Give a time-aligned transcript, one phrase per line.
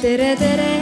[0.00, 0.79] tere, tere.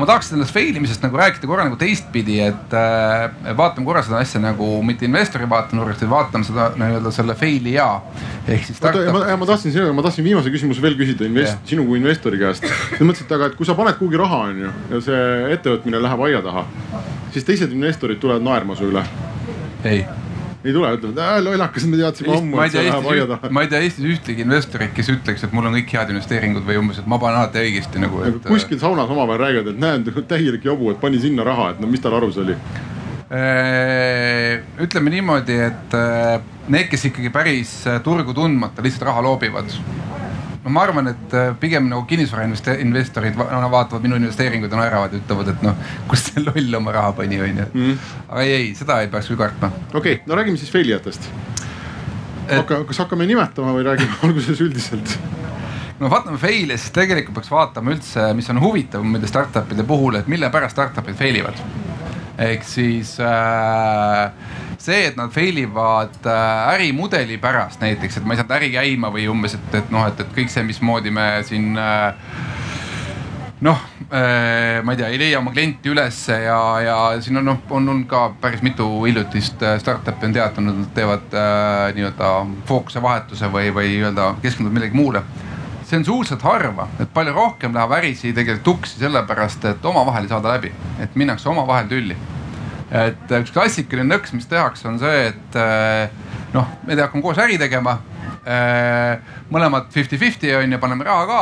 [0.00, 4.02] Aga ma tahaks sellest fail imisest nagu rääkida korra nagu teistpidi, et äh, vaatame korra
[4.06, 7.88] seda asja nagu mitte investori vaatenurgast, vaid vaatame seda nii-öelda selle fail'i ja
[8.48, 8.80] ehk siis.
[8.80, 12.00] oota, ma, ma tahtsin sinuga, ma tahtsin viimase küsimuse veel küsida invest- Jah., sinu kui
[12.00, 12.64] investori käest.
[12.64, 15.28] sa mõtlesid, et aga, et kui sa paned kuhugi raha, onju, ja see
[15.58, 16.64] ettevõtmine läheb aia taha,
[17.34, 19.04] siis teised investorid tulevad naerma su üle.
[19.84, 20.04] ei,
[20.60, 23.80] ei tule, ütlevad, lollakas, me teadsime ammu, ma ei et tea Eestis, ma ei tea
[23.86, 27.16] Eestis ühtegi investorit, kes ütleks, et mul on kõik head investeeringud või umbes, et ma
[27.22, 28.20] panen alati õigesti nagu.
[28.26, 31.88] aga kuskil saunas omavahel räägivad, et näed, täielik jobu, et pani sinna raha, et no
[31.88, 32.58] mis tal arus oli.
[33.30, 39.70] Äh, ütleme niimoodi, et äh, need, kes ikkagi päris äh, turgu tundmata lihtsalt raha loobivad.
[40.64, 45.52] No ma arvan, et äh, pigem nagu kinnisvarainvestorid vaatavad minu investeeringuid ja naeravad ja ütlevad,
[45.54, 47.66] et noh, kus see loll oma raha pani, onju.
[48.28, 49.72] aga ei, ei, seda ei peaks küll kartma.
[49.94, 51.30] okei okay,, no räägime siis fail ijatest.
[52.50, 55.16] hakka, kas hakkame nimetama või räägime alguses üldiselt?
[56.00, 60.28] no vaatame fail'e, siis tegelikult peaks vaatama üldse, mis on huvitav nende startup'ide puhul, et
[60.32, 61.64] mille pärast startup'id fail ivad.
[62.40, 64.30] Ehk siis äh,
[64.80, 69.12] see, et nad fail ivad äh, ärimudeli pärast näiteks, et ma ei saanud äri käima
[69.12, 72.14] või umbes, et, et noh, et, et kõik see, mismoodi me siin äh,
[73.60, 77.84] noh, ma ei tea, ei leia oma klienti ülesse ja, ja siin on noh, on
[77.92, 82.32] olnud ka päris mitu hiljutist startup'i on teatanud, nad teevad äh, nii-öelda
[82.66, 85.22] fookuse vahetuse või, või nii-öelda keskenduvad millegi muule
[85.90, 90.70] suhteliselt harva, et palju rohkem läheb ärisid tegelikult tuksi sellepärast, et omavahel ei saada läbi,
[91.02, 92.16] et minnakse omavahel tülli.
[92.90, 96.10] et üks klassikaline nõks, mis tehakse, on see, et äh,
[96.54, 98.00] noh, me hakkame koos äri tegema.
[99.50, 101.40] mõlemad fifty-fifty on ju, paneme raha ka.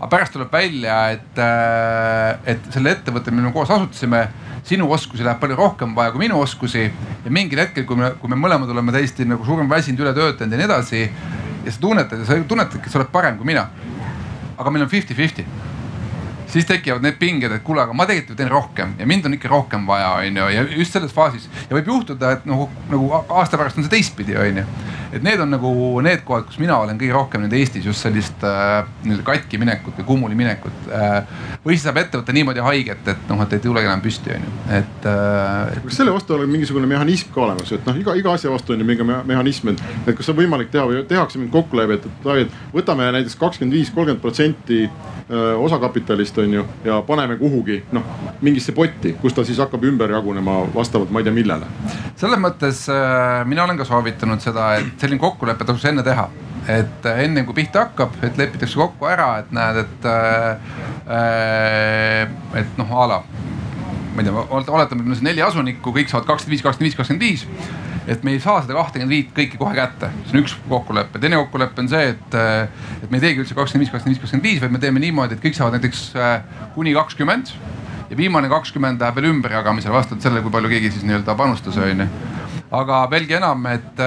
[0.00, 1.38] aga pärast tuleb välja, et,
[2.50, 4.26] et selle ettevõtte, mille me koos asutasime,
[4.64, 8.32] sinu oskusi läheb palju rohkem vaja kui minu oskusi ja mingil hetkel, kui me, kui
[8.32, 11.02] me mõlemad oleme täiesti nagu suurem väsinud, ületöötanud ja nii edasi
[11.64, 13.68] ja sa tunnetad ja sa tunnetadki, et sa oled parem kui mina.
[14.58, 15.44] aga meil on fifty-fifty.
[16.46, 19.34] siis tekivad need pinged, et kuule, aga ma tegelikult ju teen rohkem ja mind on
[19.34, 23.58] ikka rohkem vaja, onju, ja just selles faasis ja võib juhtuda, et nagu, nagu aasta
[23.58, 24.66] pärast on see teistpidi, onju.
[25.14, 25.72] Et need on nagu
[26.04, 29.98] need kohad, kus mina olen kõige rohkem nüüd Eestis just sellist äh, nii-öelda katki minekut
[30.00, 31.22] või kummuli minekut äh,.
[31.64, 35.08] või siis saab ettevõte niimoodi haiget, et noh, et ei tulegi enam püsti, onju, et
[35.10, 35.80] äh,.
[35.86, 38.82] kas selle vastu on mingisugune mehhanism ka olemas, et noh, iga, iga asja vastu on
[38.82, 42.58] ju mingi me- mehhanism, et, et kas on võimalik teha või tehakse mingi kokkulepe, et,
[42.74, 44.84] võtame näiteks kakskümmend viis, kolmkümmend protsenti
[45.30, 48.02] öö, osakapitalist on ju ja paneme kuhugi noh,
[48.42, 51.68] mingisse potti, kus ta siis hakkab ümber jagunema vastavalt ma ei tea millele.
[52.16, 56.28] selles mõttes äh, mina olen ka soovitanud seda, et selline kokkulepe tasuks enne teha.
[56.64, 60.56] et äh, enne kui pihta hakkab, et lepitakse kokku ära, et näed, et äh,,
[62.56, 63.18] et noh a la
[64.14, 66.96] ma ei tea, oletame, et meil on neli asunikku, kõik saavad kakskümmend viis, kakskümmend viis,
[66.96, 67.46] kakskümmend viis.
[68.06, 71.38] et me ei saa seda kahtekümmet viit kõiki kohe kätte, see on üks kokkulepe, teine
[71.40, 72.34] kokkulepe on see, et,
[73.00, 75.38] et me ei teegi üldse kakskümmend viis, kakskümmend viis, kakskümmend viis, vaid me teeme niimoodi,
[75.38, 76.34] et kõik saavad näiteks äh,
[76.76, 77.54] kuni kakskümmend
[78.10, 82.08] ja viimane kakskümmend läheb veel ümberjagamisele vastavalt sellele, kui palju keegi siis nii-öelda panustas, onju
[82.74, 84.00] aga veelgi enam, et,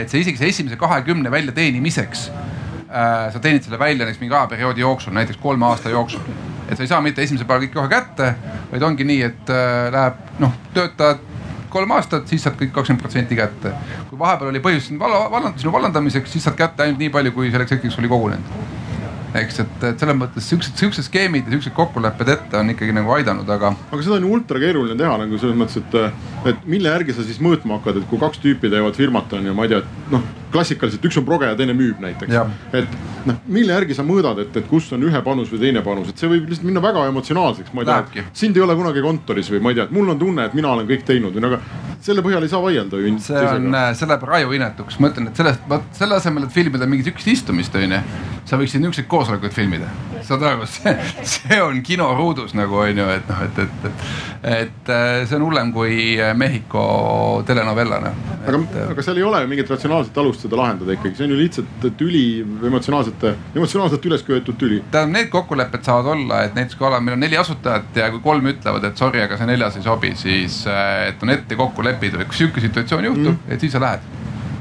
[0.00, 4.84] et see isegi see esimese kahekümne väljateenimiseks äh, sa teenid selle välja näiteks mingi ajaperioodi
[4.84, 6.24] jooksul, näiteks kolme aasta jooksul.
[6.68, 8.34] et sa ei saa mitte esimesel päeval kõik kohe kätte,
[8.72, 11.22] vaid ongi nii, et äh, läheb noh, töötad
[11.74, 13.74] kolm aastat, siis saad kõik kakskümmend protsenti kätte.
[14.10, 17.34] kui vahepeal oli põhjust sind valla, valland-, sinu vallandamiseks, siis saad kätte ainult nii palju,
[17.36, 18.82] kui selleks hetkeks oli kogunenud
[19.40, 23.10] eks, et, et selles mõttes siuksed, siuksed skeemid ja siuksed kokkulepped ette on ikkagi nagu
[23.16, 26.22] aidanud, aga aga seda on ju ultra keeruline teha nagu selles mõttes, et,
[26.52, 29.56] et mille järgi sa siis mõõtma hakkad, et kui kaks tüüpi teevad firmat on ju,
[29.56, 29.82] ma ei tea,
[30.14, 32.34] noh, klassikaliselt üks on proge ja teine müüb näiteks
[32.74, 32.98] et
[33.28, 36.20] noh, mille järgi sa mõõdad, et, et kus on ühe panus või teine panus, et
[36.20, 39.62] see võib lihtsalt minna väga emotsionaalseks, ma ei tea, sind ei ole kunagi kontoris või
[39.64, 41.62] ma ei tea, et mul on tunne, et mina olen kõik teinud või no aga
[42.04, 43.14] selle põhjal ei saa vaielda ju.
[43.24, 46.88] see on, see läheb raju inetuks, ma ütlen, et sellest, vot selle asemel, et filmida
[46.90, 48.00] mingit sihukest istumist, onju.
[48.44, 49.88] sa võiksid niisuguseid koosolekuid filmida,
[50.26, 50.92] saad aru, see,
[51.24, 54.04] see on kinoruudus nagu onju, et noh, et, et, et,
[54.52, 55.96] et äh, see on hullem kui
[56.36, 56.84] Mehhiko
[57.48, 58.20] telenovella noh.
[58.44, 61.86] aga, aga seal ei ole mingit ratsionaalset alust seda lahendada ikkagi, see on ju lihtsalt
[61.98, 62.24] tüli,
[62.70, 64.80] emotsionaalsete, emotsionaalselt üles köetud tüli.
[64.90, 68.22] tähendab, need kokkulepped saavad olla, et näiteks kui oleme, meil on neli asutajat ja kui
[68.24, 71.84] kolm ütlevad, et sorry, aga see neljas ei sobi, siis äh, et on ette kokku
[71.86, 74.12] lepitud, et kui sihuke situatsioon juhtub mm., et siis sa lähed.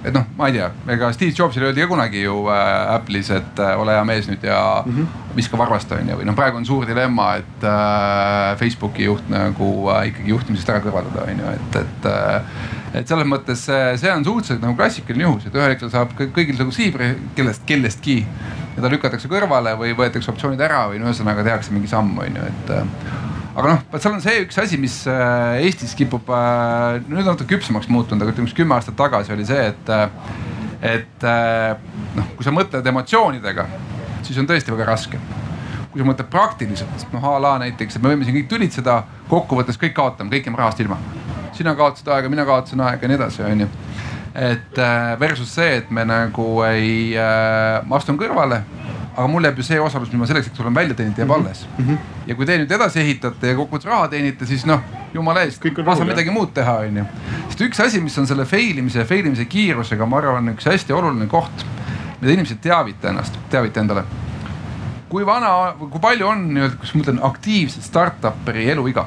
[0.03, 3.59] et noh, ma ei tea, ega Steve Jobsile öeldi ka kunagi ju äh, Apple'is, et
[3.63, 5.35] äh, ole hea mees nüüd ja mm -hmm.
[5.35, 10.07] viska varvast onju, või noh, praegu on suur dilemma, et äh, Facebooki juht nagu äh,
[10.11, 12.41] ikkagi juhtimisest ära kõrvaldada onju, et, et äh,
[12.93, 16.29] et selles mõttes see, see on suhteliselt nagu klassikaline juhus, et ühel hetkel saab kõ-
[16.35, 21.09] kõigil nagu siibri kellest, kellestki ja ta lükatakse kõrvale või võetakse optsioonid ära või no
[21.09, 22.73] ühesõnaga tehakse mingi samm, on ju, et
[23.53, 26.29] aga noh, vot seal on see üks asi, mis Eestis kipub,
[27.07, 29.93] nüüd on natuke küpsemaks muutunud, aga ütleme, üks kümme aastat tagasi oli see, et,
[30.93, 31.27] et
[32.17, 33.67] noh, kui sa mõtled emotsioonidega,
[34.25, 35.21] siis on tõesti väga raske
[35.93, 39.77] kui sa mõtled praktiliselt, noh a la näiteks, et me võime siin kõik tülitseda, kokkuvõttes
[39.77, 40.97] kõik kaotame, kõik jääme rahast ilma.
[41.57, 43.67] Sina kaotasid aega, mina kaotasin aega ja nii edasi, onju.
[44.35, 48.63] et äh, versus see, et me nagu ei äh,, ma astun kõrvale,
[49.13, 51.35] aga mul jääb ju see osalus, mis ma selleks hetkeks olen välja teeninud, jääb mm
[51.35, 51.45] -hmm.
[51.45, 51.85] alles mm.
[51.85, 52.27] -hmm.
[52.27, 54.81] ja kui te nüüd edasi ehitate ja kokkuvõttes raha teenite, siis noh,
[55.13, 57.05] jumala eest, ma saan midagi muud teha, onju.
[57.47, 60.65] sest üks asi, mis on selle fail imise ja fail imise kiirusega, ma arvan, üks
[60.65, 61.65] hästi oluline koht,
[62.21, 64.03] mida inimesed teavita ennast, teavita endale
[65.13, 69.05] kui vana, kui palju on nii-öelda, kas ma mõtlen aktiivset startup'i eluiga?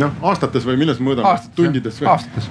[0.00, 1.36] Noh, aastates või milles mõõdame?
[1.56, 2.12] tundides või?
[2.12, 2.50] aastates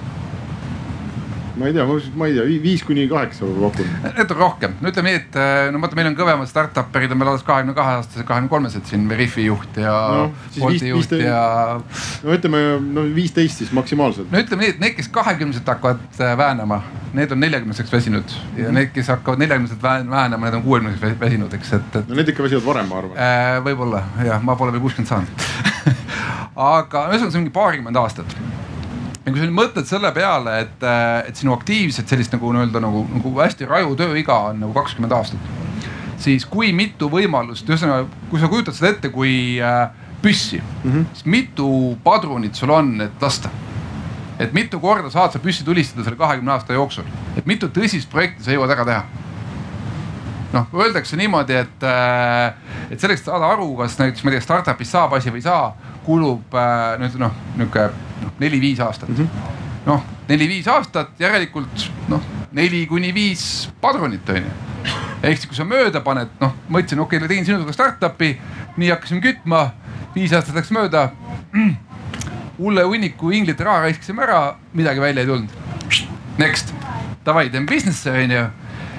[1.56, 3.90] ma ei tea, ma ei tea, viis kuni kaheksa ma pakun.
[4.16, 7.20] Need on rohkem, no ütleme nii, et eh, no vaata, meil on kõvemad startup'erid on
[7.20, 10.26] meil alles kahekümne kahe aastased, kahekümne kolmesed siin, Veriffi juht ja no,
[10.58, 11.20] Bolti juht te...
[11.22, 11.78] ja.
[12.24, 12.62] no ütleme,
[12.96, 14.30] no viisteist siis maksimaalselt.
[14.32, 16.80] no ütleme nii, et need, kes kahekümneselt hakkavad eh, väänama,
[17.14, 21.76] need on neljakümneseks väsinud ja need, kes hakkavad neljakümneselt väänama, need on kuuekümneseks väsinud, eks,
[21.78, 22.08] et, et.
[22.10, 23.58] no need ikka väsivad varem, ma arvan äh,.
[23.68, 25.93] võib-olla jah, ma pole veel kuuskümmend saanud
[26.56, 28.36] aga ühesõnaga, see ongi paarkümmend aastat
[29.24, 32.82] ja kui sa nüüd mõtled selle peale, et, äh, et sinu aktiivset sellist nagu nii-öelda
[32.84, 35.52] nagu, nagu hästi raju tööiga on nagu kakskümmend aastat.
[36.24, 39.90] siis kui mitu võimalust, ühesõnaga, kui sa kujutad seda ette kui äh,
[40.22, 41.04] püssi mm, -hmm.
[41.12, 43.48] siis mitu padrunit sul on, et lasta?
[44.38, 47.04] et mitu korda saad sa püssi tulistada selle kahekümne aasta jooksul,
[47.36, 49.23] et mitu tõsist projekti sa jõuad ära teha?
[50.54, 52.54] Noh, öeldakse niimoodi, et, äh,
[52.90, 55.46] et selleks, et saada aru, kas näiteks ma ei tea, startup'is saab asi või ei
[55.48, 55.68] saa,
[56.06, 57.88] kulub äh, nüüd noh, nihuke
[58.22, 59.52] noh, neli-viis aastat mm -hmm..
[59.88, 62.22] noh, neli-viis aastat, järelikult noh,
[62.52, 64.54] neli kuni viis padrunit on ju.
[65.22, 68.36] ehk siis, kui sa mööda paned, noh, ma ütlesin, okei okay,, tegin sinuga startup'i,
[68.76, 69.70] nii hakkasime kütma,
[70.14, 71.10] viis aastat läks mööda
[72.58, 75.50] hulle hunniku inglite raha raiskasime ära, midagi välja ei tulnud.
[76.38, 76.74] Next,
[77.26, 78.44] davai, teeme business'i on ju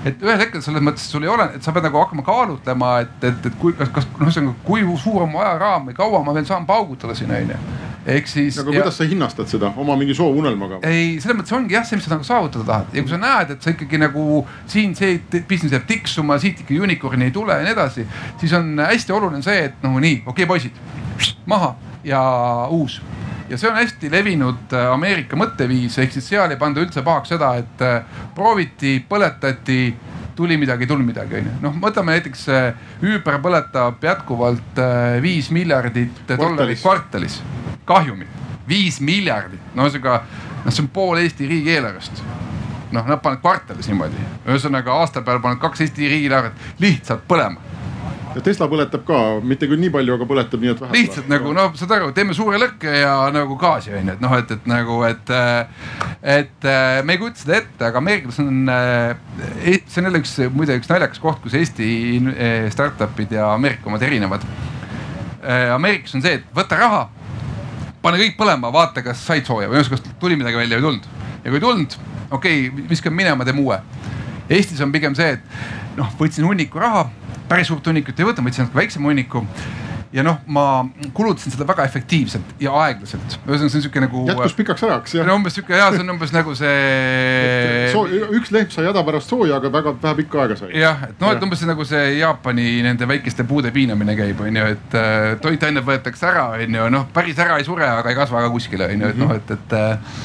[0.06, 3.18] et ühel hetkel selles mõttes sul ei ole, et sa pead nagu hakkama kaalutlema, et,
[3.26, 6.36] et, et kui, kas, kas noh, ühesõnaga kui suur on mu ajaraam või kaua ma
[6.36, 7.58] veel saan paugutada siin onju
[8.06, 8.60] ehk siis.
[8.62, 8.82] aga ja...
[8.82, 10.80] kuidas sa hinnastad seda oma mingi soovunelmaga?
[10.86, 13.56] ei, selles mõttes ongi jah, see, mis sa nagu saavutada tahad ja kui sa näed,
[13.56, 15.18] et sa ikkagi nagu siin see
[15.50, 18.06] business jääb tiksuma, siit ikka unicorn'i ei tule ja nii edasi,
[18.42, 21.74] siis on hästi oluline see, et noh, nii okei okay,, poisid, maha
[22.06, 22.22] ja
[22.70, 23.02] uus
[23.50, 27.34] ja see on hästi levinud äh, Ameerika mõtteviis, ehk siis seal ei panda üldse pahaks
[27.36, 29.80] seda, et äh, prooviti, põletati
[30.36, 31.58] tuli midagi, ei tulnud midagi, onju.
[31.64, 32.48] noh, võtame näiteks
[33.06, 37.42] Uber põletab jätkuvalt äh, viis miljardit dollarit kvartalis.
[37.86, 40.24] kahjumit, viis miljardit, no ühesõnaga,
[40.66, 42.24] noh, see on pool Eesti riigieelarvest.
[42.96, 47.76] noh, nad panevad kvartalis niimoodi, ühesõnaga aasta peale panevad kaks Eesti riigieelarvet lihtsalt põlema
[48.36, 50.96] ja Tesla põletab ka, mitte küll nii palju, aga põletab nii, et vähe.
[50.98, 54.36] lihtsalt nagu noh, saad aru, teeme suure lõkke ja nagu gaasi on ju, et noh,
[54.36, 55.34] et, et nagu, et,
[56.36, 56.70] et
[57.08, 61.24] me ei kujuta seda ette, aga Ameerikas on, see on jälle üks, muide üks naljakas
[61.24, 61.90] koht, kus Eesti
[62.76, 64.44] startup'id ja Ameerika omad erinevad.
[65.76, 67.06] Ameerikas on see, et võta raha,
[68.04, 71.12] pane kõik põlema, vaata, kas said sooja või kas tuli midagi välja või ei tulnud.
[71.46, 72.00] ja kui ei tulnud,
[72.32, 73.80] okei okay,, viskame minema, teeme uue.
[74.46, 77.08] Eestis on pigem see, et noh, võtsin hunniku raha
[77.50, 79.46] päris suurt hunnikut ei võta, ma võtsin natuke väiksema hunniku
[80.16, 83.36] ja noh, ma kulutasin seda väga efektiivselt ja aeglaselt.
[83.44, 84.22] ühesõnaga, see on sihuke nagu.
[84.30, 85.32] jätkus pikaks ajaks jah.
[85.34, 88.06] umbes sihuke ja see on umbes nagu see so,.
[88.38, 90.72] üks lehm sai häda pärast sooja, aga väga vähe pikka aega sai.
[90.80, 94.72] jah, et noh, et umbes nagu see Jaapani nende väikeste puude piinamine käib, on ju,
[94.78, 98.46] et äh, toitained võetakse ära, on ju, noh päris ära ei sure, aga ei kasva
[98.46, 100.20] ka kuskile, on ju, et noh, et, et äh,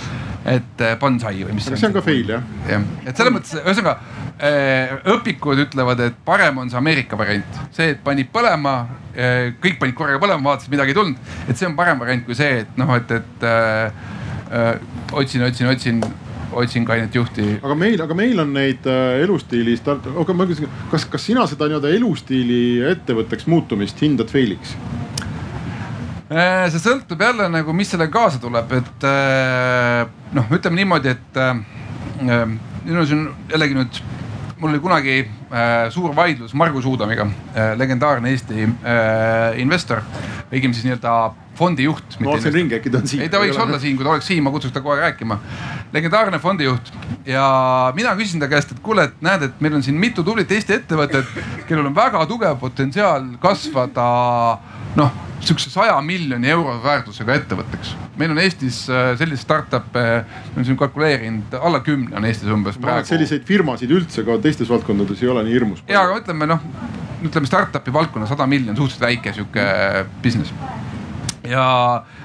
[0.45, 1.69] et äh, bonsai või mis.
[1.69, 2.45] see on ka fail jah.
[2.69, 3.99] jah, et selles mõttes ühesõnaga
[4.41, 8.73] Äh, õpikud ütlevad, et parem on see Ameerika variant, see, et panid põlema,
[9.13, 11.19] äh, kõik panid korraga põlema, vaatasid, midagi ei tulnud.
[11.45, 14.73] et see on parem variant kui see, et noh, et, et äh,
[15.13, 16.01] otsin, otsin, otsin
[16.57, 17.59] otsin kainet juhti.
[17.61, 21.45] aga meil, aga meil on neid äh, elustiili start-, aga ma küsin, kas, kas sina
[21.51, 24.73] seda nii-öelda elustiili ettevõtteks muutumist hindad fail'iks?
[26.31, 29.07] See sõltub jälle nagu, mis sellega kaasa tuleb, et
[30.37, 31.41] noh, ütleme niimoodi, et
[32.21, 34.03] minul on jällegi nüüd
[34.61, 40.03] mul oli kunagi äh, suur vaidlus Margus Uudamiga äh,, legendaarne Eesti äh, investor,
[40.51, 41.15] õigemini siis nii-öelda
[41.57, 42.19] fondijuht.
[42.21, 43.23] ma vaatasin ringi, äkki ta on siin.
[43.25, 45.39] ei, ta võiks olla siin, kui ta oleks siin, ma kutsuks ta kohe rääkima.
[45.93, 46.93] legendaarne fondijuht
[47.27, 47.47] ja
[47.97, 50.77] mina küsisin ta käest, et kuule, et näed, et meil on siin mitu tublit Eesti
[50.77, 51.33] ettevõtet,
[51.69, 54.11] kellel on väga tugev potentsiaal kasvada
[54.99, 57.95] noh sihukese saja miljoni euro väärtusega ettevõtteks.
[58.21, 60.03] meil on Eestis äh, selliseid startup'e,
[60.53, 63.09] oleme siin kalkuleerinud, alla kümne on Eestis umbes praegu.
[63.09, 65.83] selliseid firmasid üldse ka teistes valdkondades ei ole nii hirmus.
[65.89, 66.67] ja, aga ütleme noh,
[67.25, 69.67] ütleme startup'i valdkonna sada miljonit, suhteliselt väike sihuke
[70.23, 70.53] business
[71.49, 71.65] ja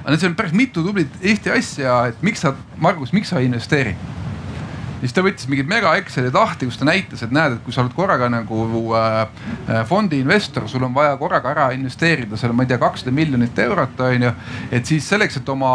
[0.09, 3.95] need on päris mitu tublit Eesti asja, et miks sa, Margus, miks sa ei investeeri
[5.01, 7.83] siis ta võttis mingid mega Excelid lahti, kus ta näitas, et näed, et kui sa
[7.83, 8.61] oled korraga nagu
[8.97, 9.17] äh,
[9.69, 13.59] äh, fondi investor, sul on vaja korraga ära investeerida selle, ma ei tea, kakssada miljonit
[13.65, 14.31] eurot on ju.
[14.71, 15.73] et siis selleks, et oma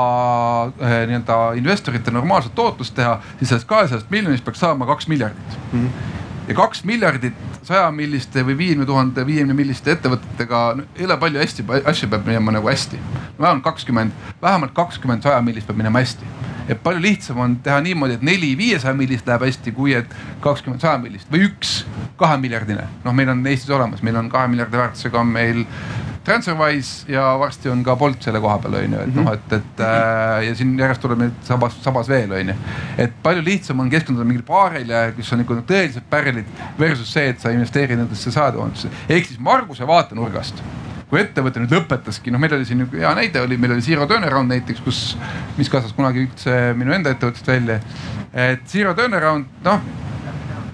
[0.80, 5.86] äh, nii-öelda investorite normaalset tootlust teha, siis sellest kahesajast miljonist peaks saama kaks miljardit mm.
[5.86, 6.18] -hmm
[6.50, 11.38] ja kaks miljardit saja milliste või viiekümne tuhande, viiekümne milliste ettevõtetega no,, ei ole palju
[11.38, 12.98] hästi, asju peab minema nagu hästi.
[13.38, 14.12] vähemalt kakskümmend,
[14.42, 16.26] vähemalt kakskümmend saja millist peab minema hästi
[16.70, 20.12] et palju lihtsam on teha niimoodi, et neli viiesaja millist läheb hästi, kui et
[20.44, 21.80] kakskümmend saja millist või üks
[22.20, 22.86] kahemiljardine.
[23.04, 25.64] noh, meil on Eestis olemas, meil on kahe miljardi väärtusega on meil
[26.24, 29.80] Transferwise ja varsti on ka Bolt selle koha peal on ju, et noh, et, et
[29.86, 32.56] äh, ja siin järjest tuleb neid sabas, sabas veel on ju.
[33.00, 37.40] et palju lihtsam on keskenduda mingile paarile, kes on nagu tõelised pärlid versus see, et
[37.40, 40.60] sa investeerid nendesse saadavatesse ehk siis Marguse vaatenurgast
[41.10, 44.54] kui ettevõte nüüd lõpetaski, noh, meil oli siin hea näide oli, meil oli Zero Turnaround
[44.54, 45.02] näiteks, kus,
[45.58, 47.80] mis kasvas kunagi üldse minu enda ettevõttest välja.
[48.32, 49.86] et Zero Turnaround, noh,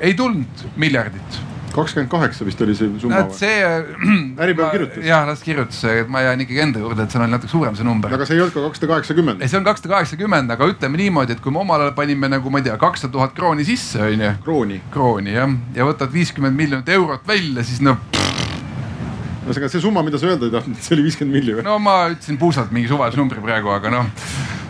[0.01, 1.45] ei tulnud miljardit
[1.77, 3.37] kakskümmend kaheksa vist oli see summa või?
[3.37, 3.65] see.
[4.45, 5.05] Äripäev kirjutas.
[5.05, 7.87] jah, las kirjutas, et ma jään ikkagi enda juurde, et see on natuke suurem see
[7.87, 8.13] number.
[8.17, 9.45] aga see ei olnud ka kakssada kaheksakümmend?
[9.45, 12.53] ei, see on kakssada kaheksakümmend, aga ütleme niimoodi, et kui me omal ajal panime nagu
[12.53, 14.33] ma ei tea, kakssada tuhat krooni sisse, onju.
[14.47, 14.81] krooni.
[14.95, 18.01] krooni jah, ja võtad viiskümmend miljonit eurot välja, siis noh
[19.47, 21.67] ühesõnaga see summa, mida sa öelda ei tahtnud, see oli viiskümmend milli või?
[21.67, 24.66] no ma ütlesin puusalt mingi suvalise numbri praegu, aga noh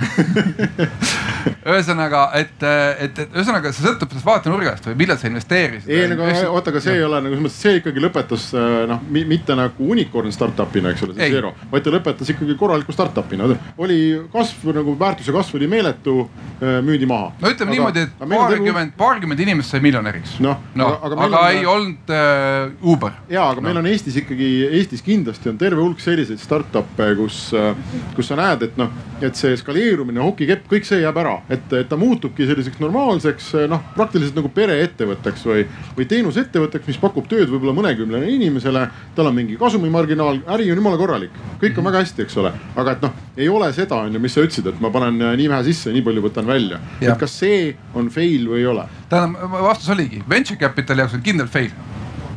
[1.70, 5.90] ühesõnaga, et, et, et ühesõnaga see sõltub sellest vaatenurgast või millal sa investeerisid.
[5.92, 9.02] ei nagu oota, aga see ei ole nagu selles mõttes, see ikkagi lõpetas äh, noh,
[9.10, 13.48] mitte nagu unicorn startup'ina, eks ole, see Zero, vaid ta lõpetas ikkagi korraliku startup'ina.
[13.80, 14.00] oli
[14.32, 16.16] kasv nagu väärtuse kasv oli meeletu,
[16.60, 17.32] äh, müüdi maha.
[17.40, 20.38] no ütleme aga, niimoodi, et paarkümmend, paarkümmend inimest sai miljonäriks.
[20.44, 23.16] noh no, aga, aga, aga on, ei olnud äh, Uber.
[23.28, 23.68] ja, aga no.
[23.68, 27.72] meil on Eestis ikkagi, Eestis kindlasti on terve hulk selliseid startup'e, kus, äh,
[28.16, 29.56] kus sa näed, et noh, et see
[29.90, 34.50] skaleerumine, hokikepp, kõik see jääb ära et, et ta muutubki selliseks normaalseks noh, praktiliselt nagu
[34.54, 35.64] pereettevõtteks või,
[35.96, 38.86] või teenusettevõtteks, mis pakub tööd võib-olla mõnekümnele inimesele.
[39.16, 42.96] tal on mingi kasumimarginaal, äri on jumala korralik, kõik on väga hästi, eks ole, aga
[42.96, 45.66] et noh, ei ole seda, on ju, mis sa ütlesid, et ma panen nii vähe
[45.70, 46.80] sisse, nii palju võtan välja.
[47.00, 48.86] et kas see on fail või ei ole?
[49.10, 51.74] tähendab, vastus oligi, venture capital'i jaoks on kindlalt fail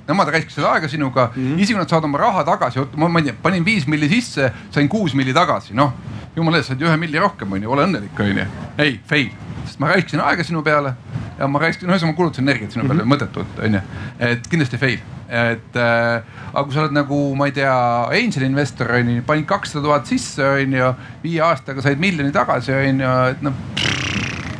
[0.07, 1.61] nemad raiskasid aega sinuga mm, -hmm.
[1.63, 4.89] isegi nad saavad oma raha tagasi, ma, ma ei tea, panin viis milli sisse, sain
[4.89, 5.93] kuus milli tagasi, noh
[6.35, 8.45] jumala eest, said ühe milli rohkem, onju, ole õnnelik, onju.
[8.77, 9.29] ei, fail,
[9.65, 10.95] sest ma raiskasin aega sinu peale
[11.37, 13.13] ja ma raiskasin, no ühesõnaga ma kulutasin energiat sinu peale mm -hmm.
[13.13, 13.81] mõttetult, onju.
[14.19, 17.77] et kindlasti fail, et äh, aga kui sa oled nagu, ma ei tea,
[18.19, 20.93] angel investor onju, panid kakssada tuhat sisse onju,
[21.23, 23.53] viie aastaga said miljoni tagasi onju, et noh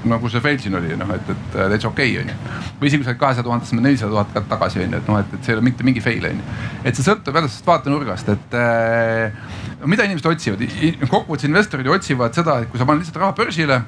[0.10, 2.36] nagu see fail siin oli, noh, et, et täitsa okei okay, onju.
[2.80, 5.36] või isegi kui sa oled kahesaja tuhandest, nelisada tuhat kätt tagasi onju, et noh, et,
[5.38, 6.58] et see ei ole mitte mingi fail onju.
[6.84, 9.38] et see sõltub jälle sellest vaatenurgast, et äh,
[9.90, 10.64] mida inimesed otsivad,
[11.08, 13.82] kokkuvõttes investorid ju otsivad seda, et kui sa paned lihtsalt raha börsile,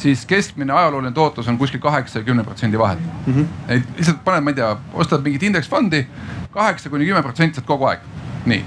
[0.00, 3.34] siis keskmine ajalooline tootlus on kuskil kaheksa ja kümne protsendi vahel mm.
[3.34, 3.46] -hmm.
[3.68, 6.06] et lihtsalt paned, ma ei tea, ostad mingit indeksfondi,
[6.54, 8.00] kaheksa kuni kümme protsenti saad kogu aeg,
[8.46, 8.64] nii,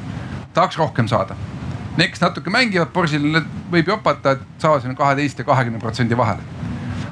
[0.54, 1.36] tahaks rohkem saada
[1.94, 3.36] Need, kes natuke mängivad börsil,
[3.70, 6.42] võib jopata, et saavad sinna kaheteist ja kahekümne protsendi vahele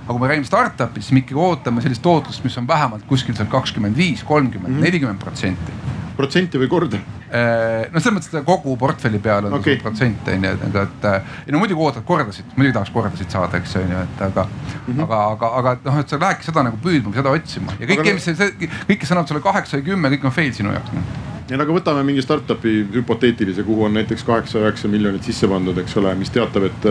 [0.01, 3.37] aga kui me räägime startup'ist, siis me ikkagi ootame sellist tootlust, mis on vähemalt kuskil
[3.37, 4.85] seal kakskümmend viis, kolmkümmend, mhm.
[4.85, 5.79] nelikümmend protsenti.
[6.17, 6.99] protsenti või korda?
[7.31, 9.77] Äh, no selles mõttes, et kogu portfelli peale on okay.
[9.79, 11.07] protsent on ju, et, et
[11.47, 14.91] ei no muidugi ootad kordasid, muidugi tahaks kordasid saada, eks on ju, et aga mm,
[14.91, 15.03] -hmm.
[15.05, 18.27] aga, aga, aga noh, et sa lähedki seda nagu püüdma, seda otsima ja kõik, mis
[18.27, 21.65] see, kõik, kes annab sulle kaheksa ja kümme, kõik on fail sinu jaoks no no
[21.65, 26.31] aga võtame mingi startup'i hüpoteetilise, kuhu on näiteks kaheksa-üheksa miljonit sisse pandud, eks ole, mis
[26.33, 26.87] teatab, et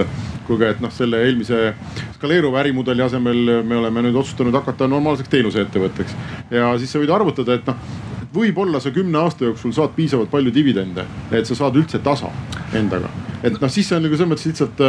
[0.49, 1.73] kuulge, et noh, selle eelmise
[2.19, 6.17] skaleeruva ärimudeli asemel me oleme nüüd otsustanud hakata normaalseks teenuseettevõtteks.
[6.51, 7.81] ja siis sa võid arvutada, et noh,
[8.35, 12.31] võib-olla sa kümne aasta jooksul saad piisavalt palju dividende, et sa saad üldse tasa
[12.75, 13.09] endaga.
[13.43, 14.87] et noh, siis see on nagu selles mõttes lihtsalt,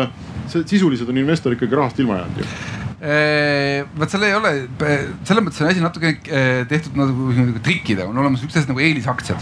[0.68, 4.52] sisuliselt on investor ikkagi rahast ilma jäänud ju vot seal ei ole,
[5.26, 6.12] selles mõttes on asi natuke
[6.70, 9.42] tehtud nagu, nagu trikkidega, on olemas üks asi nagu eelisaktsiad.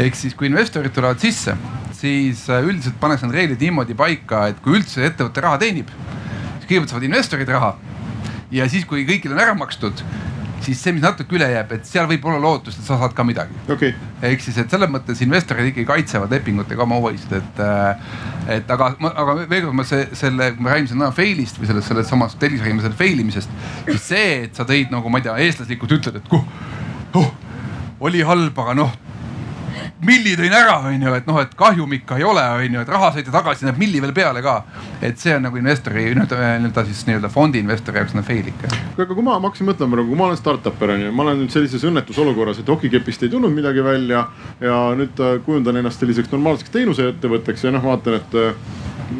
[0.00, 1.52] ehk siis, kui investorid tulevad sisse,
[1.92, 6.94] siis üldiselt pannakse need reeglid niimoodi paika, et kui üldse ettevõte raha teenib, siis kõigepealt
[6.94, 7.74] saavad investorid raha.
[8.52, 10.00] ja siis, kui kõigil on ära makstud,
[10.62, 13.24] siis see, mis natuke üle jääb, et seal võib olla lootust, et sa saad ka
[13.26, 13.56] midagi.
[13.72, 13.94] Okay..
[14.22, 18.18] ehk siis, et selles mõttes investorid ikkagi kaitsevad lepingutega oma huvisid, et, äh,
[18.58, 21.90] et aga, aga veel kord ma see, selle, kui me räägime siin fail'ist või sellest,
[21.92, 23.52] sellest samast Tellis räägime selle fail imisest,
[23.86, 26.44] siis see, et sa tõid nagu ma ei tea, eestlaslikult ütled, et kuh,
[27.18, 27.32] oh,
[28.02, 28.94] oli halb, aga noh
[30.06, 33.32] milli tõin ära, onju, et noh, et kahjum ikka ei ole, onju, et raha saite
[33.34, 34.62] tagasi, näeb milli veel peale ka.
[35.02, 38.70] et see on nagu investori nii-öelda siis nii-öelda fondi investori jaoks on fail ikka.
[38.96, 41.54] aga kui ma, ma hakkasin mõtlema praegu, kui ma olen startup'er onju, ma olen nüüd
[41.54, 44.26] sellises õnnetus olukorras, et okikepist ei tulnud midagi välja
[44.60, 48.54] ja nüüd äh, kujundan ennast selliseks normaalseks teenuseettevõtteks ja noh, vaatan, et äh,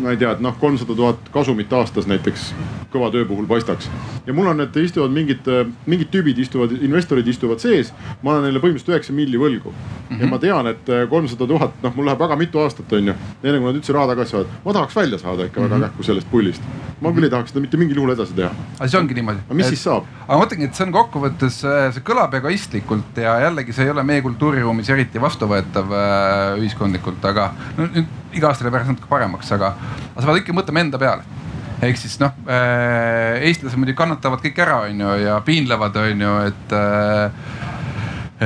[0.01, 2.53] ma ei tea, et noh, kolmsada tuhat kasumit aastas näiteks
[2.93, 3.89] kõva töö puhul paistaks.
[4.27, 5.49] ja mul on, et istuvad mingid,
[5.87, 7.93] mingid tüübid istuvad, investorid istuvad sees.
[8.23, 9.77] ma olen neile põhimõtteliselt üheksa milli võlgu mm
[10.11, 10.21] -hmm.
[10.21, 13.15] ja ma tean, et kolmsada tuhat, noh, mul läheb väga mitu aastat, on ju.
[13.43, 15.71] enne kui nad üldse raha tagasi saavad, ma tahaks välja saada ikka mm -hmm.
[15.71, 15.91] väga mhm.
[15.91, 16.63] kähku sellest pullist.
[17.01, 18.51] ma küll ei tahaks seda mitte mingil juhul edasi teha.
[18.79, 19.39] aga see ongi niimoodi.
[19.47, 20.05] aga mis et, siis saab?
[20.29, 21.61] aga ma mõtlengi, et see on kokkuvõttes,
[21.93, 27.55] see kõlab egoistlikult ja jällegi see ei ole meie kultuuriruumis eriti vastuvõetav äh, ühiskondlikult, aga
[27.77, 28.07] no nüüd
[28.37, 29.73] iga aasta läheb järjest natuke paremaks, aga,
[30.13, 31.43] aga sa pead ikka mõtlema enda peale
[31.83, 37.49] ehk siis noh äh,, eestlased muidugi kannatavad kõik ära, onju ja piinlevad, onju, et äh,,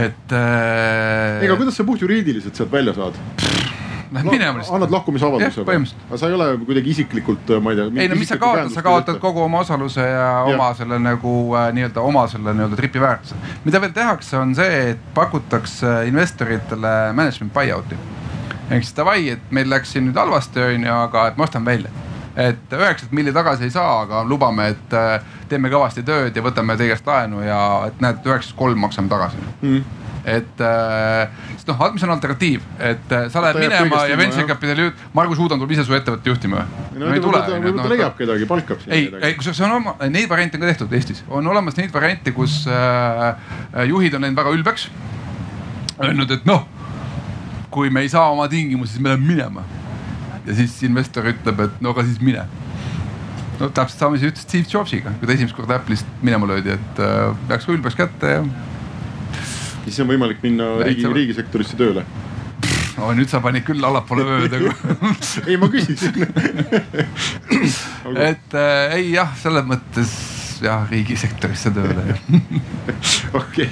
[0.06, 1.44] et äh,.
[1.44, 3.20] ega kuidas sa puhtjuriidiliselt sealt välja saad?
[4.06, 4.76] Lähed minema lihtsalt.
[4.78, 5.80] annad lahkumisavalduse või?
[6.06, 7.88] aga sa ei ole kuidagi isiklikult, ma ei tea.
[8.04, 10.54] ei no mis sa kaotad, sa kaotad kogu oma osaluse ja, ja.
[10.54, 11.32] oma selle nagu
[11.76, 13.36] nii-öelda oma selle nii-öelda tripi väärtuse.
[13.66, 17.98] mida veel tehakse, on see, et pakutakse investoritele management buy-out'i
[18.70, 21.92] ehk siis davai, et meil läks siin nüüd halvasti, onju, aga et ma ostan välja.
[22.36, 26.76] et üheksat milli tagasi ei saa, aga lubame, et äh, teeme kõvasti tööd ja võtame
[26.76, 31.82] teie käest laenu ja et näed, üheksast kolm maksame tagasi mm et äh, sest noh,
[31.94, 35.84] mis on alternatiiv, et äh, sa lähed minema ja venture capital'i, Margus Uudan tuleb ise
[35.86, 37.02] su ettevõtte juhtima või?
[37.04, 37.42] no ei tule.
[37.52, 38.94] võib-olla ta leiab kedagi, palkab sind.
[38.96, 42.34] ei, ei kusjuures on oma, neid variante on ka tehtud Eestis, on olemas neid variante,
[42.34, 43.52] kus äh,
[43.86, 44.88] juhid on läinud väga ülbeks.
[46.02, 46.66] Öelnud, et noh
[47.76, 49.64] kui me ei saa oma tingimusi, siis me läheme minema.
[50.46, 52.46] ja siis investor ütleb, et no aga siis mine.
[53.60, 57.02] no täpselt sama, mis ütles Steve Jobsiga, kui ta esimest korda Apple'ist minema löödi, et
[57.04, 58.46] äh, peaks ka ülbeks kätte ja.
[59.84, 62.06] siis on võimalik minna riigi, riigisektorisse tööle
[63.00, 64.56] oh, nüüd sa panid küll allapoole vööd
[65.48, 66.24] ei, ma küsisin
[68.30, 70.16] et äh, ei jah, selles mõttes
[70.64, 72.16] jah riigisektorisse tööle
[73.40, 73.68] okei,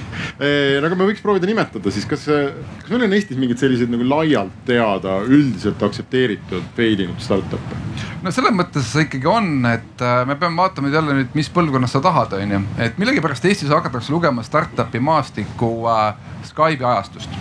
[0.81, 4.63] aga me võiks proovida nimetada siis, kas, kas meil on Eestis mingeid selliseid nagu laialt
[4.67, 7.85] teada, üldiselt aktsepteeritud fail inud startup'e?
[8.25, 11.93] no selles mõttes ikkagi on, et äh, me peame vaatama nüüd jälle nüüd, mis põlvkonnas
[11.95, 16.09] sa tahad, on ju, et millegipärast Eestis hakatakse lugema startup'i maastikku äh,
[16.49, 17.39] Skype'i ajastust.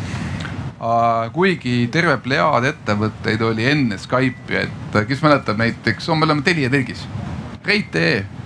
[0.85, 1.31] Uh,.
[1.33, 7.07] kuigi terve plejaad ettevõtteid oli enne Skype'i, et kes mäletab näiteks, me oleme Telia telgis,
[7.65, 8.44] Reit.ee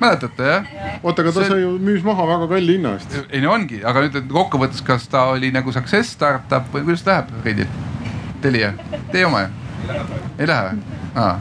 [0.00, 0.70] mäletate jah?
[1.02, 1.50] oota, aga ta see...
[1.52, 3.16] sai ju, müüs maha väga kalli hinna eest.
[3.30, 7.32] ei no ongi, aga nüüd kokkuvõttes, kas ta oli nagu success startup või kuidas läheb
[7.44, 7.70] Reidil?
[8.44, 8.74] Telia,
[9.12, 9.54] teie oma ju?
[10.38, 11.02] ei lähe või?
[11.16, 11.36] aa,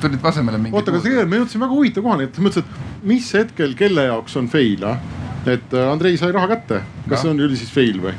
[0.00, 0.76] tulid asemele mingi.
[0.76, 4.36] oota, aga tegelikult me jõudsime väga huvitava kohani, et mõttes, et mis hetkel kelle jaoks
[4.40, 5.00] on fail, ah?
[5.48, 7.22] et äh, Andrei sai raha kätte, kas no.
[7.24, 8.14] see on üldse siis fail või?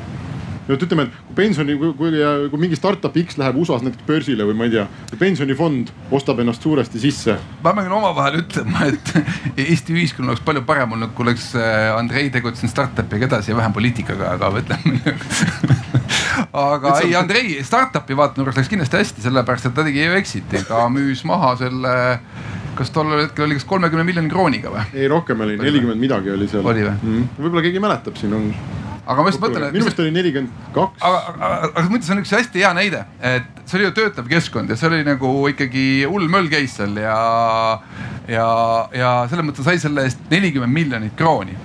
[0.68, 2.12] Et ütleme, et kui pensioni, kui, kui,
[2.52, 4.86] kui mingi startup X läheb USA-s näiteks börsile või ma ei tea,
[5.18, 7.36] pensionifond ostab ennast suuresti sisse.
[7.64, 9.12] ma pean omavahel ütlema, et
[9.56, 13.74] Eesti ühiskonnal oleks palju parem olnud, kui oleks äh, Andrei tegutsenud startup'iga edasi ja vähem
[13.74, 15.00] poliitikaga, aga ütleme
[16.52, 20.86] aga ei, Andrei startup'i vaatenurgast läks kindlasti hästi, sellepärast et ta tegi ju exit'i, ta
[20.92, 21.96] müüs maha selle
[22.78, 24.86] kas tollel hetkel oli kas kolmekümne miljoni krooniga või?
[24.94, 26.64] ei, rohkem oli, nelikümmend midagi oli seal.
[26.64, 27.26] oli või mm.?
[27.42, 28.48] võib-olla keegi mäletab, siin on
[29.06, 29.74] aga ma just mõtlen, et.
[29.74, 31.02] minu meelest oli nelikümmend kaks.
[31.02, 34.28] aga, aga, aga mõtlen, see on üks hästi hea näide, et see oli ju töötav
[34.30, 37.16] keskkond ja see oli nagu ikkagi hull möll käis seal ja,
[38.30, 38.48] ja,
[38.94, 41.58] ja selles mõttes sai selle eest nelikümmend miljonit krooni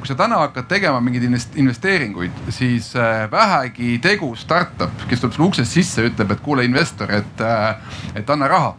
[0.00, 1.26] kui sa täna hakkad tegema mingeid
[1.60, 7.12] investeeringuid, siis äh, vähegi tegu startup, kes tuleb sulle uksest sisse, ütleb, et kuule, investor,
[7.12, 8.76] et, äh, et anna raha.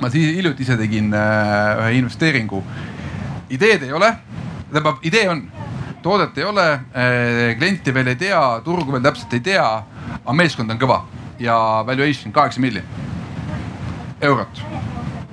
[0.00, 2.62] ma siis hiljuti ise tegin äh, ühe investeeringu.
[3.50, 4.10] ideed ei ole,
[4.72, 5.44] tähendab idee on
[6.06, 9.66] toodet ei ole, eh, klienti veel ei tea, turgu veel täpselt ei tea,
[10.22, 11.00] aga meeskond on kõva
[11.42, 12.82] ja valuation kaheksa milli
[14.22, 14.62] eurot.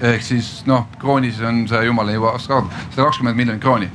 [0.03, 3.89] ehk siis noh, kroonis on see jumala juba sada kakskümmend miljonit krooni.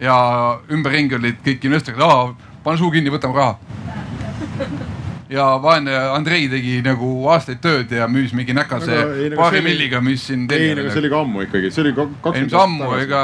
[0.00, 0.16] ja
[0.70, 2.00] ümberringi olid kõik investorid,
[2.64, 3.58] pane suu kinni, võtame raha
[5.32, 10.00] ja vaene Andrei tegi nagu aastaid tööd ja müüs mingi näkase nagu, paari nagu milliga
[10.04, 10.48] müüs siin.
[10.50, 13.22] ei, aga see oli ka ammu ikkagi, see oli kakskümmend aastat ammu, ega.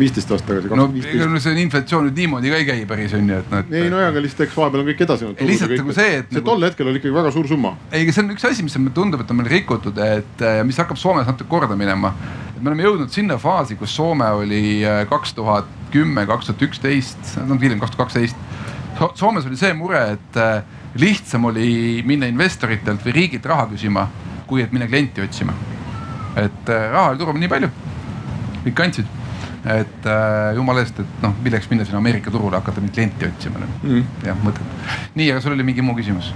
[0.00, 0.78] Viisteist aastat tagasi.
[0.78, 3.72] no ega no see inflatsioon nüüd niimoodi ka ei käi päris on ju, et noh.
[3.76, 5.42] ei no jaa, aga lihtsalt eks vahepeal on kõik edasi olnud.
[5.50, 6.30] lihtsalt nagu see, et.
[6.30, 6.46] see nagu...
[6.48, 7.74] tol hetkel oli ikkagi väga suur summa.
[7.90, 10.80] ei, aga see on üks asi, mis on, tundub, et on meil rikutud, et mis
[10.80, 12.12] hakkab Soomes natuke korda minema.
[12.54, 16.66] et me oleme jõudnud sinna faasi, kus Soome oli äh, kaks tuhat kümme, kaks tuhat
[16.68, 18.48] üksteist, no hiljem kaks tuhat kaksteist.
[19.16, 20.62] Soomes oli see mure, et äh,
[21.00, 24.08] lihtsam oli minna investoritelt või riigilt raha küsima,
[24.50, 25.54] kui et minna klienti otsima.
[26.36, 27.72] et äh, raha oli turul nii palju,
[28.66, 29.19] kõik andsid
[29.64, 33.60] et äh, jumala eest, et noh, milleks minna sinna Ameerika turule, hakata mingit klienti otsima
[33.60, 33.74] noh.
[33.82, 34.24] mm..
[34.24, 34.88] jah, mõtted.
[35.18, 36.32] nii, aga sul oli mingi muu küsimus?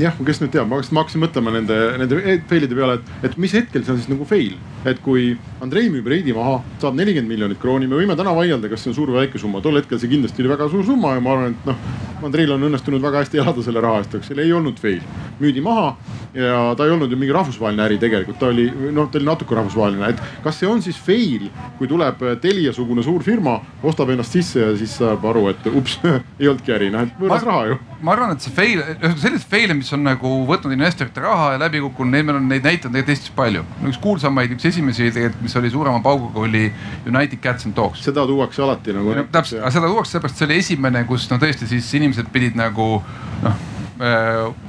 [0.00, 3.84] Jah, kes nüüd teab, ma hakkasin mõtlema nende, nende fail'ide peale, et, et mis hetkel
[3.84, 4.54] see on siis nagu fail.
[4.88, 8.82] et kui Andrei müüb reidi maha, saab nelikümmend miljonit krooni, me võime täna vaielda, kas
[8.82, 9.60] see on suur või väike summa.
[9.62, 11.84] tol hetkel see kindlasti oli väga suur summa ja ma arvan, et noh,
[12.22, 15.02] Andreil on õnnestunud väga hästi elada selle raha eest, eks, see ei olnud fail.
[15.42, 15.92] müüdi maha
[16.34, 19.56] ja ta ei olnud ju mingi rahvusvaheline äri tegelikult, ta oli noh, ta oli natuke
[19.58, 24.62] rahvusvaheline, et kas see on siis fail, kui tuleb Telia-sugune suur firma, ostab ennast sisse
[24.62, 25.98] ja siis saab aru, et ups
[26.40, 27.82] ei olnudki äri, noh et võõras raha ju.
[28.02, 31.82] Ma arvan, et see fail, selliseid fail'e, mis on nagu võtnud investorite raha ja läbi
[31.84, 33.64] kukkunud, neid meil on neid näiteid tegelikult Eestis palju.
[33.90, 36.64] üks kuulsamaid, üks esimesi tegelikult, mis oli suurema pauguga, oli
[37.06, 38.02] United Cats and Dogs.
[38.04, 39.14] seda tuuakse alati nagu.
[39.34, 42.88] täpselt, aga seda tuuakse sellepärast, see oli esimene, kus no tõesti siis inimesed pidid nagu
[43.42, 43.68] noh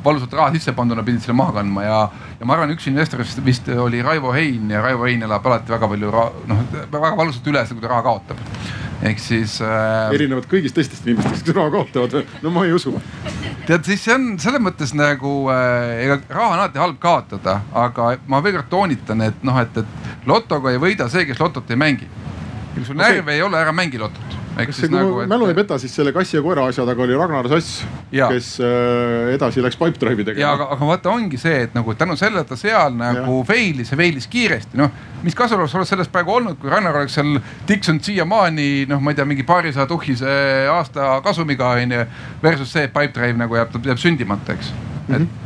[0.03, 1.97] valusalt raha sisse panduna pidid selle maha kandma ja,
[2.39, 5.89] ja ma arvan, üks investorist vist oli Raivo Hein ja Raivo Hein elab alati väga
[5.89, 6.11] palju
[6.49, 8.43] noh, väga valusalt üle, kui ta raha kaotab.
[9.03, 10.13] ehk siis äh,.
[10.15, 12.93] erinevalt kõigist teistest inimestest, kes raha kaotavad, no ma ei usu.
[13.67, 18.13] tead, siis see on selles mõttes nagu äh,, ega raha on alati halb kaotada, aga
[18.27, 21.79] ma veel kord toonitan, et noh, et, et lotoga ei võida see, kes lotot ei
[21.79, 22.07] mängi.
[22.75, 23.39] kui sul närve okay.
[23.39, 25.29] ei ole, ära mängi lotot kas see, kui nagu, et...
[25.31, 29.33] mälu ei peta, siis selle kassi ja koera asja taga oli Ragnar Sass, kes äh,
[29.33, 30.43] edasi läks Pipedrive'i tegema.
[30.43, 33.99] ja aga, aga vaata, ongi see, et nagu tänu sellele ta seal nagu fail'is ja
[33.99, 34.91] fail'is kiiresti, noh.
[35.23, 37.39] mis kasu oleks sellest praegu olnud, kui Ragnar oleks seal
[37.69, 40.35] tiksunud siiamaani, noh, ma ei tea, mingi paarisaja tuhhise
[40.71, 42.05] aasta kasumiga on ju.
[42.43, 45.15] Versus see, et Pipedrive nagu jääb, jääb sündimata, eks mm.
[45.15, 45.21] -hmm.
[45.21, 45.42] et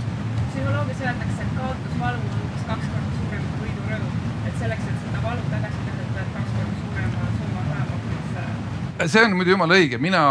[9.08, 10.24] see on muidu jumala õige, mina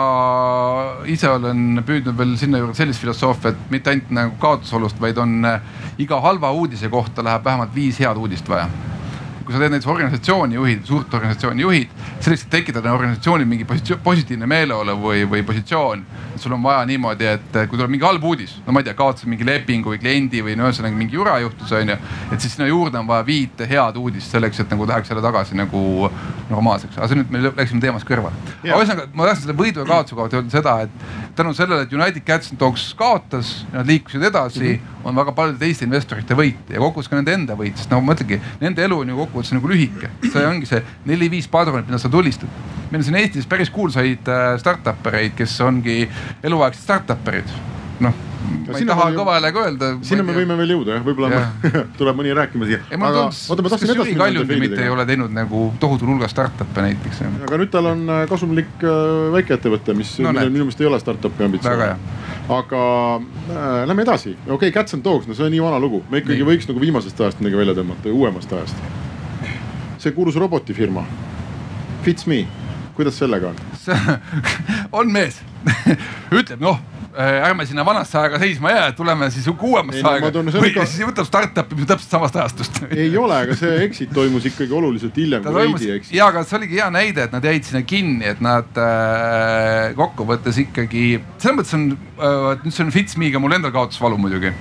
[1.10, 5.80] ise olen püüdnud veel sinna juurde sellist filosoofiat, mitte ainult nagu kaotusolust, vaid on äh,
[6.02, 8.68] iga halva uudise kohta läheb vähemalt viis head uudist vaja
[9.46, 11.92] kui sa teed näiteks organisatsiooni juhid, suurt organisatsiooni juhid,
[12.24, 13.66] selleks, et tekitada organisatsioonil mingi
[14.04, 16.04] positiivne meeleolu või, või positsioon.
[16.36, 19.30] sul on vaja niimoodi, et kui tuleb mingi halb uudis, no ma ei tea, kaotasid
[19.30, 21.96] mingi lepingu või kliendi või no ühesõnaga mingi jura juhtus, on ju.
[22.32, 25.56] et siis sinna juurde on vaja viit head uudist selleks, et nagu läheks jälle tagasi
[25.56, 26.10] nagu
[26.50, 28.36] normaalseks, aga see nüüd me läksime teemast kõrvale.
[28.64, 31.96] aga ühesõnaga ma tahtsin selle võidu ja kaotuse kohta öelda seda, et tänu sellele, et
[31.96, 35.08] United Cats and Dogs kaotas, nad liikusid edasi mm, -hmm.
[35.08, 38.12] on väga paljude teiste investorite võit ja kokkuvõttes ka nende enda võit, sest nagu ma
[38.12, 40.10] ütlengi, nende elu on ju kokku kokkuvõttes nagu lühike.
[40.32, 42.48] see ongi see neli-viis padrunit, mida sa tulistad.
[42.90, 46.04] meil on siin Eestis päris kuulsaid äh, startup ereid, kes ongi
[46.42, 47.52] eluaegsed startup erid.
[48.00, 49.88] noh ma ei taha kõva häälega öelda.
[50.06, 51.70] sinna me võime veel jõuda jah, võib-olla ja.
[51.98, 52.80] tuleb mõni rääkima siia.
[52.92, 54.28] oota, ma edasi minna.
[54.36, 57.22] Jüri mitte ei ole teinud nagu tohutul hulgal startup'e näiteks.
[57.46, 58.92] aga nüüd tal on äh, kasumlik äh,
[59.34, 62.06] väikeettevõte, mis no, minu meelest ei ole startup'i ambitsioon.
[62.58, 62.84] aga
[63.16, 66.22] äh, lähme edasi, okei okay,, Cats and Dogs, no see on nii vana lugu, me
[66.22, 66.50] ikkagi nii.
[66.52, 69.05] võiks nagu viimasest ajast midagi välja tõmmata, uuemast ajast
[69.98, 71.06] see kuulus robotifirma,
[72.04, 72.44] Fitsme,
[72.96, 73.56] kuidas sellega on?
[75.00, 75.40] on mees
[76.40, 76.78] ütleb noh
[77.16, 80.30] äh, ärme sinna vanasse aega seisma jää, tuleme siis uuemasse no, aega.
[80.56, 80.86] või ka...
[80.88, 85.44] siis võtab startup'i täpselt samast ajastust ei ole, aga see exit toimus ikkagi oluliselt hiljem
[85.44, 86.14] kui veidi exit.
[86.16, 90.60] ja, aga see oligi hea näide, et nad jäid sinna kinni, et nad äh, kokkuvõttes
[90.66, 91.06] ikkagi,
[91.42, 94.52] selles mõttes on äh,, nüüd see on Fitzmiga mul endal kaotusvalu muidugi.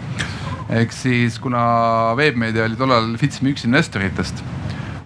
[0.76, 4.41] ehk siis kuna Webmeedia oli tollal Fitzmi üks investoritest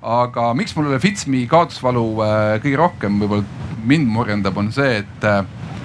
[0.02, 5.42] aga miks mulle Fitsmi kaotusvalu äh, kõige rohkem võib-olla mind murjendab, on see, et äh,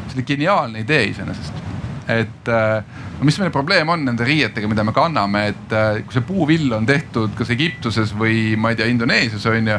[0.09, 1.63] see oli geniaalne idee iseenesest.
[2.11, 2.85] et äh,
[3.25, 5.75] mis meil probleem on nende riietega, mida me kanname, et
[6.05, 9.79] kui see puuvill on tehtud kas Egiptuses või ma ei tea, Indoneesias on ju.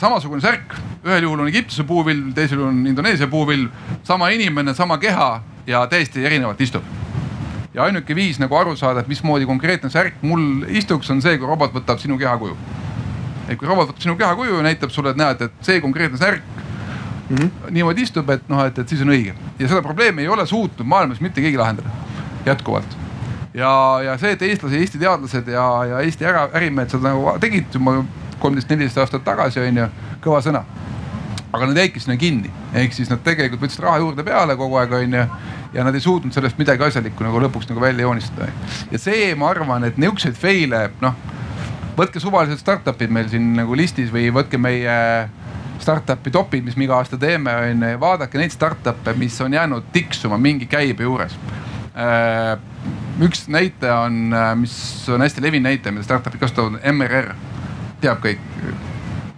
[0.00, 0.74] samasugune särk,
[1.06, 3.68] ühel juhul on Egiptuse puuvill, teisel juhul on Indoneesia puuvill,
[4.02, 5.30] sama inimene, sama keha
[5.68, 6.82] ja täiesti erinevalt istub
[7.74, 11.46] ja ainuke viis nagu aru saada, et mismoodi konkreetne särk mul istuks, on see, kui
[11.46, 12.56] robot võtab sinu kehakuju
[13.50, 16.42] et kui võtab sinu kehakuju ja näitab sulle, et näed, et see konkreetne särk
[17.30, 17.70] mm -hmm.
[17.70, 19.34] niimoodi istub, et noh, et, et siis on õige.
[19.58, 21.88] ja seda probleemi ei ole suutnud maailmas mitte keegi lahendada,
[22.46, 22.96] jätkuvalt.
[23.54, 27.74] ja, ja see, et eestlased, Eesti teadlased ja, ja Eesti ära, ärimehed seda nagu tegid
[27.74, 28.04] juba
[28.38, 29.86] kolmteist, neliteist aastat tagasi on ju,
[30.20, 30.64] kõva sõna.
[31.52, 34.92] aga nad jäidki sinna kinni, ehk siis nad tegelikult võtsid raha juurde peale kogu aeg
[34.92, 35.26] on ju
[35.72, 38.46] ja nad ei suutnud sellest midagi asjalikku nagu lõpuks nagu välja joonistada.
[38.90, 41.14] ja see, ma arvan, et niisuguseid fail'e noh
[42.00, 44.96] võtke suvalised startup'id meil siin nagu listis või võtke meie
[45.80, 49.88] startup'i top'id, mis me iga aasta teeme, on ju, vaadake neid startup'e, mis on jäänud
[49.94, 51.36] tiksuma mingi käibe juures.
[51.96, 52.54] Äh,
[53.24, 54.74] üks näitaja on, äh, mis
[55.12, 57.32] on hästi levinud näitaja, mida startup'id kasutavad, MRR,
[58.00, 58.44] teab kõik.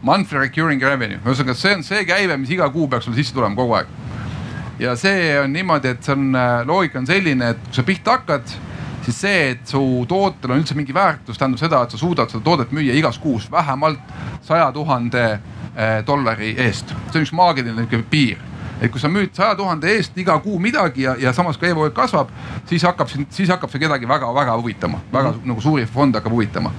[0.03, 3.59] Monthly recurring revenue, ühesõnaga see on see käive, mis iga kuu peaks sulle sisse tulema
[3.59, 3.99] kogu aeg.
[4.83, 8.19] ja see on niimoodi, et see on, äh, loogika on selline, et kui sa pihta
[8.19, 8.55] hakkad
[9.03, 12.45] siis see, et su tootel on üldse mingi väärtus, tähendab seda, et sa suudad seda
[12.45, 14.15] toodet müüa igas kuus vähemalt
[14.47, 16.95] saja tuhande eh, dollari eest.
[17.11, 18.39] see on üks maagiline piir
[18.83, 21.95] et kui sa müüd saja tuhande eest iga kuu midagi ja, ja samas ka e-pood
[21.95, 22.31] kasvab,
[22.67, 25.49] siis hakkab, siis hakkab see kedagi väga-väga huvitama, väga mm -hmm.
[25.53, 26.73] nagu suuri fonde hakkab huvitama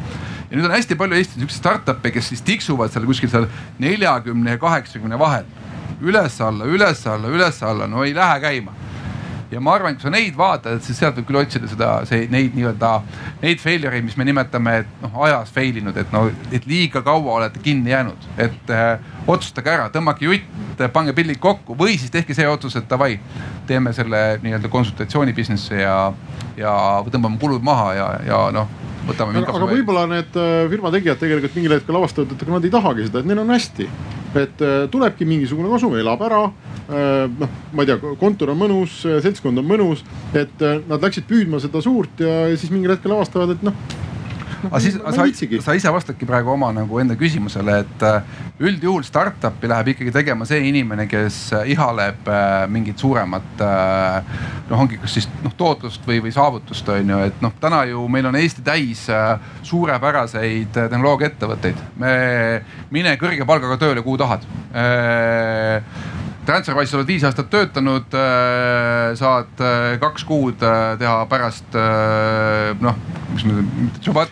[0.54, 3.48] ja nüüd on hästi palju Eestis niisuguseid startup'e, kes siis tiksuvad seal kuskil seal
[3.80, 5.46] neljakümne ja kaheksakümne vahel.
[6.02, 8.74] üles-alla, üles-alla, üles-alla, no ei lähe käima
[9.54, 12.56] ja ma arvan, kui sa neid vaatad, siis sealt võib küll otsida seda, see neid
[12.58, 12.92] nii-öelda,
[13.44, 17.04] neid failure eid, mis me nimetame, et noh ajas fail inud, et no, et liiga
[17.06, 22.12] kaua olete kinni jäänud, et äh, otsustage ära, tõmmake jutt, pange pillid kokku või siis
[22.14, 23.18] tehke see otsus, et davai,
[23.70, 25.98] teeme selle nii-öelda konsultatsiooni business'i ja,
[26.58, 26.74] ja
[27.12, 29.38] tõmbame kulud maha ja, ja noh võtame.
[29.42, 33.08] aga, aga võib-olla need äh, firma tegijad tegelikult mingil hetkel avastavad, et nad ei tahagi
[33.10, 33.90] seda, et neil on hästi.
[34.34, 36.46] et äh, tulebki mingisugune kasum, elab ära
[36.84, 40.02] Äh, noh, ma ei tea, kontor on mõnus, seltskond on mõnus,
[40.36, 44.02] et nad läksid püüdma seda suurt ja siis mingil hetkel avastavad, et noh no,.
[44.70, 45.26] Aga siis sa,
[45.66, 50.48] sa ise vastadki praegu oma nagu enda küsimusele, et äh, üldjuhul startup'i läheb ikkagi tegema
[50.50, 52.30] see inimene, kes ihaleb
[52.72, 57.54] mingit suuremat noh, ongi kas siis noh tootlust või, või saavutust on ju, et noh,
[57.62, 59.06] täna ju meil on Eesti täis
[59.68, 61.84] suurepäraseid tehnoloogiaettevõtteid.
[62.02, 62.14] me
[62.94, 64.46] mine kõrge palgaga tööle, kuhu tahad
[66.44, 71.78] Transferwise'is oled viis aastat töötanud, äh, saad äh, kaks kuud äh, teha pärast
[72.84, 72.98] noh,
[73.34, 73.64] mis me.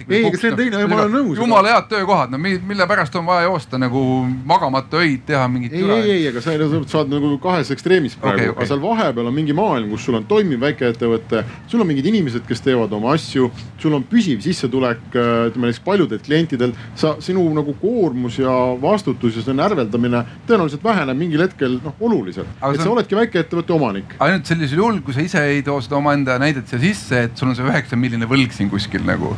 [0.10, 1.40] ei, aga see on teine, ma olen nõus.
[1.40, 4.02] jumala head töökohad, no mille pärast on vaja joosta nagu
[4.48, 5.76] magamata öid, teha mingit.
[5.78, 6.58] ei, ei, ei, aga sa
[6.92, 8.60] saad nagu kahes ekstreemis praegu okay,, okay.
[8.60, 12.44] aga seal vahepeal on mingi maailm, kus sul on toimiv väikeettevõte, sul on mingid inimesed,
[12.50, 13.48] kes teevad oma asju,
[13.80, 18.52] sul on püsiv sissetulek, ütleme näiteks paljudelt klientidelt, sa, sinu nagu koormus ja
[18.84, 22.50] vastutus ja see närveldamine tõenäoliselt väheneb mingil hetkel noh oluliselt.
[22.58, 22.96] et sa on...
[22.98, 24.16] oledki väikeettevõtte omanik.
[24.20, 27.52] ainult sellisel juhul, kui sa ise ei too seda omaenda näidet siia sisse, et sul
[27.52, 29.36] on see üheksa milline võlg siin kuskil nagu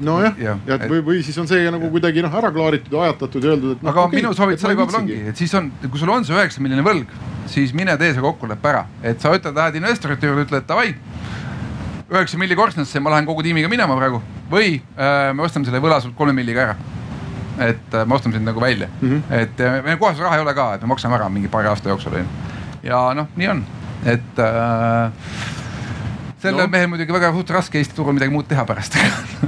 [0.00, 3.06] nojah, ja, ja et või, või siis on see nagu kuidagi noh ära klaaritud ja
[3.08, 3.92] ajatatud ja öeldud, et no,.
[3.92, 6.36] aga okay, minu soovitus selle koha peal ongi, et siis on, kui sul on see
[6.36, 7.16] üheksa miljonit võlg,
[7.50, 10.94] siis mine tee see kokkulepe ära, et sa ütled, lähed investorite juurde, ütled davai.
[12.10, 16.00] üheksa milli korstnasse, ma lähen kogu tiimiga minema praegu või äh, me ostame selle võla
[16.02, 16.99] sult kolme milliga ära
[17.58, 19.08] et äh, me ostame sind nagu välja mm.
[19.08, 19.34] -hmm.
[19.42, 21.88] et äh, meil kohas raha ei ole ka, et me maksame ära mingi paari aasta
[21.88, 22.26] jooksul onju.
[22.82, 23.64] ja noh, nii on,
[24.04, 25.12] et äh,
[26.40, 26.68] sellel no.
[26.72, 28.96] mehel muidugi väga suht raske Eesti turul midagi muud teha pärast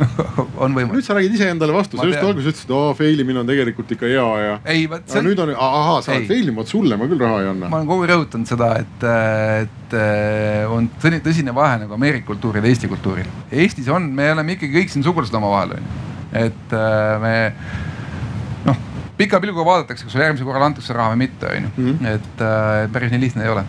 [0.63, 0.99] on võimalik.
[0.99, 4.11] nüüd sa räägid iseendale vastu, sa just alguses ütlesid, oo fail imine on tegelikult ikka
[4.11, 4.59] hea ja.
[4.75, 5.23] ei, vot see.
[5.25, 7.71] nüüd on, ahaa, sa oled fail inud, sulle ma küll raha ei anna.
[7.73, 9.07] ma olen kogu aeg rõhutanud seda, et,
[9.63, 9.97] et
[10.73, 13.29] on tõsine vahe nagu Ameerika kultuuril ja Eesti kultuuril.
[13.53, 15.97] Eestis on, me oleme ikkagi kõik siin sugulased omavahel onju,
[16.43, 16.77] et
[17.25, 17.35] me
[19.17, 21.73] pika pilguga vaadatakse, kas sulle järgmisel korral antakse raha või mitte, onju.
[21.77, 22.13] Mhm.
[22.17, 23.67] et äh, päris nii lihtne ei ole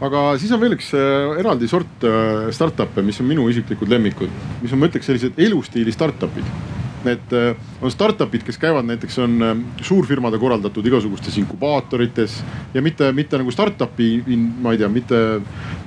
[0.00, 4.32] aga siis on veel üks äh, eraldi sort äh, startup'e, mis on minu isiklikud lemmikud,
[4.62, 9.42] mis on, ma ütleks, sellised elustiili startup'id Need äh, on startup'id, kes käivad näiteks on
[9.42, 12.34] äh, suurfirmade korraldatud igasugustes inkubaatorites
[12.74, 14.08] ja mitte, mitte nagu startup'i,
[14.60, 15.20] ma ei tea, mitte,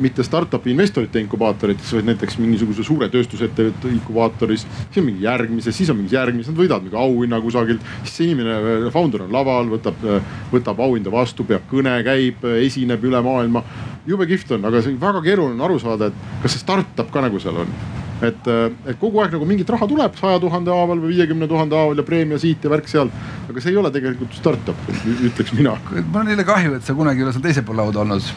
[0.01, 4.65] mitte startup'i investorite inkubaatorites, vaid näiteks mingisuguse suure tööstusettevõtte inkubaatoris.
[4.65, 8.29] siis on mingi järgmises, siis on mingis järgmises, nad võidavad mingi auhinna kusagilt, siis see
[8.31, 10.05] inimene, äh, founder on laval, võtab,
[10.51, 13.63] võtab auhinda vastu, peab kõne, käib, esineb üle maailma.
[14.07, 17.21] jube kihvt on, aga see on väga keeruline aru saada, et kas see startup ka
[17.21, 21.01] nagu seal on et, äh, et kogu aeg nagu mingit raha tuleb saja tuhande haaval
[21.03, 23.11] või viiekümne tuhande haaval ja preemia siit ja värk seal.
[23.49, 25.75] aga see ei ole tegelikult startup, ütleks mina.
[25.91, 28.29] mul on neile kahju, et sa kunagi ei ole seal teisel pool lauda olnud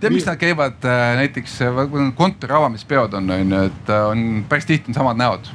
[0.00, 1.82] tead, miks nad käivad äh, näiteks äh,
[2.18, 5.52] kontori avamispeod on, on ju, et on päris tihti on samad näod.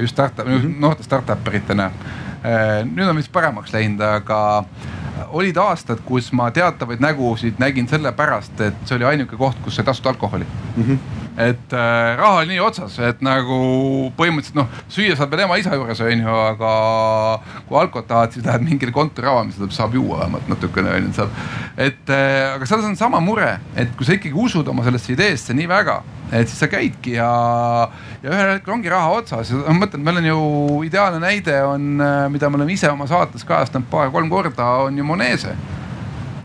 [0.00, 0.80] just startup mm, -hmm.
[0.80, 1.90] noorte startup eritena.
[2.84, 4.64] nüüd on vist paremaks läinud, aga
[5.28, 9.84] olid aastad, kus ma teatavaid nägusid nägin sellepärast, et see oli ainuke koht, kus sai
[9.84, 10.44] tasuta alkoholi
[10.76, 10.82] mm.
[10.82, 13.56] -hmm et äh, raha oli nii otsas, et nagu
[14.16, 16.72] põhimõtteliselt noh, süüa saad veel ema isa juures on ju, aga
[17.68, 21.38] kui alkot tahad, siis lähed mingile kontori avamisele, saab juua vähemalt natukene on ju saab.
[21.76, 25.56] et äh, aga selles on sama mure, et kui sa ikkagi usud oma sellesse ideesse
[25.56, 26.00] nii väga,
[26.32, 27.30] et siis sa käidki ja,
[28.24, 30.42] ja ühel hetkel ongi raha otsas ja ma mõtlen, meil on ju
[30.88, 35.04] ideaalne näide on, äh, mida me oleme ise oma saates kajastanud paar-kolm korda, on ju
[35.04, 35.52] Monese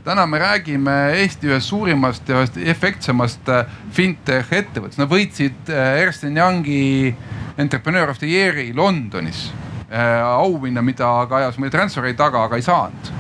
[0.04, 6.02] täna me räägime Eesti ühest suurimast ja ühest efektsemast äh, fintech ettevõttest, nad võitsid äh,
[6.02, 7.14] Ernst Youngi
[7.62, 9.50] Entrepreneur of the Year'i Londonis
[9.92, 10.22] äh,.
[10.26, 13.14] auhinna, mida ka ajas meil Transferi taga, aga ei saanud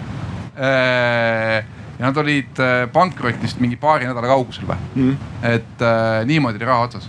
[0.61, 2.59] ja nad olid
[2.93, 5.83] pankrotist mingi paari nädala kaugusel või mm., et
[6.27, 7.07] niimoodi oli raha otsas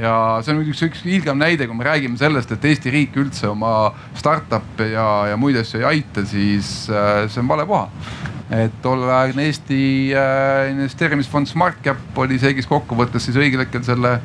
[0.00, 3.50] ja see on üks, üks ilgem näide, kui me räägime sellest, et Eesti riik üldse
[3.50, 7.88] oma startup'e ja, ja muid asju ei aita, siis äh, see on vale koha
[8.50, 9.82] et tolleaegne Eesti
[10.16, 14.16] äh, investeerimisfond SmartCap oli see, kes kokkuvõttes siis õigel hetkel selle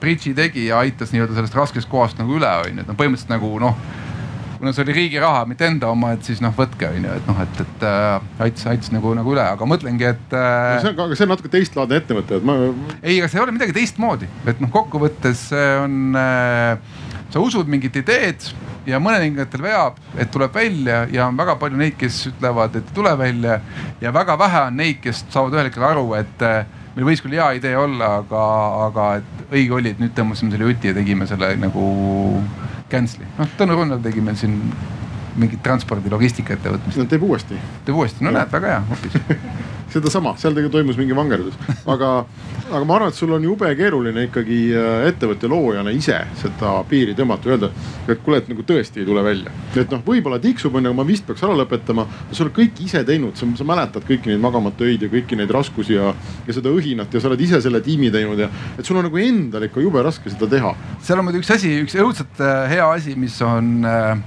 [0.00, 3.32] bridži tegi ja aitas nii-öelda sellest raskest kohast nagu üle on ju, et noh, põhimõtteliselt
[3.32, 3.80] nagu noh
[4.60, 7.28] kuna see oli riigi raha, mitte enda oma, et siis noh, võtke on ju, et
[7.30, 10.80] noh, et, et äh, aitas, aitas nagu, nagu üle, aga mõtlengi, et äh,.
[10.82, 12.58] see on, aga see on natuke teistlaadne ettevõte, et ma.
[13.00, 16.98] ei, aga see ei ole midagi teistmoodi, et noh, kokkuvõttes on äh,,
[17.32, 18.50] sa usud mingit ideed
[18.88, 22.96] ja mõningatel veab, et tuleb välja ja on väga palju neid, kes ütlevad, et ei
[23.00, 23.60] tule välja.
[24.00, 26.64] ja väga vähe on neid, kes saavad ühel hetkel aru, et äh,
[26.96, 28.46] meil võis küll hea idee olla, aga,
[28.90, 31.86] aga et õige oli, et nüüd tõmbasime selle juti ja tegime selle nagu
[32.92, 33.28] cancel'i.
[33.38, 34.58] noh, Tõnu Runnel tegi meil siin
[35.40, 36.98] mingit transpordi logistika ettevõtmist.
[36.98, 37.58] no teeb uuesti.
[37.86, 38.40] teeb uuesti, no ja.
[38.40, 39.20] näed, väga hea hoopis
[39.92, 41.56] sedasama, seal tegelikult toimus mingi vangerdus,
[41.90, 42.10] aga,
[42.70, 47.16] aga ma arvan, et sul on jube keeruline ikkagi äh, ettevõtte loojana ise seda piiri
[47.18, 47.72] tõmmata, öelda,
[48.06, 49.52] et kuule, et nagu tõesti ei tule välja.
[49.74, 52.06] et noh, võib-olla tiksub onju, aga ma vist peaks ära lõpetama.
[52.30, 55.98] sa oled kõik ise teinud, sa mäletad kõiki neid magamata öid ja kõiki neid raskusi
[55.98, 56.14] ja,
[56.46, 59.18] ja seda õhinat ja sa oled ise selle tiimi teinud ja et sul on nagu
[59.20, 60.74] endal ikka jube raske seda teha.
[61.02, 64.18] seal on muidugi üks asi, üks õudselt äh, hea asi, mis on Äh,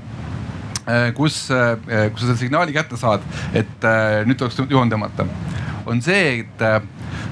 [1.15, 3.24] kus, äh, kus sa selle signaali kätte saad,
[3.56, 5.28] et äh, nüüd tuleks joon tõmmata,
[5.89, 6.65] on see, et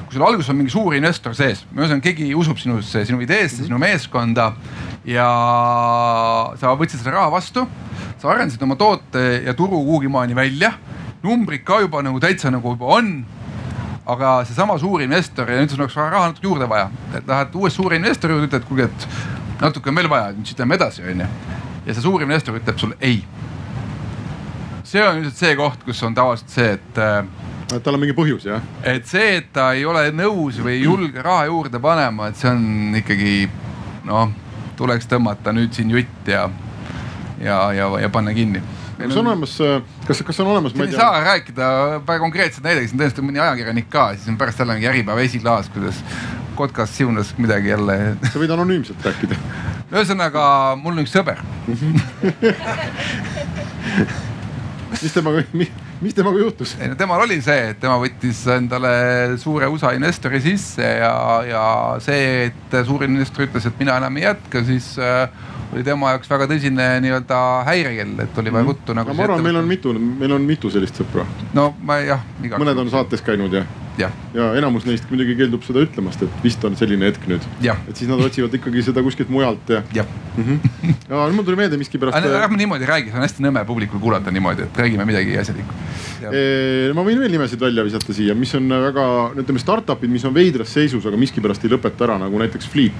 [0.05, 3.79] kui sul alguses on mingi suur investor sees, ühesõnaga keegi usub sinusse, sinu ideesse, sinu
[3.79, 4.49] meeskonda
[5.07, 5.27] ja
[6.59, 7.63] sa võtsid selle raha vastu,
[8.19, 10.73] sa arendasid oma toote ja turu kuhugi maani välja,
[11.23, 13.13] numbrid ka juba nagu täitsa nagu juba on
[14.11, 17.71] aga seesama suur investor ja nüüd sul oleks raha natuke juurde vaja, et lähed uue
[17.71, 21.27] suure investori juurde, ütled, kuulge, et natuke on veel vaja, nüüd siit lähme edasi, onju.
[21.91, 23.19] Ja see suur investor ütleb sulle ei
[24.91, 27.21] see on ilmselt see koht, kus on tavaliselt see, et äh,
[27.71, 28.63] et tal on mingi põhjus jah?
[28.87, 32.51] et see, et ta ei ole nõus või ei julge raha juurde panema, et see
[32.51, 33.35] on ikkagi
[34.07, 34.33] noh,
[34.79, 36.47] tuleks tõmmata nüüd siin jutt ja,
[37.39, 38.63] ja, ja, ja panna kinni.
[38.97, 40.75] kas on olemas, äh, kas, kas on olemas?
[40.75, 44.75] ei saa rääkida väga konkreetset näidet, siin tõenäoliselt mõni ajakirjanik ka, siis on pärast jälle
[44.75, 46.03] mingi Äripäeva esiklaas, kuidas
[46.59, 47.97] kotkas siunas midagi jälle.
[48.27, 49.39] sa võid anonüümselt rääkida.
[49.93, 50.43] ühesõnaga,
[50.83, 51.39] mul on üks sõber
[55.01, 55.43] mis temaga,
[56.01, 56.75] mis temaga juhtus?
[56.81, 58.91] ei no temal oli see, et tema võttis endale
[59.41, 61.13] suure USA investori sisse ja,
[61.47, 61.63] ja
[62.03, 65.29] see, et suur investor ütles, et mina enam ei jätka, siis äh,
[65.71, 67.37] oli tema jaoks väga tõsine nii-öelda
[67.69, 68.73] häirekell, et oli vaja mhm.
[68.73, 69.15] ruttu nagu.
[69.15, 71.23] ma arvan, meil on mitu, meil on mitu sellist sõpra.
[71.57, 72.21] no ma jah.
[72.57, 73.63] mõned on saates käinud ja
[74.01, 77.45] ja, ja enamus neist muidugi keeldub seda ütlemast, et vist on selline hetk nüüd.
[77.63, 79.81] et siis nad otsivad ikkagi seda kuskilt mujalt ja.
[79.95, 80.95] ja mm, -hmm.
[81.09, 82.17] ja mul tuli meelde miskipärast.
[82.41, 85.73] ärme niimoodi räägi, see on hästi nõme publikul kuulata niimoodi, et räägime midagi asjalikku.
[86.95, 89.07] ma võin veel nimesid välja visata siia, mis on väga,
[89.43, 92.93] ütleme startup'id, mis on veidras seisus, aga miskipärast ei lõpeta ära, nagu näiteks Fleep.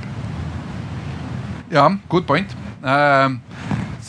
[1.71, 3.31] jah, good point äh,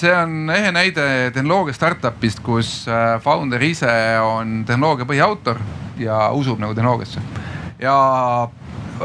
[0.02, 3.92] see on ehe näide tehnoloogia startup'ist, kus äh, founder ise
[4.24, 5.60] on tehnoloogia põhiautor
[5.98, 7.20] ja usub nagu tehnoloogiasse.
[7.82, 7.94] ja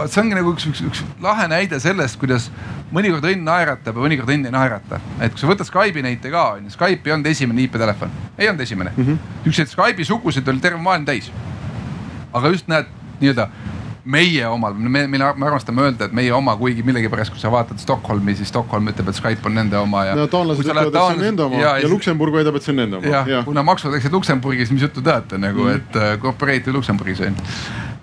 [0.06, 2.50] see ongi nagu üks, üks, üks lahe näide sellest, kuidas
[2.93, 5.00] mõnikord õnn naeratab ja mõnikord õnn ei naerata.
[5.19, 8.63] et kui sa võtad Skype'i näite ka, onju, Skype ei olnud esimene IP-telefon, ei olnud
[8.63, 9.04] esimene mm.
[9.04, 9.34] -hmm.
[9.45, 11.32] niisuguseid Skype'i sugusid oli terve maailm täis.
[12.34, 12.86] aga just näed
[13.19, 13.50] nii-öelda
[14.08, 17.82] meie omal, me, me, me armastame öelda, et meie oma, kuigi millegipärast, kui sa vaatad
[17.82, 20.15] Stockholmi, siis Stockholm ütleb, et Skype on nende oma ja.
[20.17, 22.82] no taanlased ütlevad, et see on nende oma ja, ja Luksemburg väidab, et see on
[22.84, 23.12] nende oma.
[23.12, 25.76] jah ja., kuna maksud läksid Luksemburgis, mis juttu teate nagu mm, -hmm.
[25.76, 27.38] et uh, corporate Luksemburgis on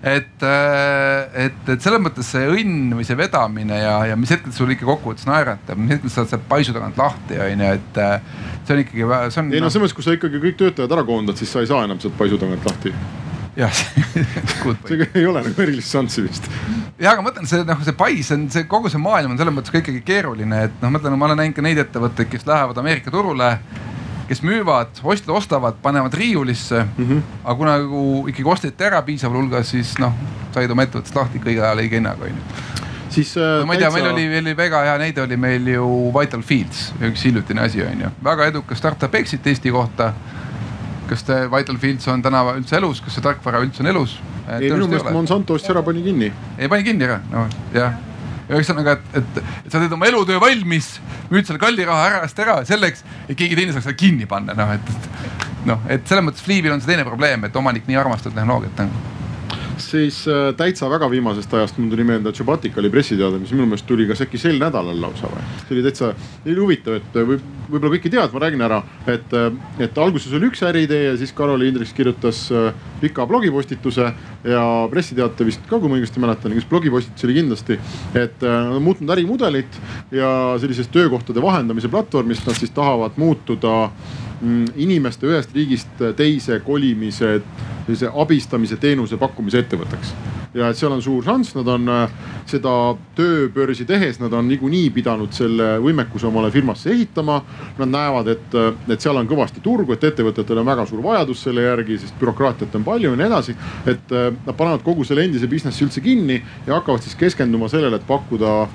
[0.05, 4.53] et, äh, et, et selles mõttes see õnn või see vedamine ja, ja mis hetkel
[4.53, 8.01] sul ikka kokkuvõttes naeratab, mis hetkel sa saad sealt paisu tagant lahti on ju, et
[8.03, 8.19] äh,
[8.67, 9.53] see on ikkagi, see on.
[9.55, 11.81] ei no selles mõttes, kui sa ikkagi kõik töötajad ära koondad, siis sa ei saa
[11.87, 12.93] enam sealt paisu tagant lahti
[13.55, 16.49] jah see ei ole nagu erilist šanssi vist.
[16.99, 19.55] ja, aga ma mõtlen, see noh, see pais on see kogu see maailm on selles
[19.55, 22.47] mõttes ka ikkagi keeruline, et noh, ma ütlen, ma olen näinud ka neid ettevõtteid, kes
[22.49, 23.55] lähevad Ameerika turule
[24.25, 27.09] kes müüvad, ostjad ostavad, panevad riiulisse mm.
[27.09, 27.21] -hmm.
[27.43, 30.15] aga kuna nagu ikkagi osteti ära piisaval hulgal, siis noh,
[30.55, 32.73] said oma ettevõttest lahti kõige ajal õige hinnaga onju
[33.15, 33.65] siis äh, no,.
[33.65, 37.25] ma ei tea, meil oli, oli väga hea näide oli meil ju Vital Fields, üks
[37.27, 40.13] hiljutine asi on ju, väga edukas startup exit Eesti kohta
[41.09, 44.17] kas te Vital Fields on täna üldse elus, kas see tarkvara üldse on elus?
[44.45, 46.31] ei, minu meelest Monsanto ostis ära, pani kinni.
[46.57, 47.95] ei, pani kinni ära, no jah.
[48.45, 50.91] Ühesõnaga, et, et, et sa teed oma elutöö valmis,
[51.31, 54.53] müüd selle kalli raha ära eest ära selleks, et keegi teine saaks seda kinni panna,
[54.53, 57.97] noh et, et noh, et selles mõttes Fliibil on see teine probleem, et omanik nii
[57.97, 59.15] armastab tehnoloogiat nagu
[59.81, 63.87] siis äh, täitsa väga viimasest ajast mul tuli meelde, Subotica oli pressiteade, mis minu meelest
[63.87, 65.43] tuli kas äkki sel nädalal lausa või.
[65.61, 66.11] see oli täitsa,
[66.45, 69.47] oli huvitav, et võib, võib-olla kõik ei tea, et ma räägin ära, et, äh,
[69.87, 72.71] et alguses oli üks äriidee ja siis Karoli Indreks kirjutas äh,
[73.01, 74.11] pika blogipostituse
[74.45, 77.79] ja pressiteate vist ka, kui ma õigesti mäletan, kas blogipostitus oli kindlasti.
[78.15, 79.79] et nad on muutnud ärimudelit
[80.11, 80.29] ja
[80.61, 83.89] sellisest töökohtade vahendamise platvormist nad siis tahavad muutuda
[84.41, 87.39] mm, inimeste ühest riigist teise kolimise,
[87.85, 90.15] sellise abistamise teenuse pakkumise ettevõtteks
[90.55, 92.13] ja et seal on suur šanss, nad on äh,
[92.47, 92.71] seda
[93.17, 97.41] tööbörsi tehes, nad on niikuinii pidanud selle võimekuse omale firmasse ehitama.
[97.81, 101.43] Nad näevad, et, äh, et seal on kõvasti turgu, et ettevõtetel on väga suur vajadus
[101.47, 103.55] selle järgi, sest bürokraatiat on palju ja nii edasi.
[103.85, 107.99] et äh, nad panevad kogu selle endise business'i üldse kinni ja hakkavad siis keskenduma sellele,
[107.99, 108.67] et pakkuda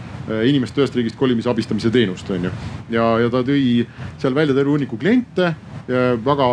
[0.46, 2.50] inimeste ühest riigist kolimise abistamise teenust, on ju.
[2.92, 3.86] ja, ja ta tõi
[4.20, 5.54] seal välja terve hunniku kliente.
[6.24, 6.46] väga,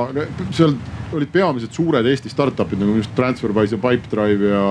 [0.55, 0.73] seal
[1.13, 4.65] olid peamiselt suured Eesti startup'id nagu just Transferwise ja Pipedrive ja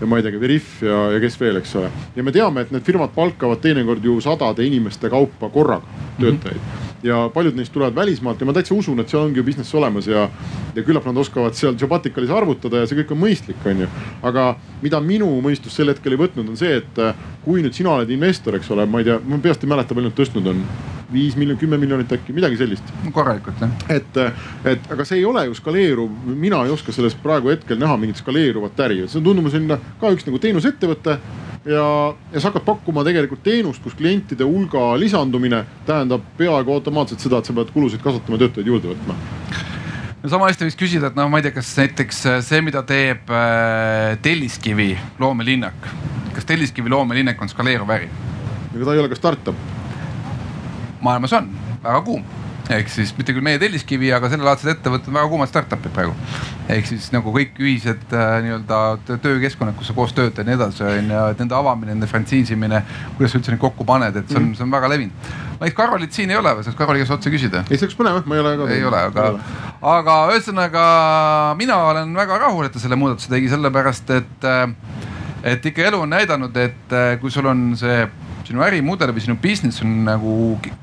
[0.00, 1.90] ja ma ei tea, Veriff ja, ja kes veel, eks ole.
[2.16, 6.70] ja me teame, et need firmad palkavad teinekord ju sadade inimeste kaupa korraga töötajaid mm.
[6.70, 9.74] -hmm ja paljud neist tulevad välismaalt ja ma täitsa usun, et seal ongi ju business
[9.74, 10.26] olemas ja,
[10.74, 13.88] ja küllap nad oskavad seal Jobaticalis arvutada ja see kõik on mõistlik, on ju.
[14.22, 14.46] aga
[14.82, 17.02] mida minu mõistus sel hetkel ei võtnud, on see, et
[17.44, 20.10] kui nüüd sina oled investor, eks ole, ma ei tea, ma peast ei mäleta, palju
[20.10, 20.64] nad tõstnud on
[21.12, 22.90] viis miljonit, kümme miljonit äkki, midagi sellist.
[23.12, 23.70] korralikult jah.
[23.88, 24.18] et,
[24.64, 28.20] et aga see ei ole ju skaleeruv, mina ei oska selles praegu hetkel näha mingit
[28.20, 31.16] skaleeruvat äri, see on tunduma selline ka üks nagu teenusettevõte
[31.64, 31.86] ja,
[32.32, 37.50] ja sa hakkad pakkuma tegelikult teenust, kus klientide hulga lisandumine tähendab peaaegu automaatselt seda, et
[37.50, 39.18] sa pead kulusid kasvatama, töötajaid juurde võtma
[40.22, 43.30] no sama hästi võiks küsida, et noh, ma ei tea, kas näiteks see, mida teeb
[43.34, 45.90] äh, Telliskivi loomelinnak,
[46.36, 48.10] kas Telliskivi loomelinnak on skaleeruv äri?
[48.70, 49.79] ega ta ei ole ka startup
[51.00, 51.50] maailmas on
[51.82, 52.24] väga kuum
[52.74, 56.14] ehk siis mitte küll meie Telliskivi, aga sellelaadsed ettevõtted on väga kuumad startup'id praegu.
[56.70, 60.84] ehk siis nagu kõik ühised äh, nii-öelda töökeskkonnad, kus sa koos töötad ja nii edasi
[60.86, 62.82] on ju, et nende avamine, nende frantsiisimine,
[63.16, 65.34] kuidas sa üldse neid kokku paned, et see on, see on väga levinud.
[65.58, 67.64] ma ei Karolit siin ei ole või, saaks Karoli käest otse küsida?
[67.66, 68.70] ei, see oleks põnev, ma ei ole ka.
[68.76, 69.28] ei ole, aga,
[69.96, 70.86] aga ühesõnaga
[71.58, 74.66] mina olen väga rahul, et ta selle muudatuse tegi, sellepärast et, äh,
[75.56, 78.04] et ikka elu on näidanud, et äh, kui sul on see
[78.50, 80.34] sinu ärimudel või sinu business on nagu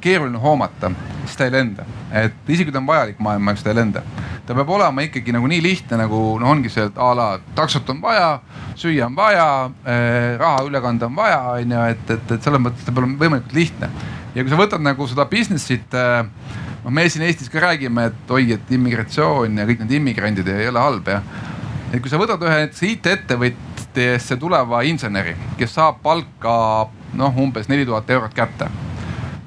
[0.04, 0.92] keeruline hoomata,
[1.26, 1.84] siis ta ei lenda.
[2.16, 4.04] et isegi kui ta on vajalik maailma jaoks, ta ei lenda.
[4.48, 7.90] ta peab olema ikkagi nagu nii lihtne nagu noh, ongi see, et a la taksot
[7.92, 8.40] on vaja,
[8.80, 9.48] süüa on vaja
[9.84, 13.04] eh,, raha üle kanda on vaja, on ju, et, et, et selles mõttes ta peab
[13.04, 13.92] olema võimalikult lihtne.
[14.36, 16.22] ja kui sa võtad nagu seda business'it eh,
[16.86, 20.72] noh, me siin Eestis ka räägime, et oi, et immigratsioon ja kõik need immigrandid ei
[20.72, 21.20] ole halb ja.
[21.92, 26.56] et kui sa võtad ühe näiteks IT-ettevõtjesse tuleva inseneri, kes saab palka
[27.14, 28.70] noh, umbes neli tuhat eurot kätte.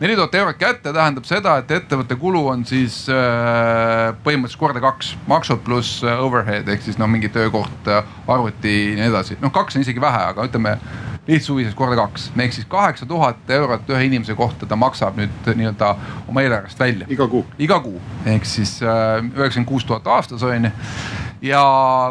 [0.01, 5.15] neli tuhat eurot kätte tähendab seda, et ettevõtte kulu on siis äh, põhimõtteliselt korda kaks,
[5.29, 9.39] maksud pluss äh, overhead ehk siis noh, mingi töökoht, äh, arvuti ja nii edasi.
[9.43, 10.77] noh, kaks on isegi vähe, aga ütleme
[11.29, 15.95] lihtsuviselt korda kaks, ehk siis kaheksa tuhat eurot ühe inimese kohta ta maksab nüüd nii-öelda
[16.29, 17.07] oma eelarvest välja.
[17.09, 17.45] iga kuu.
[17.59, 20.73] iga kuu ehk siis üheksakümmend kuus tuhat aastas on ju
[21.43, 21.63] ja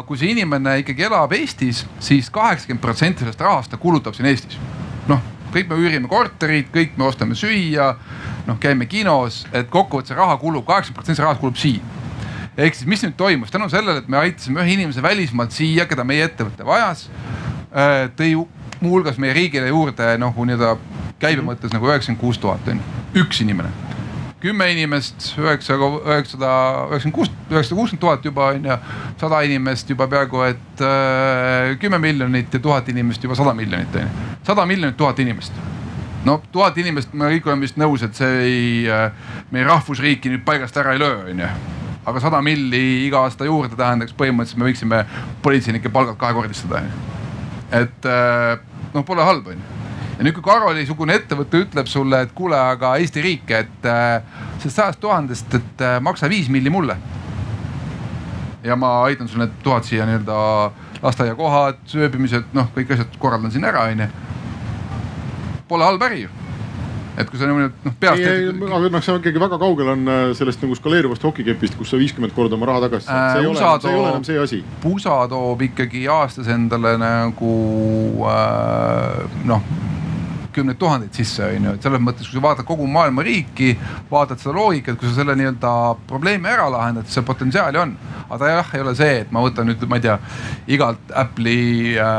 [0.06, 4.28] kui see inimene ikkagi elab Eestis siis, siis kaheksakümmend protsenti sellest rahast ta kulutab siin
[4.30, 4.58] Eestis.
[5.08, 5.22] noh,
[5.54, 7.94] kõik me üürime korterid, kõik me ostame süüa,
[8.46, 11.82] noh, käime kinos, et kokkuvõttes raha kulub, kaheksakümmend protsenti rahast kulub siin.
[12.60, 13.52] Ehk siis, mis nüüd toimus?
[13.52, 17.06] Tänu sellele, et me aitasime ühe inimese välismaalt siia, keda meie ettevõte vajas,
[17.70, 18.34] äh, tõi
[18.80, 20.74] muuhulgas meie riigile juurde noh, nii-öelda
[21.20, 23.89] käibe mõttes nagu üheksakümmend kuus tuhat on ju, üks inimene
[24.40, 26.50] kümme inimest, üheksa, üheksasada,
[26.88, 28.76] üheksakümmend kuus, üheksasada kuuskümmend tuhat juba on ju.
[29.20, 34.06] sada inimest juba peaaegu et äh, kümme miljonit ja tuhat inimest juba sada miljonit on
[34.06, 34.30] ju.
[34.42, 35.52] sada miljonit, tuhat inimest.
[36.24, 39.12] no tuhat inimest, me kõik oleme vist nõus, et see ei äh,,
[39.50, 41.50] meie rahvusriiki nüüd paigast ära ei löö, on ju
[42.10, 45.02] aga sada milli iga aasta juurde tähendaks põhimõtteliselt me võiksime
[45.44, 46.80] politseinike palgad kahekordistada.
[47.72, 48.56] et äh,
[48.94, 49.69] noh, pole halb on ju
[50.20, 54.18] ja nüüd, kui Karoli-sugune ettevõte ütleb sulle, et kuule, aga Eesti riik, et äh,
[54.60, 56.98] sellest sajast tuhandest, et äh, maksa viis milli mulle.
[58.60, 60.36] ja ma aitan sul need tuhat siia nii-öelda
[61.00, 64.10] lasteaiakohad, sööbimised, noh, kõik asjad korraldan siin ära, onju.
[65.70, 66.36] Pole halb äri ju
[67.20, 68.22] et kui sa niimoodi noh peast.
[68.22, 72.00] aga noh, see on ikkagi väga kaugel on äh, sellest nagu skaleeruvast hokikepist, kus sa
[72.00, 74.60] viiskümmend korda oma raha tagasi saad, see ei ole, see ei ole enam see asi.
[74.84, 77.54] pusa toob ikkagi aastas endale nagu
[78.30, 79.64] äh, noh
[80.54, 83.74] kümneid tuhandeid sisse, on ju, et selles mõttes, kui sa vaatad kogu maailma riiki,
[84.10, 85.74] vaatad seda loogikat, kui sa selle nii-öelda
[86.10, 87.94] probleemi ära lahendad, siis see potentsiaali on.
[88.28, 90.18] aga ta jah, ei ole see, et ma võtan nüüd, ma ei tea,
[90.70, 92.10] igalt Apple'i äh,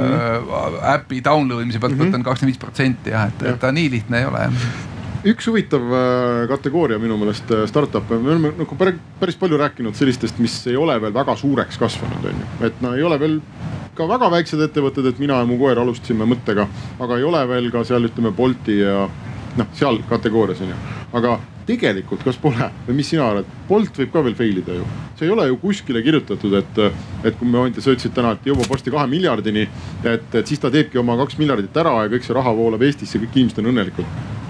[0.00, 0.82] mm -hmm.
[0.94, 2.12] äpi download imise pealt mm -hmm.
[2.12, 5.86] võtan kakskümmend viis protsenti jah, et, et ta nii lihtne ei ole jah üks huvitav
[5.94, 8.78] äh, kategooria minu meelest äh, startup'e, me oleme nagu
[9.20, 12.52] päris palju rääkinud sellistest, mis ei ole veel väga suureks kasvanud, on ju.
[12.68, 13.40] et no ei ole veel
[13.96, 16.66] ka väga väiksed ettevõtted, et mina ja mu koer alustasime mõttega,
[17.00, 19.06] aga ei ole veel ka seal ütleme Bolti ja
[19.56, 20.80] noh, seal kategoorias on ju.
[21.16, 24.86] aga tegelikult, kas pole või mis sina arvad, Bolt võib ka veel fail ida ju.
[25.18, 26.80] see ei ole ju kuskile kirjutatud, et,
[27.24, 29.68] et kui me Anti, sa ütlesid täna, et jõuab varsti kahe miljardini.
[30.04, 33.18] et, et siis ta teebki oma kaks miljardit ära ja kõik see raha voolab Eestisse,
[33.22, 34.44] kõik inimesed on õnnelikud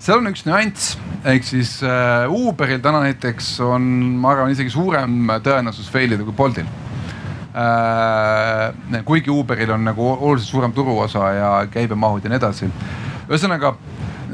[0.00, 0.94] seal on üks nüanss,
[1.28, 3.84] ehk siis äh, Uberil täna näiteks on,
[4.22, 6.68] ma arvan, isegi suurem tõenäosus fail ida kui Boltil
[7.50, 9.02] äh,.
[9.04, 12.70] kuigi Uberil on nagu oluliselt suurem turuosa ja käibemahud ja nii edasi.
[13.28, 13.74] ühesõnaga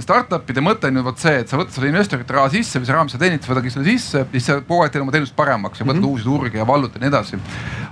[0.02, 3.18] startup'ide mõte on ju vot see, et sa võtad selle investorite raha sisse mis sa
[3.18, 6.00] teenid, sa võtadki selle sisse, siis sa kogu aeg teed oma teenust paremaks ja võtad
[6.00, 6.12] mm -hmm.
[6.12, 7.40] uusi turge ja vallutad ja nii edasi.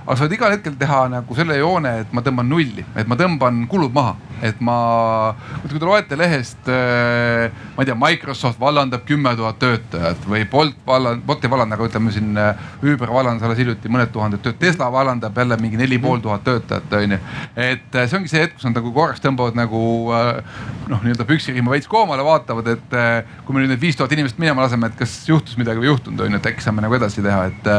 [0.05, 3.15] aga sa võid igal hetkel teha nagu selle joone, et ma tõmban nulli, et ma
[3.15, 9.05] tõmban kulud maha, et ma, kui te loete lehest, äh, ma ei tea, Microsoft vallandab
[9.07, 13.45] kümme tuhat töötajat või Bolt vallandab, Bolt ei vallanda, aga ütleme siin äh, Uber vallandas
[13.47, 17.19] alles hiljuti mõned tuhanded töötajad, Tesla vallandab jälle mingi neli pool tuhat töötajat, on ju.
[17.55, 19.81] et äh, see ongi see hetk, kus nad nagu korraks tõmbavad nagu
[20.11, 22.95] noh, nii-öelda püksirihma veits koomale, vaatavad, et
[23.45, 25.93] kui me nüüd need viis tuhat inimest minema laseme, et kas juhtus midagi või ei
[25.93, 27.71] juhtunud, on ju, et äkki saame nagu edasi teha, et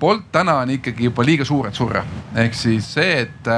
[0.00, 2.04] Bolt täna on ikkagi juba liiga suur, et surra.
[2.40, 3.50] ehk siis see, et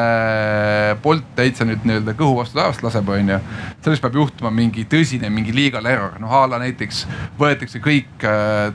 [1.02, 3.38] Bolt täitsa nüüd nii-öelda kõhu vastu taevast laseb, on ju.
[3.84, 7.04] sellest peab juhtuma mingi tõsine, mingi legal error, noh a la näiteks
[7.38, 8.26] võetakse kõik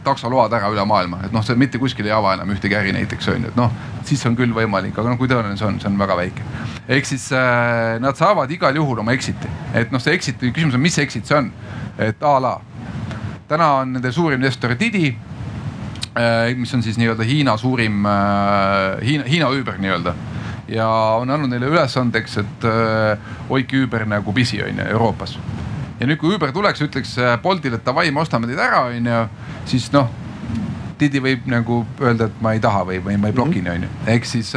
[0.03, 3.31] taksoload ära üle maailma, et noh, see mitte kuskil ei ava enam ühtegi äri näiteks
[3.31, 3.71] on ju, et noh,
[4.07, 6.45] siis on küll võimalik, aga noh, kui tõenäoline see on, see on väga väike.
[6.87, 10.83] ehk siis äh, nad saavad igal juhul oma exit'i, et noh, see exit'i küsimus on,
[10.83, 11.51] mis exit see on,
[11.99, 12.55] et a la.
[13.51, 15.15] täna on nende suur investor Didi,
[16.15, 20.15] äh, mis on siis nii-öelda Hiina suurim, äh, Hiina, Hiina Uber nii-öelda
[20.71, 20.87] ja
[21.19, 25.37] on andnud neile ülesandeks, et äh, hoidke Uber nagu pisi on ju Euroopas.
[25.99, 29.21] ja nüüd, kui Uber tuleks ütleks Boltile, et davai, me ostame teid ära, on ju,
[29.69, 30.09] siis noh
[31.01, 33.71] Didi võib nagu öelda, et ma ei taha või, või ma ei bloki mhm.
[33.73, 33.91] on ju.
[34.13, 34.51] ehk siis,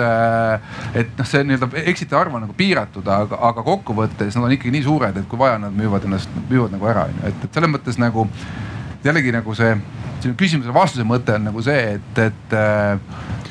[1.01, 4.75] et noh, see nii-öelda exit'ide arv on nagu piiratud, aga, aga kokkuvõttes nad on ikkagi
[4.75, 7.59] nii suured, et kui vaja, nad müüvad ennast, müüvad nagu ära on ju, et, et
[7.59, 8.27] selles mõttes nagu
[9.05, 9.73] jällegi nagu see
[10.25, 12.59] sinu küsimuse vastuse mõte on nagu see, et, et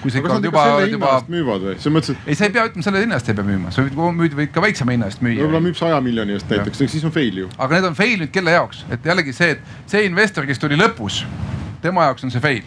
[0.04, 1.14] kui sa ikka oled juba, juba.
[1.32, 2.28] müüvad või, selles mõttes, et.
[2.28, 4.54] ei, sa ei pea ütlema selle hinna eest ei pea müüma, sa võid müüa võid
[4.54, 5.40] ka väiksema hinna eest müüa.
[5.42, 7.50] võib-olla müüb saja miljoni eest näiteks, siis on fail ju.
[7.58, 10.80] aga need on fail nüüd kelle jaoks, et jällegi see, et see investor, kes tuli
[10.80, 11.24] lõpus
[11.84, 12.64] tema jaoks on see fail.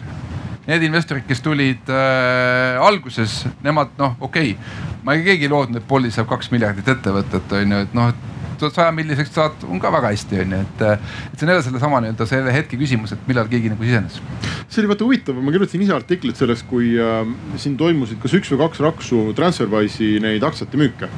[0.67, 5.79] Need investorid, kes tulid äh, alguses, nemad noh, okei okay., ma ei, keegi ei lootnud,
[5.79, 9.81] et Bolti saab kaks miljardit ettevõtet on ju, et noh, et saja milliseks saad, on
[9.83, 10.85] ka väga hästi, on ju, et,
[11.31, 14.21] et see on jälle sellesama nii-öelda selle hetke küsimus, et millal keegi nagu sisenes.
[14.67, 17.23] see oli vaata huvitav, ma kirjutasin ise artiklit sellest, kui äh,
[17.57, 21.11] siin toimusid kas üks või kaks raksu Transferwise'i neid aktsiate müüke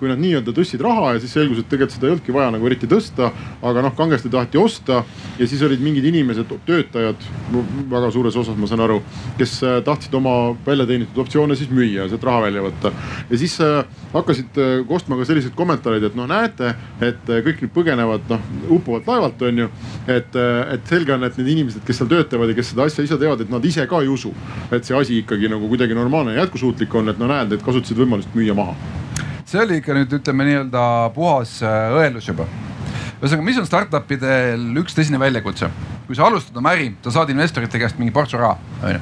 [0.00, 2.66] kui nad nii-öelda tõstsid raha ja siis selgus, et tegelikult seda ei olnudki vaja nagu
[2.66, 3.30] eriti tõsta.
[3.62, 5.02] aga noh, kangesti taheti osta
[5.38, 7.26] ja siis olid mingid inimesed, töötajad
[7.90, 9.00] väga suures osas, ma saan aru,
[9.38, 12.92] kes äh, tahtsid oma välja teenitud optsioone siis müüa, sealt raha välja võtta.
[13.30, 13.82] ja siis äh,
[14.14, 16.72] hakkasid äh, kostma ka sellised kommentaarid, et noh, näete,
[17.04, 18.48] et kõik nüüd põgenevad noh
[18.78, 19.68] uppuvalt laevalt on ju.
[20.08, 20.40] et,
[20.74, 23.44] et selge on, et need inimesed, kes seal töötavad ja kes seda asja ise teevad,
[23.44, 24.32] et nad ise ka ei usu,
[24.72, 28.00] et see asi ikkagi nagu kuidagi normaalne ja jätkusuutlik on, et no näed, et kasutasid
[28.00, 28.99] võimalust müüa maha
[29.50, 30.82] see oli ikka nüüd ütleme nii-öelda
[31.14, 32.46] puhas äh, õelus juba.
[33.20, 35.70] ühesõnaga, mis on startup idel üks tõsine väljakutse?
[36.06, 39.00] kui sa alustad oma äri, sa saad investorite käest mingi portsu raha, onju.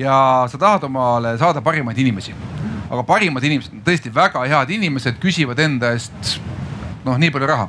[0.00, 0.16] ja
[0.48, 2.34] sa tahad omale saada parimaid inimesi.
[2.90, 6.36] aga parimad inimesed, tõesti väga head inimesed küsivad enda eest
[7.06, 7.68] noh, nii palju raha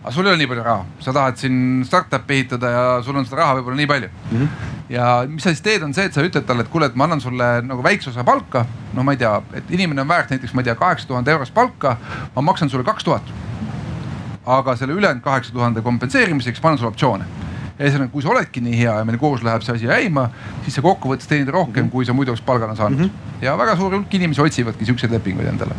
[0.00, 3.26] aga sul ei ole nii palju raha, sa tahad siin startup'i ehitada ja sul on
[3.26, 4.36] seda raha võib-olla nii palju mm.
[4.38, 4.78] -hmm.
[4.90, 7.06] Ja mis sa siis teed, on see, et sa ütled talle, et kuule, et ma
[7.06, 8.64] annan sulle nagu väikse osa palka.
[8.94, 11.54] no ma ei tea, et inimene on väärt näiteks, ma ei tea, kaheksa tuhande eurost
[11.54, 11.96] palka,
[12.34, 13.32] ma maksan sulle kaks tuhat.
[14.46, 17.24] aga selle ülejäänud kaheksa tuhande kompenseerimiseks ma annan sulle optsioone
[17.80, 20.26] ühesõnaga, kui sa oledki nii hea ja meil koos läheb see asi käima,
[20.64, 21.90] siis sa kokkuvõttes teenid rohkem -hmm.
[21.92, 23.04] kui sa muidu oleks palgana saanud mm.
[23.04, 23.44] -hmm.
[23.44, 25.74] ja väga suur hulk inimesi otsivadki siukseid lepinguid endale.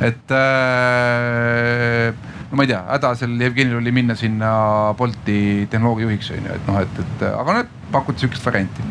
[0.00, 2.14] et äh,
[2.54, 6.68] no ma ei tea, häda sel Jevgenil oli minna sinna Bolti tehnoloogiajuhiks on ju, et
[6.70, 8.84] noh, et, et aga nüüd pakuti sihukest varianti.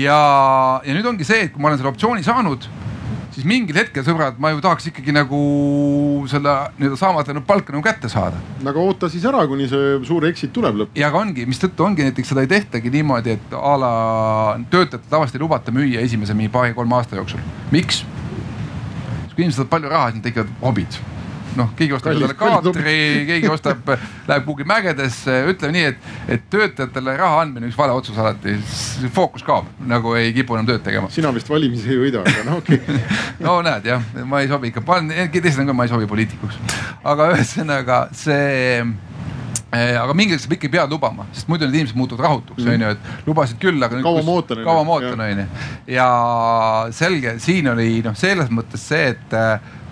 [0.00, 0.20] ja,
[0.86, 2.64] ja nüüd ongi see, et kui ma olen selle optsiooni saanud,
[3.34, 5.42] siis mingil hetkel sõbrad, ma ju tahaks ikkagi nagu
[6.32, 8.40] selle nii-öelda saamata jäänud palka nagu kätte saada.
[8.64, 11.02] aga oota siis ära, kuni see suur exit tuleb lõpuks.
[11.02, 13.94] ja aga ongi, mistõttu ongi näiteks seda ei tehtagi niimoodi, et a la
[14.72, 17.44] töötajate tavaliselt ei lubata müüa esimese mingi paari-kolme aasta jooksul.
[17.76, 18.06] miks?
[19.36, 21.02] kui inimesed saavad palju raha, siis neil tekivad hobid
[21.58, 22.94] noh, keegi ostab endale kaatri,
[23.28, 23.90] keegi ostab,
[24.28, 28.56] läheb kuhugi mägedesse, ütleme nii, et, et töötajatele raha andmine on üks vale otsus alati,
[29.14, 31.10] fookus kaob, nagu ei kipu enam tööd tegema.
[31.12, 33.04] sina vist valimisi ei võida, aga no okei okay.
[33.46, 34.84] no näed jah, ma ei sobi ikka,
[35.36, 36.60] teised on ka, ma ei sobi poliitikuks,
[37.10, 38.84] aga ühesõnaga see
[39.72, 42.72] eh, aga mingi hetk sa ikka pead lubama, sest muidu need inimesed muutuvad rahutuks, mm.
[42.76, 44.00] onju, et lubasid küll, aga.
[44.04, 44.62] kaua ma ootan.
[44.66, 45.46] kaua ma ootan, onju.
[45.90, 46.08] ja
[46.94, 49.38] selge, siin oli noh, selles mõttes see, et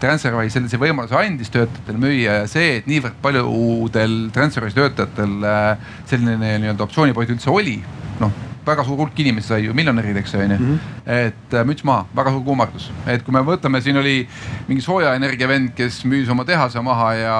[0.02, 6.58] Transferwise sellise võimaluse andis töötajatele müüa ja see, et niivõrd paljudel Transferwise töötajatel äh, selline
[6.62, 7.80] nii-öelda optsioonipoint üldse oli,
[8.22, 10.66] noh väga suur hulk inimesi sai ju miljonärid, eks ju onju mm.
[10.66, 11.12] -hmm.
[11.26, 14.28] et äh, müts maha, väga suur kummardus, et kui me võtame, siin oli
[14.68, 17.38] mingi soojaenergia vend, kes müüs oma tehase maha ja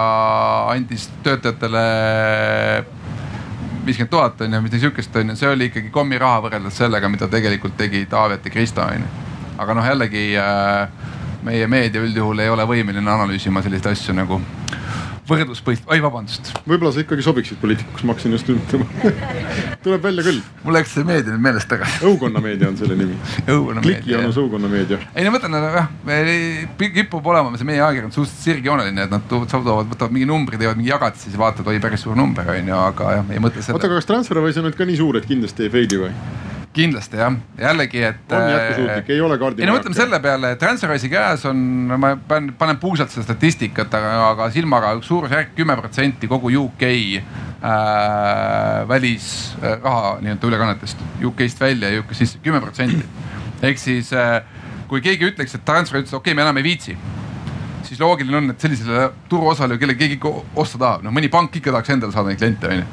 [0.73, 1.85] andis töötajatele
[3.87, 7.29] viiskümmend tuhat on ju, midagi sihukest on ju, see oli ikkagi kommiraha võrreldes sellega, mida
[7.29, 9.13] tegelikult tegi Taavet ja Krista on ju.
[9.59, 10.89] aga noh, jällegi äh,
[11.49, 14.41] meie meedia üldjuhul ei ole võimeline analüüsima selliseid asju nagu
[15.29, 16.51] võrdluspõhist, oi vabandust.
[16.65, 18.87] võib-olla sa ikkagi sobiksid poliitikuks, ma hakkasin just ütlema
[19.85, 20.41] tuleb välja küll.
[20.65, 22.01] mul läks see meedia nüüd meelest tagasi.
[22.09, 23.19] õukonnameedia on selle nimi.
[23.85, 25.01] klikijanus õukonnameedia.
[25.13, 25.91] ei no ma mõtlen jah,
[26.97, 30.95] kipub olema see meie ajakirjandus suhteliselt sirgjooneline, et nad toovad, võtavad mingi numbri, teevad mingi
[30.95, 33.77] jagatisi, siis vaatad, oi päris suur number on ju, aga jah, ei mõtle seda.
[33.77, 36.15] oota, aga kas Transferwise on nüüd ka nii suur, et kindlasti ei fail'i või?
[36.79, 38.33] Kindlasti jah, jällegi, et.
[38.33, 39.65] on äh, jätkusuutlik, ei ole kaardi.
[39.65, 41.61] ei no mõtleme selle peale, et Transferwise'i käes on,
[41.99, 47.29] ma panen, panen puusalt seda statistikat, aga, aga silmaga suurusjärk kümme protsenti kogu UK äh,
[48.89, 51.07] välisraha äh, nii-öelda ülekannetest.
[51.31, 53.05] UK-st välja ja UK-st sisse, kümme protsenti.
[53.69, 54.41] ehk siis äh,
[54.89, 56.99] kui keegi ütleks, et Transfer ütles, okei okay,, me enam ei viitsi
[57.89, 61.95] siis loogiline on, et sellisele turuosale, kelle keegi osta tahab, noh mõni pank ikka tahaks
[61.95, 62.89] endale saada neid kliente on ju.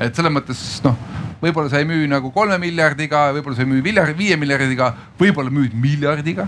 [0.00, 0.96] et selles mõttes noh
[1.40, 5.52] võib-olla sa ei müü nagu kolme miljardiga, võib-olla sa ei müü miljardi, viie miljardiga, võib-olla
[5.54, 6.46] müüd miljardiga.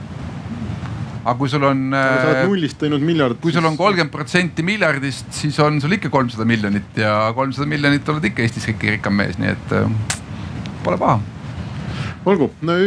[1.23, 1.85] aga kui sul on.
[1.95, 3.39] sa oled äh, nullist teinud miljard.
[3.41, 8.09] kui sul on kolmkümmend protsenti miljardist, siis on sul ikka kolmsada miljonit ja kolmsada miljonit
[8.09, 10.19] oled ikka Eestis kõige rikkam mees, nii et äh,
[10.83, 11.21] pole paha.
[12.27, 12.79] olgu no,,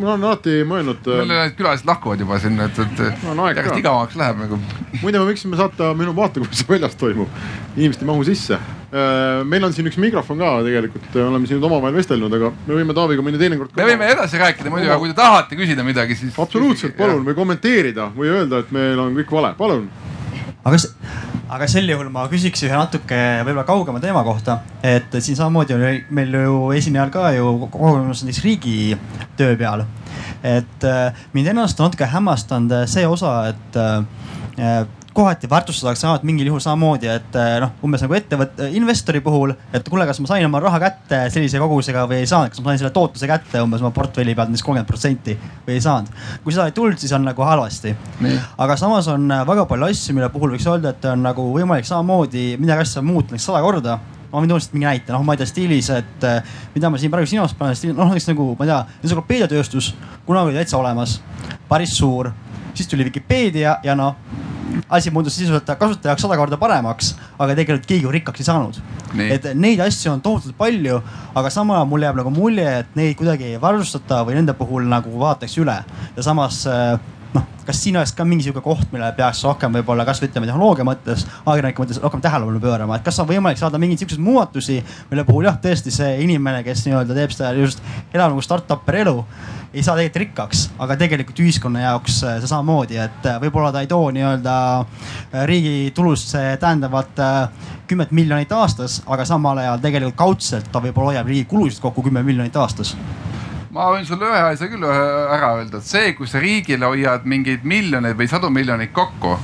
[0.00, 1.06] ma olen alati mõelnud.
[1.06, 4.60] meil äh, need külalised lahkuvad juba siin, et, et no, järjest igavamaks läheb nagu.
[5.00, 7.40] muide, me võiksime saata minu vaata, kuidas see väljas toimub.
[7.76, 8.58] inimesed ei mahu sisse.
[8.90, 12.96] Äh, meil on siin üks mikrofon ka tegelikult, oleme siin omavahel vestelnud, aga me võime
[12.96, 13.70] Taaviga mõni teinekord.
[13.78, 16.34] me võime edasi rääkida muidu, aga kui te tahate küsida midagi, siis.
[16.34, 19.86] absoluutselt, palun või kommenteerida või öelda, et meil on kõik vale, palun
[20.66, 20.80] aga,
[21.54, 25.92] aga sel juhul ma küsiks ühe natuke võib-olla kaugema teema kohta, et siin samamoodi oli
[26.16, 28.76] meil ju esinejal ka ju kogunemas näiteks riigi
[29.38, 29.86] töö peal.
[30.42, 34.82] et äh, mind ennast on natuke hämmastanud see osa, et äh,
[35.14, 39.88] kohati väärtustatakse alati mingil juhul samamoodi, et eh, noh, umbes nagu ettevõtte, investori puhul, et
[39.88, 42.82] kuule, kas ma sain oma raha kätte sellise kogusega või ei saanud, kas ma sain
[42.82, 45.34] selle tootluse kätte umbes oma portfelli pealt näiteks kolmkümmend protsenti
[45.66, 46.14] või ei saanud.
[46.44, 47.96] kui seda ei tulnud, siis on nagu halvasti.
[48.58, 51.88] aga samas on eh, väga palju asju, mille puhul võiks öelda, et on nagu võimalik
[51.88, 53.98] samamoodi midagi asja muuta näiteks sada korda
[54.30, 57.00] ma võin tuua lihtsalt mingi näite, noh, ma ei tea stiilis, et eh, mida ma
[57.02, 59.90] siin praegu silmas panen, noh näiteks nagu ma ei tea, entsüklopeediatööstus
[60.28, 61.16] kunagi oli täitsa olemas,
[61.66, 62.30] päris suur,
[62.78, 64.14] siis tuli Vikipeedia ja noh
[64.88, 68.80] asi muutus sisuliselt kasutaja jaoks sada korda paremaks, aga tegelikult keegi ju rikkaks ei saanud.
[69.30, 71.00] et neid asju on tohutult palju,
[71.34, 74.86] aga samal ajal mulle jääb nagu mulje, et neid kuidagi ei varustata või nende puhul
[74.90, 75.80] nagu vaadatakse üle
[76.16, 76.98] ja samas äh,
[77.34, 80.86] noh, kas siin oleks ka mingi sihuke koht, millele peaks rohkem võib-olla kasvõi ütleme tehnoloogia
[80.86, 84.80] mõttes, ajakirjanike mõttes rohkem tähelepanu pöörama, et kas on võimalik saada mingeid siukseid muudatusi,
[85.12, 87.82] mille puhul jah, tõesti see inimene, kes nii-öelda teeb seda just,
[88.14, 89.16] elab nagu startup'eri elu
[89.70, 94.10] ei saa tegelikult rikkaks, aga tegelikult ühiskonna jaoks see samamoodi, et võib-olla ta ei too
[94.16, 94.54] nii-öelda
[95.46, 97.22] riigi tulusse täiendavat
[97.90, 102.26] kümmet miljonit aastas, aga samal ajal tegelikult kaudselt ta võib-olla hoiab riigi kulusid kokku kümme
[102.26, 102.96] miljonit aastas
[103.74, 107.66] ma võin sulle ühe asja küll ära öelda, et see, kui sa riigile hoiad mingeid
[107.68, 109.36] miljoneid või sadu miljoneid kokku.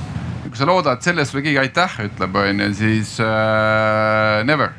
[0.47, 4.73] kui sa loodad, selle eest sulle keegi aitäh ütleb, on ju, siis äh, never.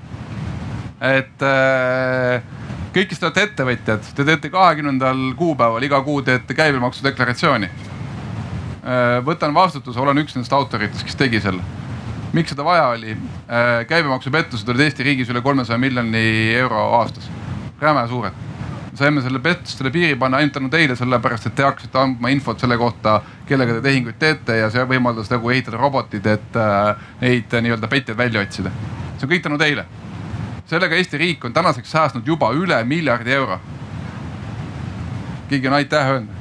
[1.01, 2.45] et äh,
[2.93, 7.69] kõik, kes te olete ettevõtjad, te teete kahekümnendal kuupäeval iga kuu teete käibemaksudeklaratsiooni.
[7.69, 11.65] Äh, võtan vastutuse, olen üks nendest autoritest, kes tegi selle.
[12.33, 13.17] miks seda vaja oli?
[13.49, 17.31] Äh, käibemaksupettused olid Eesti riigis üle kolmesaja miljoni euro aastas,
[17.81, 18.48] räme suured
[18.99, 22.77] saime selle pettustele piiri panna ainult tänu teile, sellepärast et te hakkasite andma infot selle
[22.79, 27.65] kohta, kellega te tehinguid teete ja see võimaldas nagu ehitada robotid, et äh, neid äh,
[27.65, 28.73] nii-öelda petjaid välja otsida.
[29.19, 29.87] see on kõik tänu teile.
[30.67, 33.61] sellega Eesti riik on tänaseks säästnud juba üle miljardi euro.
[35.49, 36.35] keegi on aitäh öelnud.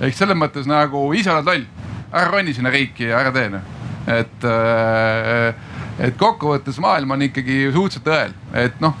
[0.00, 1.66] ehk selles mõttes nagu ise oled loll,
[2.12, 3.72] ära roni sinna riiki ja ära tee noh,
[4.06, 5.54] et äh,
[5.98, 8.94] et kokkuvõttes maailm on ikkagi suhteliselt õel, et noh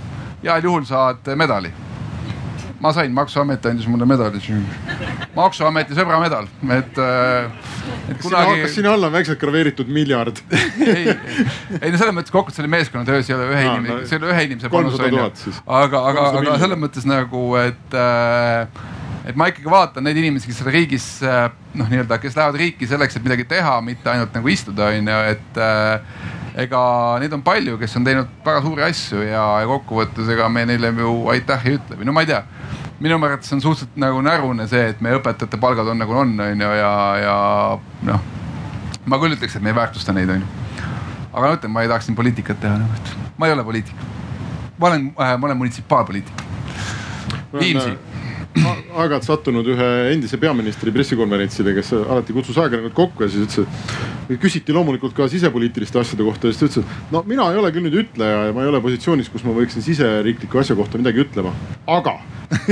[0.44, 1.72] heal juhul saad medali.
[2.84, 4.40] ma sain, maksuamet andis mulle medali.
[5.36, 7.70] maksuameti sõbra medal, et, äh,
[8.12, 8.60] et kunagi.
[8.62, 10.42] kas sinna alla on väikselt graveeritud miljard
[10.96, 11.14] ei,
[11.80, 14.18] ei no selles mõttes kokku see oli meeskonnatöös, ei ole ühe no, inimese no,, see
[14.18, 15.54] ei ole ühe inimese panus on ju.
[15.66, 18.92] aga, aga, aga selles mõttes nagu, et äh,
[19.24, 21.46] et ma ikkagi vaatan neid inimesi, kes seal riigis äh,
[21.78, 25.20] noh, nii-öelda, kes lähevad riiki selleks, et midagi teha, mitte ainult nagu istuda, on ju,
[25.32, 26.18] et äh,
[26.54, 26.80] ega
[27.22, 30.92] neid on palju, kes on teinud väga suuri asju ja, ja kokkuvõttes ega me neile
[31.00, 32.42] ju aitäh ei ütle või no ma ei tea.
[33.02, 36.64] minu meelest on suhteliselt nagu närune see, et meie õpetajate palgad on nagu on, on
[36.66, 36.92] ju, ja,
[37.24, 37.36] ja
[38.06, 38.22] noh.
[39.06, 40.80] ma küll ütleks, et me ei väärtusta neid, on ju.
[41.32, 44.08] aga ma ütlen, ma ei tahaks siin poliitikat teha nagu, et ma ei ole poliitik.
[44.78, 46.44] ma olen äh,, ma olen munitsipaalpoliitik.
[47.54, 47.98] Viimsi
[48.54, 53.80] aeg-ajalt sattunud ühe endise peaministri pressikonverentsile, kes alati kutsus ajakirjanikud kokku ja siis ütles,
[54.28, 57.60] et küsiti loomulikult ka sisepoliitiliste asjade kohta ja siis ta ütles, et no mina ei
[57.62, 61.00] ole küll nüüd ütleja ja ma ei ole positsioonis, kus ma võiksin siseriikliku asja kohta
[61.00, 61.54] midagi ütlema,
[61.90, 62.18] aga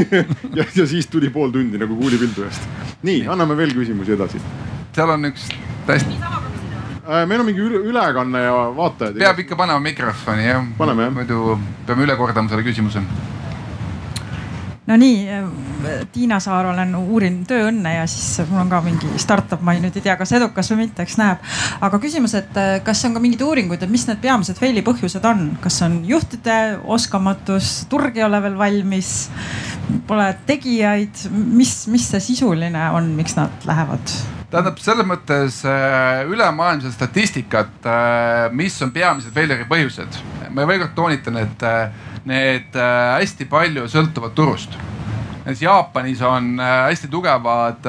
[0.59, 2.71] ja, ja siis tuli pool tundi nagu kuulipildu eest.
[3.03, 4.43] nii, anname veel küsimusi edasi.
[4.95, 5.51] seal on üks
[5.89, 6.23] täiesti
[7.03, 9.17] Äh, meil on mingi ülekanne ja vaatajad.
[9.19, 10.63] peab ikka panema mikrofoni jah.
[11.15, 13.03] muidu peame üle kordama selle küsimuse.
[14.87, 15.27] No nii,
[16.13, 19.97] Tiina Saar olen, uurin tööõnne ja siis mul on ka mingi startup, ma ei nüüd
[19.99, 21.45] ei tea, kas edukas või mitte, eks näeb.
[21.81, 25.25] aga küsimus, et äh, kas on ka mingeid uuringuid, et mis need peamised fail'i põhjused
[25.29, 29.15] on, kas on juhtide oskamatus, turg ei ole veel valmis,
[30.11, 34.17] pole tegijaid, mis, mis see sisuline on, miks nad lähevad?
[34.53, 40.19] tähendab selles mõttes äh, ülemaailmset statistikat, äh, mis on peamised failure'i põhjused.
[40.55, 44.77] Ma veel kord toonitan, et äh, need hästi palju sõltuvad turust.
[45.45, 47.89] näiteks Jaapanis on hästi tugevad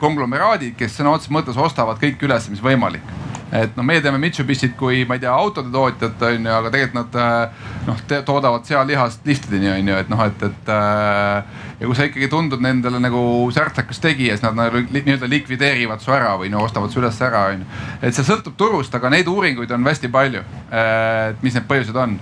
[0.00, 4.76] konglomeraadid, kes sõna otseses mõttes ostavad kõik üles, mis võimalik et noh, meie teame Mitsubishit
[4.78, 9.72] kui ma ei tea autode tootjat on ju, aga tegelikult nad noh toodavad sealihast liftideni
[9.72, 13.22] on ju, et noh, et, et ja kui sa ikkagi tundud nendele nagu
[13.54, 17.48] särtsakas tegija, siis nad nagu nii-öelda likvideerivad su ära või no ostavad su üles ära,
[17.54, 17.66] onju.
[18.02, 22.18] et see sõltub turust, aga neid uuringuid on hästi palju, et mis need põhjused on.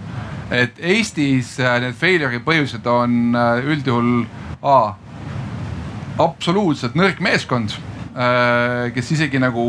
[0.54, 3.36] et Eestis need failure'i põhjused on
[3.68, 4.26] üldjuhul
[4.58, 4.96] A
[6.18, 7.76] absoluutselt nõrk meeskond
[8.94, 9.64] kes isegi nagu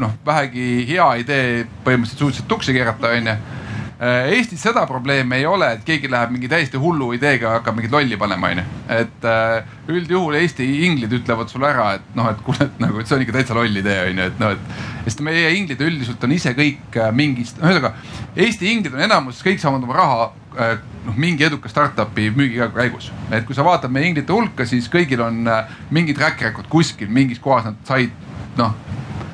[0.00, 3.36] noh, vähegi hea idee põhimõtteliselt suutsid tuksi keerata, onju.
[3.36, 3.63] Äh,
[4.00, 8.16] Eestis seda probleemi ei ole, et keegi läheb mingi täiesti hullu ideega, hakkab mingit lolli
[8.18, 8.64] panema, onju.
[8.90, 13.06] et äh, üldjuhul Eesti inglid ütlevad sulle ära, et noh, et kuule, et nagu, et
[13.06, 14.80] see on ikka täitsa loll idee, onju, et noh, et.
[15.06, 17.94] sest meie inglid üldiselt on ise kõik äh, mingist, ühesõnaga
[18.34, 23.12] Eesti inglid on enamus, kõik saavad oma raha noh, mingi eduka startup'i müügi käigus.
[23.30, 25.46] et kui sa vaatad meie inglite hulka, siis kõigil on
[25.94, 28.10] mingi track record kuskil mingis kohas nad said
[28.58, 28.74] noh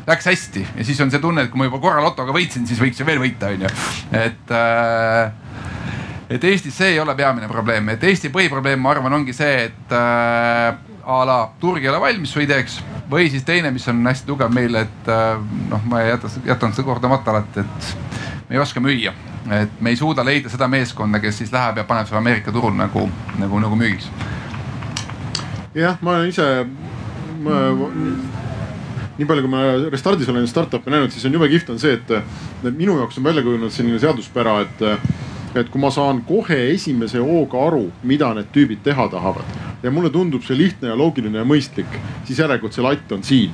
[0.06, 2.80] läks hästi ja siis on see tunne, et kui ma juba korra lotoga võitsin, siis
[2.80, 3.70] võiks ju veel võita, onju.
[4.16, 5.32] et äh,
[6.30, 9.94] et Eestis see ei ole peamine probleem, et Eesti põhiprobleem, ma arvan, ongi see, et
[9.96, 10.70] äh,
[11.00, 12.78] a la turg ei ole valmis su ideeks
[13.10, 15.40] või siis teine, mis on hästi tugev meil, et äh,
[15.70, 19.12] noh, ma jätan, jätan seda kordamata alati, et me ei oska müüa.
[19.50, 22.74] et me ei suuda leida seda meeskonda, kes siis läheb ja paneb selle Ameerika turul
[22.76, 24.10] nagu, nagu, nagu müügiks.
[25.74, 26.46] jah, ma olen ise
[27.42, 27.56] ma,
[29.20, 32.70] nii palju, kui ma Restardis olen startup'e näinud, siis on jube kihvt on see, et
[32.70, 34.86] minu jaoks on välja kujunenud selline seaduspära, et,
[35.60, 40.10] et kui ma saan kohe esimese hooga aru, mida need tüübid teha tahavad ja mulle
[40.12, 43.52] tundub see lihtne ja loogiline ja mõistlik, siis järelikult see latt on siin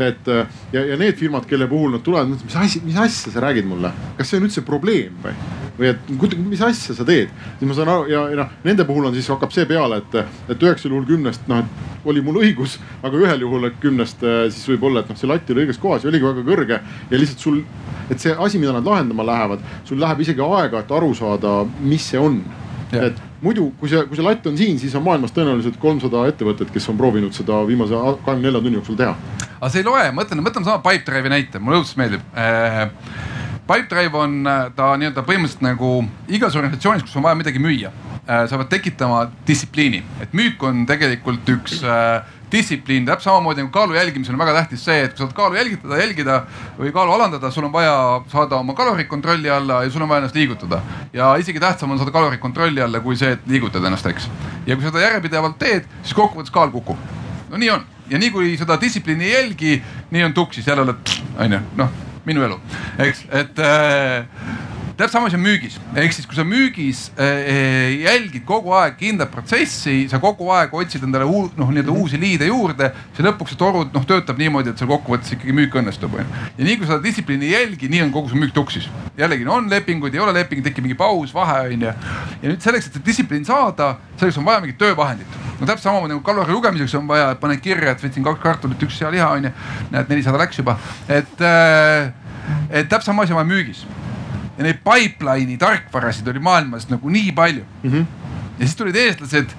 [0.00, 0.28] et
[0.72, 3.92] ja, ja need firmad, kelle puhul nad tulevad, mis asi, mis asja sa räägid mulle,
[4.16, 5.34] kas see on üldse probleem või?
[5.78, 9.08] või et mis asja sa teed, siis ma saan aru ja, ja noh, nende puhul
[9.08, 10.18] on siis hakkab see peale, et,
[10.52, 14.68] et üheksal juhul kümnest noh, et oli mul õigus, aga ühel juhul kümnest eh, siis
[14.74, 17.44] võib olla, et noh, see latt oli õiges kohas ja oligi väga kõrge ja lihtsalt
[17.46, 17.60] sul,
[18.10, 22.08] et see asi, mida nad lahendama lähevad, sul läheb isegi aega, et aru saada, mis
[22.12, 22.42] see on.
[22.92, 26.70] et muidu, kui see, kui see latt on siin, siis on maailmas tõenäoliselt kolmsada ettevõtet,
[26.74, 29.16] kes on proovinud seda viimase kahekümne nelja tunni jooksul teha.
[29.58, 32.86] aga see ei loe, mõtlen, mõtleme sama Pipedrive'i näite, mulle õudselt meeldib äh,
[33.66, 35.92] Pipedrive on äh, ta nii-öelda põhimõtteliselt nagu
[36.32, 37.92] igas organisatsioonis, kus on vaja midagi müüa,
[38.26, 43.72] äh, sa pead tekitama distsipliini, et müük on tegelikult üks äh, distsipliin, täpselt samamoodi nagu
[43.72, 46.38] kaalu jälgimisel on väga tähtis see, et kui sa tahad kaalu jälgitada, jälgida
[46.78, 47.94] või kaalu alandada, sul on vaja
[48.32, 50.82] saada oma kalorid kontrolli alla ja sul on vaja ennast liigutada.
[51.12, 54.30] ja isegi tähtsam on saada kalorid kontrolli alla, kui see, et liigutada ennast, eks.
[54.66, 56.98] ja kui seda järjepidevalt teed, siis kokkuvõttes kaal kukub.
[57.50, 61.14] no nii on ja nii kui seda distsipliini ei jälgi, nii on tuksis, jälle oled,
[61.38, 62.58] onju, noh minu elu,
[63.02, 64.26] eks, et äh,
[65.02, 69.32] täpselt sama asi on müügis, ehk siis kui sa müügis äh, jälgid kogu aeg kindlat
[69.34, 73.58] protsessi, sa kogu aeg otsid endale uu, noh, nii-öelda uusi liide juurde, siis lõpuks see
[73.58, 76.42] toru noh töötab niimoodi, et seal kokkuvõttes ikkagi müük õnnestub onju.
[76.58, 78.86] ja nii kui sa distsipliini ei jälgi, nii on kogu see müük tuksis.
[79.18, 81.94] jällegi no, on lepinguid, ei ole lepinguid, tekib mingi paus, vahe onju.
[82.44, 85.40] ja nüüd selleks, et seda distsipliini saada, selleks on vaja mingit töövahendit.
[85.58, 88.86] no täpselt samamoodi nagu kalori lugemiseks on vaja, et paned kirja, et võtsin kaks kartulit,
[88.86, 89.50] üks sealiha onju.
[89.90, 90.78] näed, nelisada läks juba,
[91.08, 92.12] et äh,
[92.70, 93.82] et täpselt sama asi on vaja müügis.
[94.62, 97.90] Ja neid pipeline'i tarkvarasid oli maailmas nagu nii palju mm.
[97.90, 98.06] -hmm.
[98.58, 99.56] ja siis tulid eestlased,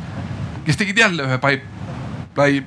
[0.65, 2.63] kes tegid jälle ühe pipeline,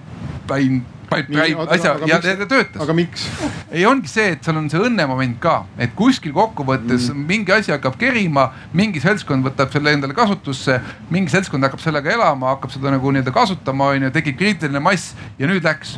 [0.47, 2.83] pipeline pipeline asja aga, ja ta töötas.
[2.83, 3.27] aga miks?
[3.71, 7.27] ei, ongi see, et seal on see õnnemoment ka, et kuskil kokkuvõttes mm.
[7.31, 10.81] mingi asi hakkab kerima, mingi seltskond võtab selle endale kasutusse,
[11.15, 15.51] mingi seltskond hakkab sellega elama, hakkab seda nagu nii-öelda kasutama, onju, tekib kriitiline mass ja
[15.51, 15.97] nüüd läks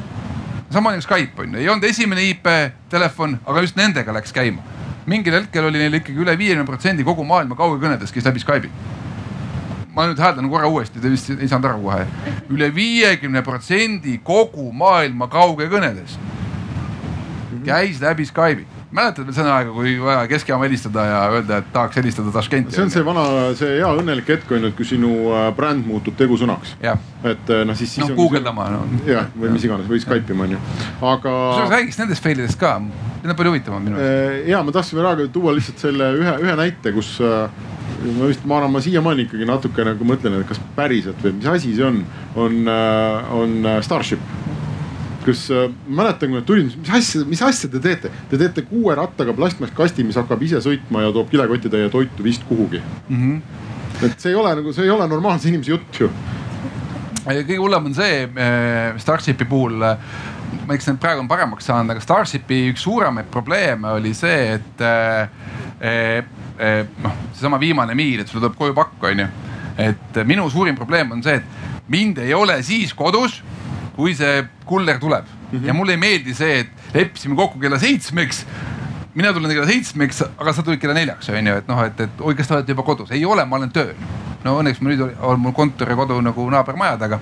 [0.70, 2.50] sama nagu Skype on ju, ei olnud esimene IP
[2.92, 4.77] telefon, aga just nendega läks käima.
[5.08, 8.70] Mingil hetkel oli neil ikkagi üle viiekümne protsendi kogu maailma kaugekõnedest, kes läbi Skype'i.
[9.94, 12.34] ma nüüd hääldan korra uuesti, te vist ei saanud aru kohe üle.
[12.54, 16.20] üle viiekümne protsendi kogu maailma kaugekõnedest
[17.64, 21.98] käis läbi Skype'i mäletad veel seda aega, kui vaja keskjaama helistada ja öelda, et tahaks
[22.00, 22.72] helistada Taškenti?
[22.72, 23.24] see on see vana,
[23.58, 26.76] see hea õnnelik hetk on ju, et kui sinu äh, bränd muutub tegusõnaks.
[26.80, 28.06] et äh, noh, siis, siis.
[28.06, 28.82] noh, guugeldama no..
[29.08, 30.62] jah, või mis iganes või Skype ima on ju,
[31.00, 31.34] aga.
[31.34, 34.38] kusjuures räägiks nendest fail idest ka, need on palju huvitavamad minu arust.
[34.40, 38.44] Äh, ja ma tahtsin veel aega tuua lihtsalt selle ühe, ühe näite, kus ma vist,
[38.48, 41.84] ma arvan, ma siiamaani ikkagi natuke nagu mõtlen, et kas päriselt või mis asi see
[41.84, 42.04] on,
[42.40, 42.60] on,
[43.36, 44.47] on Starship
[45.28, 48.12] kus äh, mäletan, kui nad tulid, mis asja, mis asja te teete?
[48.30, 52.80] Te teete kuue rattaga plastmasskasti, mis hakkab ise sõitma ja toob kilekotitäie toitu vist kuhugi
[52.80, 53.20] mm.
[53.20, 54.08] -hmm.
[54.08, 56.10] et see ei ole nagu, see ei ole normaalse inimese jutt ju.
[57.28, 59.96] kõige hullem on see äh, Starshipi puhul äh,
[60.74, 65.44] eks need praegu on paremaks saanud, aga Starshipi üks suuremaid probleeme oli see, et eh,
[65.80, 69.28] eh, noh, seesama viimane miil, et sulle tuleb koju pakk, onju.
[69.78, 73.38] et minu suurim probleem on see, et mind ei ole siis kodus
[73.98, 75.58] kui see kuller tuleb mm.
[75.58, 75.66] -hmm.
[75.66, 78.44] ja mulle ei meeldi see, et leppisime kokku kella seitsmeks
[79.18, 82.20] mina tulen kella seitsmeks, aga sa tulid kella neljaks, on ju, et noh, et, et
[82.20, 83.96] oi, kas te olete juba kodus, ei ole, ma olen tööl
[84.44, 87.18] no õnneks mul nüüd on mul kontor ja kodu nagu naabermaja taga.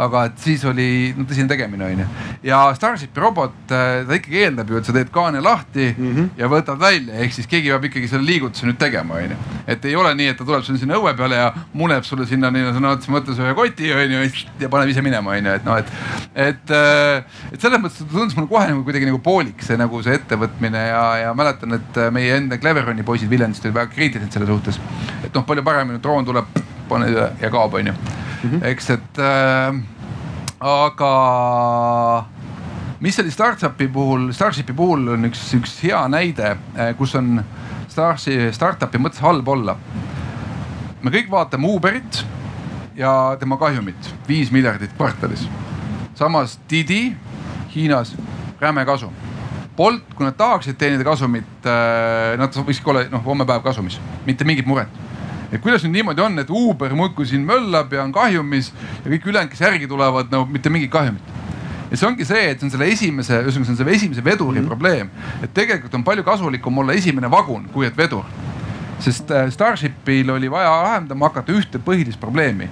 [0.00, 2.06] aga et siis oli no, tõsine tegemine onju.
[2.46, 6.28] ja Starshipi robot, äh, ta ikkagi eeldab ju, et sa teed kaane lahti mm -hmm.
[6.38, 9.36] ja võtad välja, ehk siis keegi peab ikkagi selle liigutuse nüüd tegema onju.
[9.66, 12.50] et ei ole nii, et ta tuleb sulle sinna õue peale ja muneb sulle sinna
[12.50, 15.92] nii sõna otseses mõttes ühe koti onju ja paneb ise minema onju, et noh, et.
[16.34, 20.14] et, äh, et selles mõttes tundus mulle kohe nagu kuidagi nagu poolik see nagu see
[20.14, 24.80] ettevõtmine ja, ja mäletan, et meie enda Cleveroni poisid Viljandist olid väga kriitilised selle suhtes.
[25.24, 26.59] et noh, palju paremini droon tuleb
[26.90, 27.94] pane ja kaob, onju.
[28.40, 28.62] Mhm.
[28.64, 29.80] eks, et äh,
[30.60, 31.14] aga
[33.00, 37.40] mis oli startup'i puhul, Starshipi puhul on üks, üks hea näide, äh, kus on
[37.90, 39.76] Starsi, startup'i mõttes halb olla.
[41.02, 42.24] me kõik vaatame Uberit
[42.94, 45.48] ja tema kahjumit, viis miljardit kvartalis.
[46.14, 47.16] samas Didi
[47.74, 48.16] Hiinas
[48.60, 49.12] räme kasum.
[49.76, 54.44] Bolt, kui nad tahaksid teenida kasumit, äh, nad võikski olla noh, homme päev kasumis, mitte
[54.44, 54.88] mingit muret
[55.52, 58.72] et kuidas nüüd niimoodi on, et Uber muudkui siin möllab ja on kahjumis
[59.04, 61.40] ja kõik ülejäänud, kes järgi tulevad, no mitte mingit kahjumit
[61.90, 64.60] ja see ongi see, et see on selle esimese, ühesõnaga see on selle esimese veduri
[64.60, 64.68] mm -hmm.
[64.68, 65.10] probleem,
[65.42, 68.24] et tegelikult on palju kasulikum olla esimene vagun, kui et vedur.
[69.00, 72.68] sest äh, Starshipil oli vaja lahendama hakata ühte põhilist probleemi.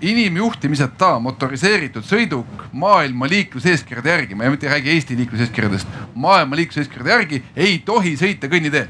[0.00, 7.42] inimjuhtimiseta motoriseeritud sõiduk maailma liikluseeskirjade järgi, ma mitte ei räägi Eesti liikluseeskirjadest, maailma liikluseeskirjade järgi
[7.56, 8.88] ei tohi sõita kõnniteel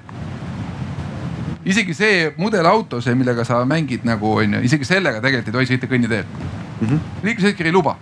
[1.64, 5.88] isegi see mudelauto, see, millega sa mängid nagu onju, isegi sellega tegelikult ei tohi sõita
[5.90, 7.00] kõnniteel mm -hmm..
[7.22, 7.96] liikluseeskiri ei luba.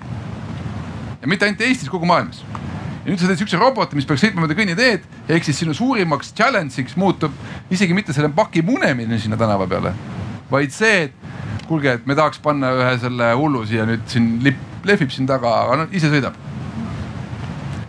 [1.20, 2.44] ja mitte ainult Eestis, kogu maailmas.
[3.04, 6.34] ja nüüd sa teed siukse roboti, mis peaks sõitma mööda kõnniteed, ehk siis sinu suurimaks
[6.34, 7.32] challenge'iks muutub
[7.70, 9.94] isegi mitte selle paki munemine sinna tänava peale,
[10.50, 11.12] vaid see, et
[11.68, 15.54] kuulge, et me tahaks panna ühe selle hullu siia nüüd siin lipp, lehvib siin taga,
[15.64, 16.34] aga no ise sõidab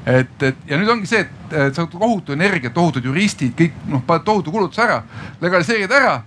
[0.06, 4.26] et, et ja nüüd ongi see, et sa tohutu energia, tohutud juristid, kõik noh, paned
[4.28, 5.02] tohutu kulutuse ära,
[5.42, 6.22] legaliseerid ära.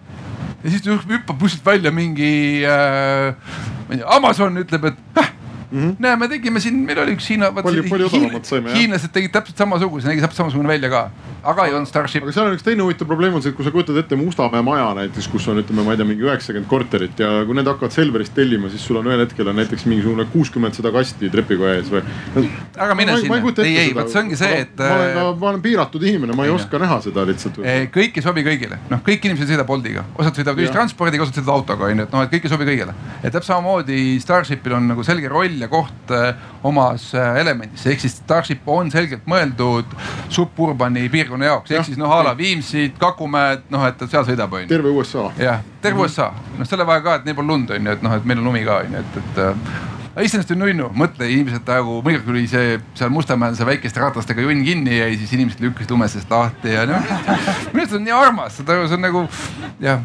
[0.63, 3.35] ja siis hüppab kuskilt välja mingi äh,,
[3.87, 5.33] ma ei tea, Amazon ütleb, et äh,
[5.71, 5.79] mm.
[5.79, 5.97] -hmm.
[5.99, 7.51] näe, me tegime siin, meil oli üks Hiina.
[7.53, 8.79] palju, palju odavamalt saime jah.
[8.79, 11.03] hiinlased tegid täpselt samasuguse, nägi täpselt samasugune välja ka,
[11.43, 12.23] aga ei olnud Starship.
[12.23, 14.63] aga seal on üks teine huvitav probleem on see, et kui sa kujutad ette Mustamäe
[14.67, 17.95] maja näiteks, kus on, ütleme, ma ei tea, mingi üheksakümmend korterit ja kui need hakkavad
[17.95, 21.91] Selverist tellima, siis sul on ühel hetkel on näiteks mingisugune kuuskümmend seda kasti trepikoja ees
[21.93, 22.03] või.
[22.77, 24.75] ära mine sinna, ei, ei, vot see ongi see, et.
[24.81, 27.61] ma olen ka, ma olen piiratud inimene, ma ei, ei oska näha seda lihtsalt.
[27.95, 31.61] kõik ei sobi kõigile, noh, kõik inimesed ei sõida Boltiga, osad sõidavad ühistranspordiga, osad sõidavad
[31.61, 32.97] autoga onju, et noh, et kõik ei sobi kõigile.
[33.23, 36.13] et täpselt samamoodi Starshipil on nagu selge roll ja koht
[36.67, 39.97] omas äh, elemendis, ehk siis Starship on selgelt mõeldud
[40.33, 44.71] suburbani piirkonna jaoks, ehk siis noh a la Viimsid, Kakumäed, noh et seal sõidab onju.
[44.71, 45.29] terve USA.
[45.39, 46.11] jah, terve -hmm.
[46.11, 48.51] USA, noh selle vaja ka, et neil pole lund onju, et noh, et meil on
[48.51, 49.55] lumi ka onju, et, et äh,
[50.25, 54.65] iseenesest on nunnu, mõtle inimesed nagu, muidugi kui see seal Mustamäel see väikeste ratastega junn
[54.65, 57.11] kinni jäi, siis inimesed lükkasid lume seest lahti ja noh.
[57.73, 59.27] minu arust on nii armas, saad aru, see on nagu
[59.81, 60.01] jah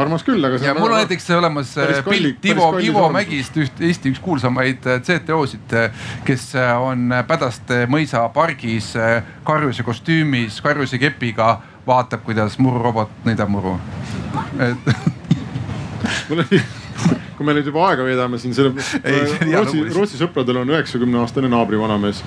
[0.00, 0.58] armas küll, aga.
[0.64, 5.00] ja mul on näiteks olemas äh, pilt Ivo, Ivo Mägist, üht Eesti üks kuulsamaid äh,
[5.06, 8.92] CTO-sid, äh, kes on Pädaste mõisa pargis
[9.46, 11.54] karjuse kostüümis, karjuse kepiga,
[11.86, 13.76] vaatab, kuidas mururobot nõidab muru.
[14.58, 14.92] et
[16.28, 16.62] mul oli
[17.40, 18.74] kui me nüüd juba aega veedame siin selle,
[19.48, 22.20] Rootsi, Rootsi sõpradel on üheksakümne aastane naabrivanamees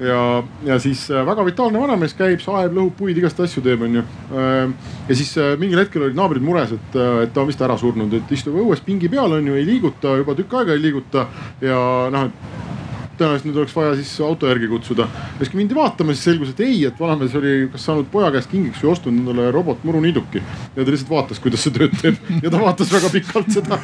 [0.00, 4.04] ja, ja siis äh, väga vitaalne vanamees käib, saeb, lõhub puid, igast asju teeb, onju.
[4.32, 7.76] Äh, ja siis äh, mingil hetkel olid naabrid mures, et, et ta on vist ära
[7.80, 11.26] surnud, et istub õues pingi peal, onju, ei liiguta juba tükk aega ei liiguta
[11.64, 11.80] ja
[12.12, 12.78] noh, et
[13.20, 15.06] tõenäoliselt nüüd oleks vaja siis auto järgi kutsuda.
[15.12, 18.30] ja siis kui mindi vaatama, siis selgus, et ei, et vanamees oli kas saanud poja
[18.34, 20.42] käest kingiks või ostnud endale robotmuruniiduki.
[20.76, 23.78] ja ta lihtsalt vaatas, kuidas see tööd teeb ja ta vaatas väga pikalt seda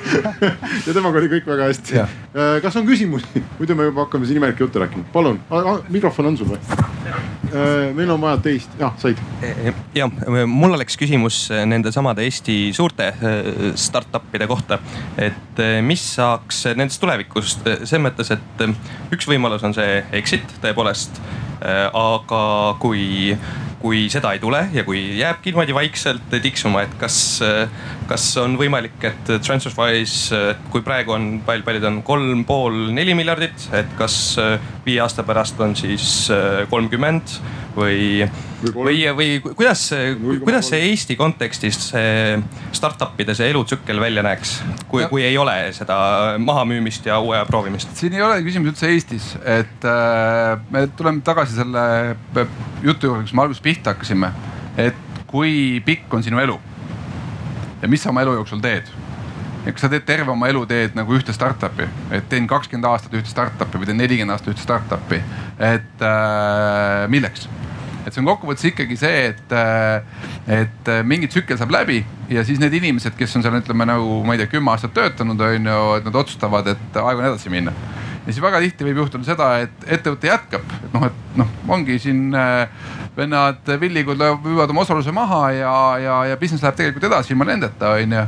[0.87, 2.01] ja temaga oli kõik väga hästi.
[2.01, 5.41] Äh, kas on küsimusi, muidu me juba hakkame siin imelikku juttu rääkima, palun,
[5.93, 6.61] mikrofon on sul või?
[7.07, 9.21] Äh, meil on vaja teist, jah, said.
[9.95, 10.09] ja
[10.47, 13.13] mul oleks küsimus nende samade Eesti suurte
[13.79, 14.81] startup'ide kohta,
[15.21, 18.67] et mis saaks nendest tulevikus selles mõttes, et
[19.15, 21.21] üks võimalus on see exit tõepoolest.
[21.63, 22.43] Aga
[22.83, 23.37] kui
[23.87, 27.19] kui seda ei tule ja kui jääbki niimoodi vaikselt tiksuma, et kas,
[28.11, 30.41] kas on võimalik, et TransferWise,
[30.73, 34.17] kui praegu on palju, paljud on kolm pool, neli miljardit, et kas
[34.87, 36.27] viie aasta pärast on siis
[36.73, 37.37] kolmkümmend
[37.77, 38.25] või,
[38.75, 39.91] või, või kuidas,
[40.43, 42.39] kuidas see Eesti kontekstis see
[42.77, 44.57] startup'ide see elutsükkel välja näeks,
[44.89, 45.99] kui, kui ei ole seda
[46.43, 47.93] mahamüümist ja uue proovimist?
[47.99, 52.17] siin ei ole küsimus üldse Eestis, et äh, me tuleme tagasi selle
[52.83, 54.33] jutu juurde, kus me alguses pihta hakkasime.
[54.77, 56.59] et kui pikk on sinu elu
[57.83, 58.89] ja mis sa oma elu jooksul teed
[59.67, 63.15] ja kas sa teed terve oma elu, teed nagu ühte startup'i, et teen kakskümmend aastat
[63.19, 65.21] ühte startup'i või teen nelikümmend aastat ühte startup'i,
[65.59, 67.49] et äh, milleks?
[68.07, 72.61] et see on kokkuvõttes ikkagi see, et, äh, et mingi tsükkel saab läbi ja siis
[72.63, 75.81] need inimesed, kes on seal, ütleme nagu ma ei tea, kümme aastat töötanud, on ju,
[75.99, 77.75] et nad otsustavad, et aeg on edasi minna
[78.27, 81.99] ja siis väga tihti võib juhtuda seda, et ettevõte jätkab, et noh, et noh, ongi
[82.03, 82.67] siin äh,
[83.17, 87.95] vennad villikud müüvad oma osaluse maha ja, ja, ja business läheb tegelikult edasi ilma nendeta,
[88.01, 88.25] onju.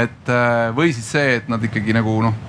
[0.00, 2.40] et äh, või siis see, et nad ikkagi nagu noh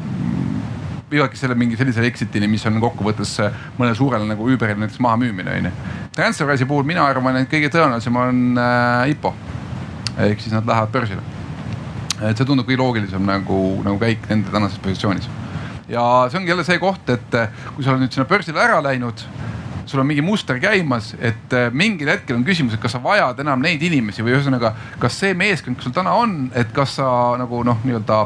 [1.11, 3.35] viivadki selle mingi sellisele exit'ini, mis on kokkuvõttes
[3.77, 5.71] mõnele suurele nagu Uberile näiteks maha müümine onju.
[6.15, 9.35] Transferwise'i puhul mina arvan, et kõige tõenäolisem on äh, IPO
[10.25, 11.21] ehk siis nad lähevad börsile.
[12.23, 15.27] et see tundub kõige loogilisem nagu, nagu käik nende tänases positsioonis
[15.89, 18.81] ja see ongi jälle see koht, et eh, kui sa oled nüüd sinna börsile ära
[18.83, 19.25] läinud
[19.85, 23.39] sul on mingi muster käimas, et eh, mingil hetkel on küsimus, et kas sa vajad
[23.43, 27.07] enam neid inimesi või ühesõnaga, kas see meeskond, kes sul täna on, et kas sa
[27.39, 28.23] nagu noh, nii-öelda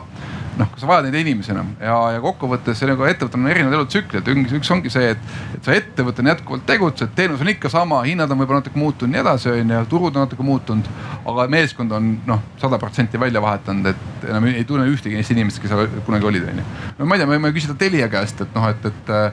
[0.59, 4.71] noh, sa vajad neid inimesi enam ja, ja kokkuvõttes nagu ettevõttel on erinevad elutsüklid, üks
[4.73, 8.63] ongi see, et, et sa ettevõttena jätkuvalt tegutsed, teenus on ikka sama, hinnad on võib-olla
[8.63, 10.91] natuke muutunud, nii edasi on ju, turud on natuke muutunud.
[11.29, 15.65] aga meeskond on noh, sada protsenti välja vahetanud, et enam ei tunne ühtegi neist inimestest,
[15.65, 16.67] kes kunagi olid, on ju.
[16.99, 19.31] no ma ei tea, me võime küsida Telia käest, et noh, et, et äh,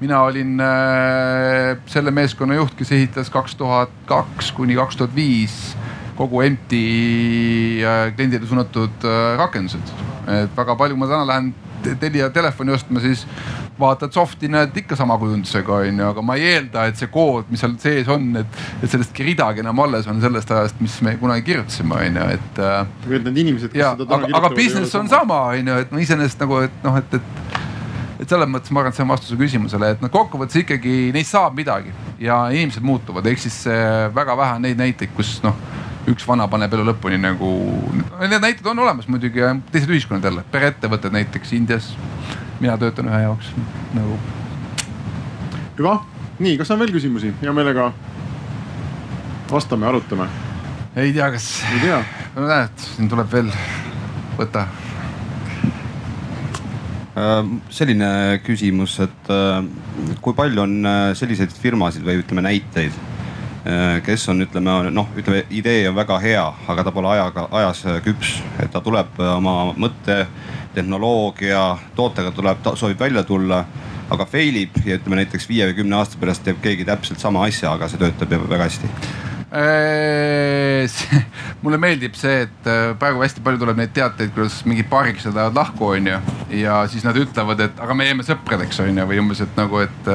[0.00, 5.76] mina olin äh, selle meeskonna juht, kes ehitas kaks tuhat kaks kuni kaks tuhat viis
[6.16, 6.82] kogu empty
[7.82, 9.94] äh, kliendile suunatud äh, rakendused
[10.30, 11.52] et väga palju, ma täna lähen
[11.98, 13.24] Telia telefoni ostma, siis
[13.80, 17.58] vaatad soft'i, näed ikka sama kujundusega onju, aga ma ei eelda, et see kood, mis
[17.64, 21.42] seal sees on, et, et sellestki ridagi enam alles on sellest ajast, mis me kunagi
[21.48, 22.62] kirjutasime, onju, et.
[23.08, 24.46] või et need inimesed, kes ja, seda täna kirjutavad.
[24.52, 27.60] aga business on sama, onju, et no iseenesest nagu, et noh, et, et
[28.22, 31.34] et selles mõttes ma arvan, et see on vastuse küsimusele, et noh, kokkuvõttes ikkagi neist
[31.34, 31.90] saab midagi
[32.22, 33.64] ja inimesed muutuvad, ehk siis
[34.14, 35.58] väga vähe on neid näiteid, kus noh
[36.10, 37.48] üks vana paneb elu lõpuni nagu,
[38.18, 41.92] need näited on olemas muidugi ja teised ühiskonnad jälle, pereettevõtted näiteks Indias.
[42.60, 43.52] mina töötan ühe jaoks
[43.94, 44.18] nagu.
[45.78, 46.00] hüva,
[46.38, 47.92] nii, kas on veel küsimusi, hea meelega
[49.50, 50.26] vastame, arutame.
[50.96, 51.62] ei tea, kas.
[51.72, 52.02] ei tea.
[52.34, 53.52] no näed, siin tuleb veel
[54.40, 54.66] võtta
[57.14, 58.10] äh, selline
[58.42, 59.62] küsimus, et äh,
[60.20, 63.11] kui palju on äh, selliseid firmasid või ütleme näiteid
[64.02, 68.40] kes on, ütleme noh, ütleme idee on väga hea, aga ta pole ajaga, ajas küps,
[68.58, 70.24] et ta tuleb äh, oma mõtte,
[70.74, 71.62] tehnoloogia,
[71.94, 73.62] tootega tuleb, ta soovib välja tulla,
[74.12, 77.44] aga fail ib ja ütleme näiteks viie või kümne aasta pärast teeb keegi täpselt sama
[77.46, 78.90] asja, aga see töötab väga hästi.
[79.52, 80.98] Äh,
[81.62, 85.92] mulle meeldib see, et praegu hästi palju tuleb neid teateid, kuidas mingid paarikesed lähevad lahku,
[85.94, 86.18] onju.
[86.58, 90.14] ja siis nad ütlevad, et aga me jääme sõpradeks, onju, või umbes, et nagu, et,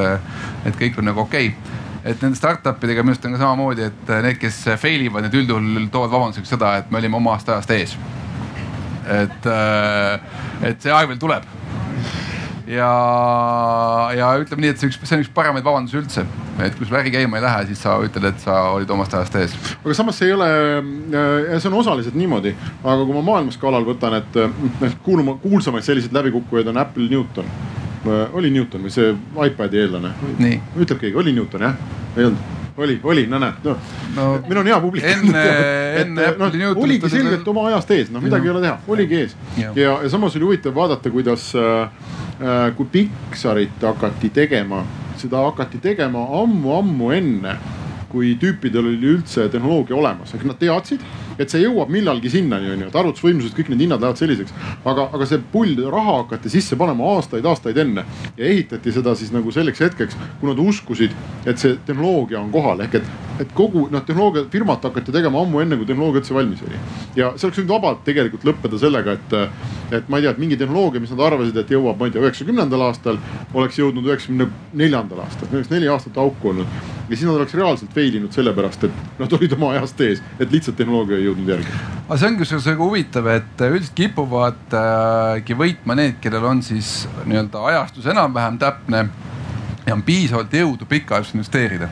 [0.68, 1.54] et kõik on nagu okei.
[1.54, 5.26] okay et nende startup idega minu arust on ka samamoodi, et need, kes fail ivad,
[5.26, 7.94] need üldjuhul toovad vabanduseks seda, et me olime omast ajast ees.
[9.08, 10.18] et, äh,
[10.68, 11.46] et see aeg veel tuleb.
[12.68, 12.90] ja,
[14.16, 16.24] ja ütleme nii, et see üks, see on üks paremaid vabandusi üldse,
[16.64, 19.40] et kui sul äri käima ei lähe, siis sa ütled, et sa olid omast ajast
[19.40, 19.56] ees.
[19.80, 20.50] aga samas see ei ole,
[21.12, 22.54] äh, see on osaliselt niimoodi,
[22.84, 27.52] aga kui ma maailmaskaalal võtan, et äh, noh kuuluma, kuulsamaid selliseid läbikukkujaid on Apple Newton
[28.06, 29.10] oli Newton või see
[29.48, 30.12] iPad'i eellane?
[30.78, 31.74] ütleb keegi, oli Newton jah?
[32.16, 32.54] ei olnud?
[32.78, 33.76] oli, oli, no näed no.
[34.16, 34.26] no,.
[34.48, 35.04] meil on hea publik.
[35.04, 35.42] enne,
[36.02, 36.84] enne no, Newtonit.
[36.84, 38.52] oligi selgelt oma ajast ees, noh midagi ja.
[38.52, 39.34] ei ole teha, oligi ees.
[39.58, 41.90] ja, ja, ja samas oli huvitav vaadata, kuidas äh,
[42.38, 44.84] äh, kui Pixarit hakati tegema,
[45.18, 47.58] seda hakati tegema ammu-ammu enne
[48.08, 51.02] kui tüüpidel oli üldse tehnoloogia olemas, ehk nad teadsid,
[51.38, 54.54] et see jõuab millalgi sinnani on ju, et arvutusvõimsused, kõik need hinnad lähevad selliseks.
[54.84, 58.04] aga, aga see pull raha hakati sisse panema aastaid-aastaid enne
[58.36, 61.14] ja ehitati seda siis nagu selleks hetkeks, kui nad uskusid,
[61.46, 63.10] et see tehnoloogia on kohal ehk et,
[63.44, 66.82] et kogu noh, tehnoloogiafirmat hakati tegema ammu enne, kui tehnoloogia üldse valmis oli.
[67.16, 69.36] ja see oleks võinud vabalt tegelikult lõppeda sellega, et,
[70.00, 72.24] et ma ei tea, et mingi tehnoloogia, mis nad arvasid, et jõuab, ma ei tea,
[72.24, 73.20] üheksakümnendal aastal,
[73.54, 76.78] oleks jõudnud üheksakümne neljandal aastal, oleks neli aastat auku olnud.
[77.08, 80.52] ja siis nad oleks reaalselt fail inud sellepärast, et nad olid oma ajast ees, et
[80.52, 81.78] lihtsalt tehnoloogia ei jõudnud järgi.
[82.08, 86.92] aga see ongi kusjuures väga huvitav, et üldiselt kipuvadki äh, võitma need, kellel on siis
[87.24, 89.04] nii-öelda ajastus enam-vähem täpne
[89.86, 91.88] ja on piisavalt jõudu pikaajaliselt investeerida.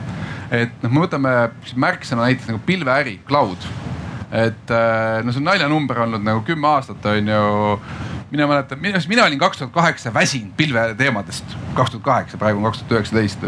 [0.51, 1.35] et noh, me võtame
[1.75, 3.69] märksõna näiteks nagu pilveäri, cloud.
[4.31, 7.79] et äh, no see on naljanumber olnud nagu kümme aastat on ju
[8.31, 12.81] mina mäletan, mina, olin kaks tuhat kaheksa väsinud pilveteemadest, kaks tuhat kaheksa, praegu on kaks
[12.81, 13.43] tuhat üheksateist.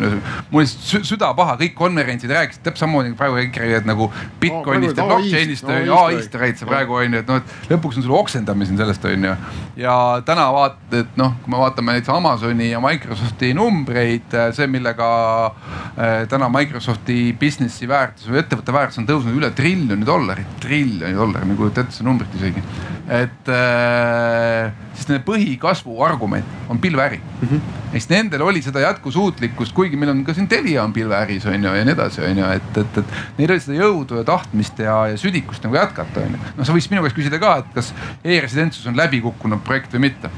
[0.51, 4.07] mul oli süda paha, kõik konverentsid rääkisid täpselt samamoodi praegu kõik räägivad nagu
[4.39, 8.07] Bitcoinist ja blockchain'ist ja ai-st räägid sa praegu on ju, et noh, et lõpuks on
[8.07, 9.35] sul oksendamine sellest on ju.
[9.83, 15.09] ja täna vaat-, et noh, kui me vaatame näiteks Amazoni ja Microsofti numbreid, see, millega
[15.49, 21.49] äh, täna Microsofti business'i väärtus või ettevõtte väärtus on tõusnud üle triljoni dollari, triljoni dollari,
[21.49, 22.63] ma ei kujuta ette seda numbrit isegi.
[23.09, 27.47] et äh, sest nende põhikasvu argument on pilveäri mm.
[27.47, 27.95] -hmm.
[27.97, 31.73] eks nendel oli seda jätkusuutlikkust, kuigi meil on ka siin Telia on pilveäris on ju
[31.75, 34.97] ja nii edasi, on ju, et, et, et neil oli seda jõudu ja tahtmist ja,
[35.07, 36.41] ja südikust nagu jätkata, on ju.
[36.57, 37.93] noh, sa võiks minu käest küsida ka, et kas
[38.23, 40.29] e-residentsus on läbi kukkunud projekt või mitte.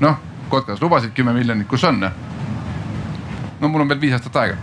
[0.00, 2.04] noh, Kotkas lubasid kümme miljonit, kus on?
[3.60, 4.56] no mul on veel viis aastat aega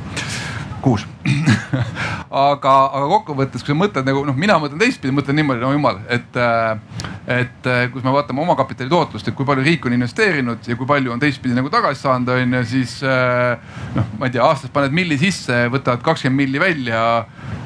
[0.82, 1.06] kuus
[2.32, 6.02] aga, aga kokkuvõttes, kui sa mõtled nagu noh, mina mõtlen teistpidi, mõtlen niimoodi, no jumal,
[6.12, 10.68] et, äh, et äh, kus me vaatame omakapitali tootlust, et kui palju riik on investeerinud
[10.68, 13.58] ja kui palju on teistpidi nagu tagasi saanud, on ju, siis äh,
[13.98, 17.04] noh, ma ei tea, aastas paned milli sisse, võtad kakskümmend milli välja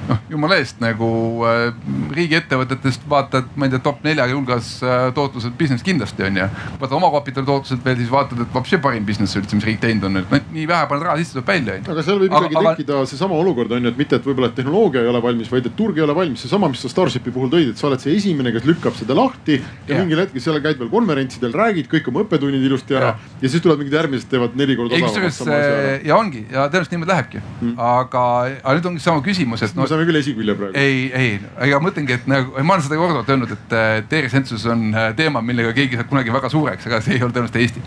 [0.09, 1.09] noh, jumala eest nagu
[1.47, 1.69] äh,
[2.15, 6.47] riigiettevõtetest vaatad, ma ei tea, top nelja hulgas äh, tootlused business kindlasti on ju.
[6.79, 10.21] vaatad omakapitali tootlused veel, siis vaatad, et vapsi parim business üldse, mis riik teinud on,
[10.21, 13.39] et nii vähe paned raha sisse, tuleb välja aga seal võib ikkagi aga, tekkida seesama
[13.39, 15.97] olukord on ju, et mitte, et võib-olla et tehnoloogia ei ole valmis, vaid et turg
[15.99, 16.45] ei ole valmis.
[16.45, 19.57] seesama, mis sa Starshipi puhul tõid, et sa oled see esimene, kes lükkab seda lahti
[19.59, 20.01] ja, ja.
[20.03, 23.63] mingil hetkel seal käid veel konverentsidel, räägid kõik oma õppetunnid ilusti ära ja, ja siis
[23.63, 26.05] tulevad mingid järgmised, teevad neli korda odavamalt.
[26.05, 28.23] ja ongi ja tõenäoliselt niimoodi lähebki mm., aga,
[28.61, 30.77] aga nüüd ongi sama küsimus, et no, saame küll esikülje praegu.
[30.77, 31.33] ei, ei,
[31.67, 35.43] ega ma mõtlengi, et nagu ma olen seda korduvalt öelnud, et e-residentsus on äh, teema,
[35.45, 37.85] millega keegi saab kunagi väga suureks, aga see ei ole tõenäoliselt Eesti.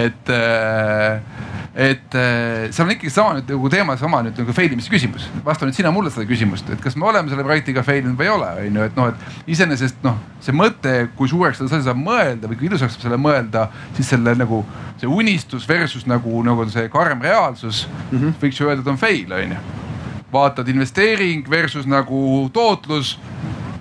[0.00, 1.48] et äh,
[1.80, 5.28] et äh, seal on ikkagi sama nüüd nagu teema sama nüüd nagu fail imise küsimus.
[5.44, 8.26] vasta nüüd sina mulle seda küsimust, et kas me oleme selle projektiga fail inud või
[8.26, 12.00] ei ole, on ju, et noh, et iseenesest noh, see mõte, kui suureks seda saab
[12.00, 14.64] mõelda või kui ilusaks saab selle mõelda, siis selle nagu
[15.00, 18.34] see unistus versus nagu, nagu see karm reaalsus mm -hmm.
[18.42, 19.89] võiks ju öelda, et on fail, on ju
[20.32, 23.18] vaatad investeering versus nagu tootlus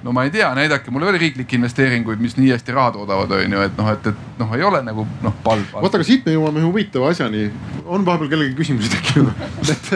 [0.03, 3.55] no ma ei tea, näidake mulle veel riiklikke investeeringuid, mis nii hästi raha toodavad, on
[3.55, 5.65] ju, et noh, et, et noh, ei ole nagu noh palv.
[5.73, 7.49] vot, aga siit me jõuame huvitava asjani.
[7.85, 9.43] on vahepeal kellelgi küsimusi tekkinud
[9.73, 9.91] et,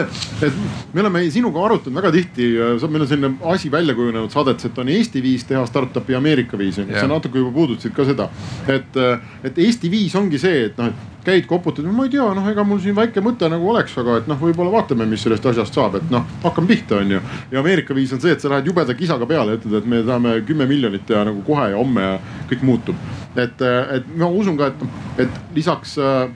[0.49, 0.59] et
[0.93, 2.49] me oleme sinuga arutanud väga tihti,
[2.83, 6.81] meil on selline asi välja kujunenud saadetes, et on Eesti viis teha startup'i Ameerika viis
[6.81, 8.29] on ju, sa natuke juba puudutasid ka seda.
[8.67, 9.01] et,
[9.43, 12.65] et Eesti viis ongi see, et noh, et käid, koputad, ma ei tea, noh, ega
[12.67, 15.97] mul siin väike mõte nagu oleks, aga et noh, võib-olla vaatame, mis sellest asjast saab,
[15.99, 17.21] et noh, hakkame pihta, on ju.
[17.51, 20.37] ja Ameerika viis on see, et sa lähed jubeda kisaga peale ütled, et me tahame
[20.47, 22.17] kümme miljonit ja nagu kohe ja homme ja
[22.51, 23.11] kõik muutub.
[23.35, 23.61] et,
[23.97, 24.87] et ma usun ka, et,
[25.25, 26.27] et lisaks äh,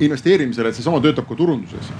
[0.00, 1.92] investeerimisele, et seesama töötab ka turunduses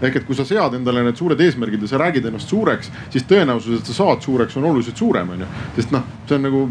[0.00, 3.26] ehk et kui sa sead endale need suured eesmärgid ja sa räägid ennast suureks, siis
[3.28, 5.48] tõenäosus, et sa saad suureks, on oluliselt suurem, on ju.
[5.76, 6.62] sest noh, see on nagu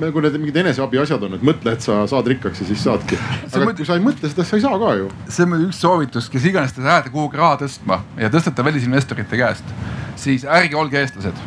[0.00, 3.18] nagu need mingid eneseabi asjad on, et mõtle, et sa saad rikkaks ja siis saadki.
[3.50, 3.76] aga mõt...
[3.80, 5.10] kui sa ei mõtle seda, sa ei saa ka ju.
[5.28, 9.40] see on muidugi üks soovitus, kes iganes te lähete kuhugi raha tõstma ja tõstate välisinvestorite
[9.40, 9.76] käest,
[10.20, 11.44] siis ärge olge eestlased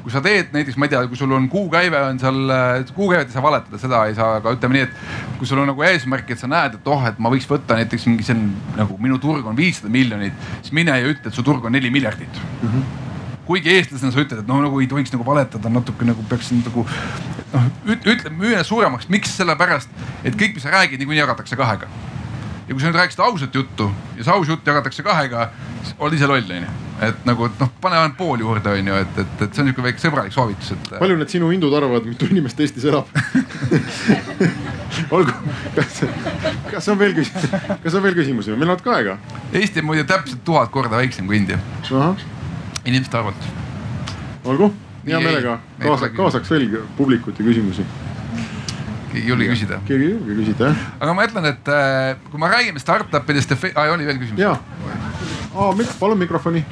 [0.00, 2.38] kui sa teed näiteks, ma ei tea, kui sul on kuukäive on seal,
[2.96, 5.84] kuukäivet ei saa valetada, seda ei saa, aga ütleme nii, et kui sul on nagu
[5.86, 8.48] eesmärk, et sa näed, et oh, et ma võiks võtta näiteks mingi, on
[8.80, 11.92] nagu minu turg on viissada miljonit, siis mine ja ütle, et su turg on neli
[11.94, 12.74] miljardit mm.
[12.74, 13.09] -hmm
[13.50, 16.84] kuigi eestlasena sa ütled, et noh, nagu ei tohiks nagu valetada, natuke nagu peaks nagu
[16.86, 19.90] noh, ütle, müü ennast suuremaks, miks, sellepärast
[20.22, 21.90] et kõik, mis sa räägid, niikuinii jagatakse kahega.
[22.68, 25.50] ja kui sa nüüd rääkisid ausat juttu ja see aus jutt jagatakse kahega,
[25.98, 26.70] oled ise loll onju.
[27.02, 30.04] et nagu, noh, pane ainult pool juurde onju, et, et, et see on niisugune väike
[30.04, 30.90] sõbralik soovitus, et.
[31.02, 33.10] palju need sinu hindud arvavad, mitu inimest Eestis elab
[35.16, 35.34] olgu,
[35.74, 36.04] kas,
[36.70, 37.50] kas on veel küsimusi,
[37.82, 39.16] kas on veel küsimusi, meil on natuke aega.
[39.50, 41.58] Eesti on muide täpselt tuhat korda väiksem kui India
[42.90, 43.50] inimeste arvult.
[44.44, 44.72] olgu,
[45.06, 47.86] hea meelega kaasaks, kaasaks veel publikut ja küsimusi
[49.10, 49.80] keegi ei julge küsida.
[49.86, 50.84] keegi ei julge küsida jah.
[51.00, 54.40] aga ma ütlen, et äh, kui me räägime startup idest ja, oli veel küsimus?
[54.40, 54.58] jaa,
[56.00, 56.62] palun mikrofoni.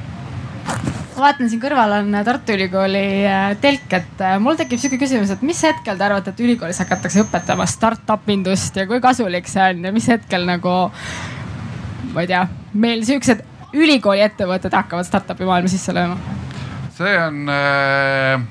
[0.69, 5.33] ma vaatan siin kõrval on Tartu Ülikooli äh, telk, et äh, mul tekib sihuke küsimus,
[5.35, 9.65] et mis hetkel te arvate, et ülikoolis hakatakse õpetama startup indust ja kui kasulik see
[9.73, 10.75] on ja mis hetkel nagu
[12.13, 13.43] ma ei tea, meil siuksed
[13.73, 16.17] ülikooli ettevõtted hakkavad startup'i maailma sisse lööma?
[16.99, 18.41] see on äh,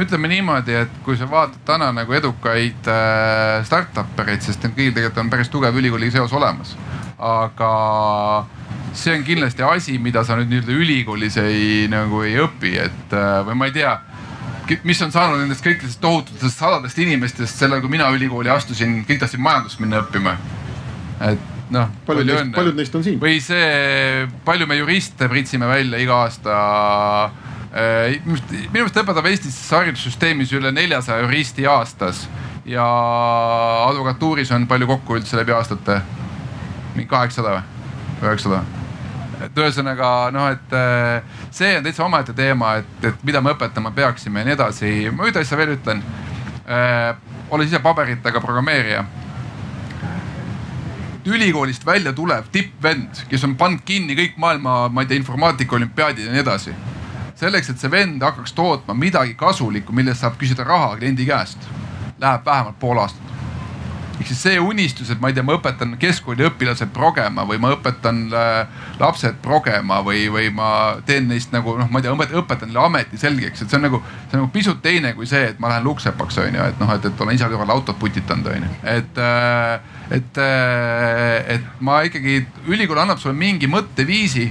[0.00, 4.94] ütleme niimoodi, et kui sa vaatad täna nagu edukaid äh, startup ereid, sest neil kõigil
[4.96, 6.76] tegelikult on päris tugev ülikooli seos olemas.
[7.18, 7.70] aga
[8.96, 13.42] see on kindlasti asi, mida sa nüüd nii-öelda ülikoolis ei nagu ei õpi, et äh,
[13.48, 13.98] või ma ei tea
[14.86, 19.42] mis on saanud nendest kõikidest tohututest sadadest inimestest sellal, kui mina ülikooli astusin, kõik tahtsid
[19.42, 20.36] majandust minna õppima.
[21.26, 21.92] et noh.
[22.06, 23.20] paljud neist, paljud neist on siin.
[23.22, 26.56] või see, palju me juriste pritsime välja iga aasta
[27.70, 28.18] äh,.
[28.26, 28.40] minu
[28.74, 32.26] meelest õpetab Eestis haridussüsteemis üle neljasaja juristi aastas
[32.68, 32.86] ja
[33.88, 36.00] advokatuuris on palju kokku üldse läbi aastate?
[36.94, 37.64] mingi kaheksasada või,
[38.26, 38.64] üheksasada?
[39.44, 43.92] et ühesõnaga noh, et äh, see on täitsa omaette teema, et, et mida me õpetama
[43.96, 44.92] peaksime ja nii edasi.
[45.14, 46.02] ma ühte asja veel ütlen.
[46.70, 47.14] Äh,
[47.50, 49.04] olles ise paberitega programmeerija
[51.26, 56.26] ülikoolist välja tulev tippvend, kes on pannud kinni kõik maailma, ma ei tea, informaatika olümpiaadid
[56.26, 56.74] ja nii edasi.
[57.40, 61.58] selleks, et see vend hakkaks tootma midagi kasulikku, millest saab küsida raha kliendi käest,
[62.20, 63.39] läheb vähemalt pool aastat.
[64.20, 67.72] Ehk siis see unistus, et ma ei tea, ma õpetan keskkooli õpilased progema või ma
[67.72, 70.70] õpetan äh, lapsed progema või, või ma
[71.08, 74.02] teen neist nagu noh, ma ei tea, õpetan neile ameti selgeks, et see on nagu,
[74.26, 76.92] see on nagu pisut teine kui see, et ma lähen luksepaks on ju, et noh,
[76.92, 82.00] et, et olen ise kõrval autot putitanud on ju, et äh, et, äh, et ma
[82.04, 84.50] ikkagi, ülikool annab sulle mingi mõtteviisi,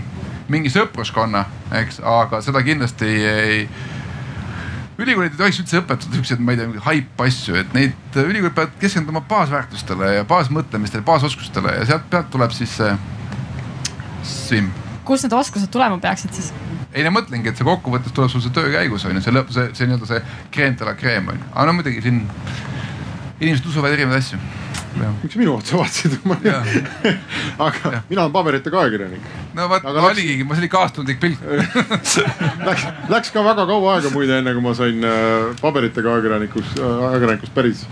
[0.49, 1.43] mingi sõpruskonna,
[1.81, 3.63] eks, aga seda kindlasti ei
[4.99, 8.75] ülikoolid ei tohiks üldse õpetada siukseid, ma ei tea, haip asju, et neid ülikoolid peavad
[8.81, 12.91] keskenduma baasväärtustele ja baasmõtlemistele, baasoskustele ja sealt pealt tuleb siis see
[14.27, 14.71] swim.
[15.07, 16.51] kust need oskused tulema peaksid siis?
[16.93, 19.53] ei no mõtlengi, et see kokkuvõttes tuleb sul see töö käigus on ju, see lõpp,
[19.53, 20.21] see, see nii-öelda see
[20.53, 22.23] kreem de la creme on ju, aga no muidugi siin
[23.39, 24.41] inimesed usuvad erinevaid asju
[24.97, 26.17] miks minu otsa vaatasid
[27.67, 28.01] aga ja.
[28.09, 29.27] mina olen paberitega ajakirjanik.
[29.57, 31.43] no vot, oligi, see oli kaastundlik pilk
[32.67, 37.07] Läks, läks ka väga kaua aega muide, enne kui ma sain äh, paberitega ajakirjanikuks, äh,
[37.09, 37.85] ajakirjanikust päris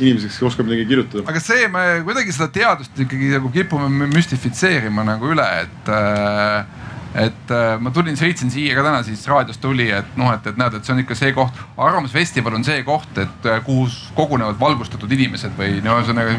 [0.00, 1.24] inimeseks, kes oskab midagi kirjutada.
[1.30, 6.82] aga see, me kuidagi seda teadust ikkagi nagu kipume müstifitseerima nagu üle, et äh,
[7.14, 10.60] et äh, ma tulin, sõitsin siia ka täna, siis raadiost tuli, et noh, et, et
[10.60, 14.60] näed, et see on ikka see koht, Arvamusfestival on see koht, et äh, kuhu kogunevad
[14.60, 16.38] valgustatud inimesed või no ühesõnaga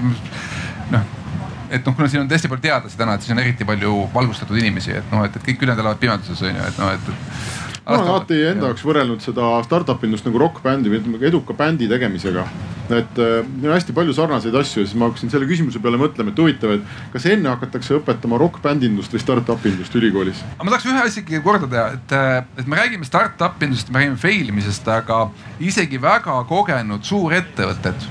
[0.93, 1.19] noh
[1.73, 4.57] et noh, kuna siin on hästi palju teadlasi täna, et siis on eriti palju valgustatud
[4.59, 7.62] inimesi, et noh, et, et kõik ülejäänud elavad pimeduses on ju, et noh, et, et
[7.85, 12.45] ma olen alati enda jaoks võrrelnud seda startup indust nagu rokkbändi või eduka bändi tegemisega.
[12.93, 15.99] et äh, meil on hästi palju sarnaseid asju ja siis ma hakkasin selle küsimuse peale
[15.99, 20.43] mõtlema, et huvitav, et kas enne hakatakse õpetama rokkbändindust või startup indust ülikoolis?
[20.55, 23.91] aga ma tahaks ühe asja ikkagi korda teha, et, äh, et me räägime startup indust,
[23.91, 25.25] me räägime fail imisest, aga
[25.59, 28.09] isegi väga kogenud suurettevõtted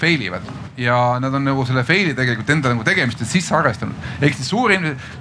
[0.00, 3.94] fail ivad ja nad on nagu selle fail'i tegelikult enda nagu tegemistes sisse arvestanud.
[4.20, 4.72] ehk siis suur,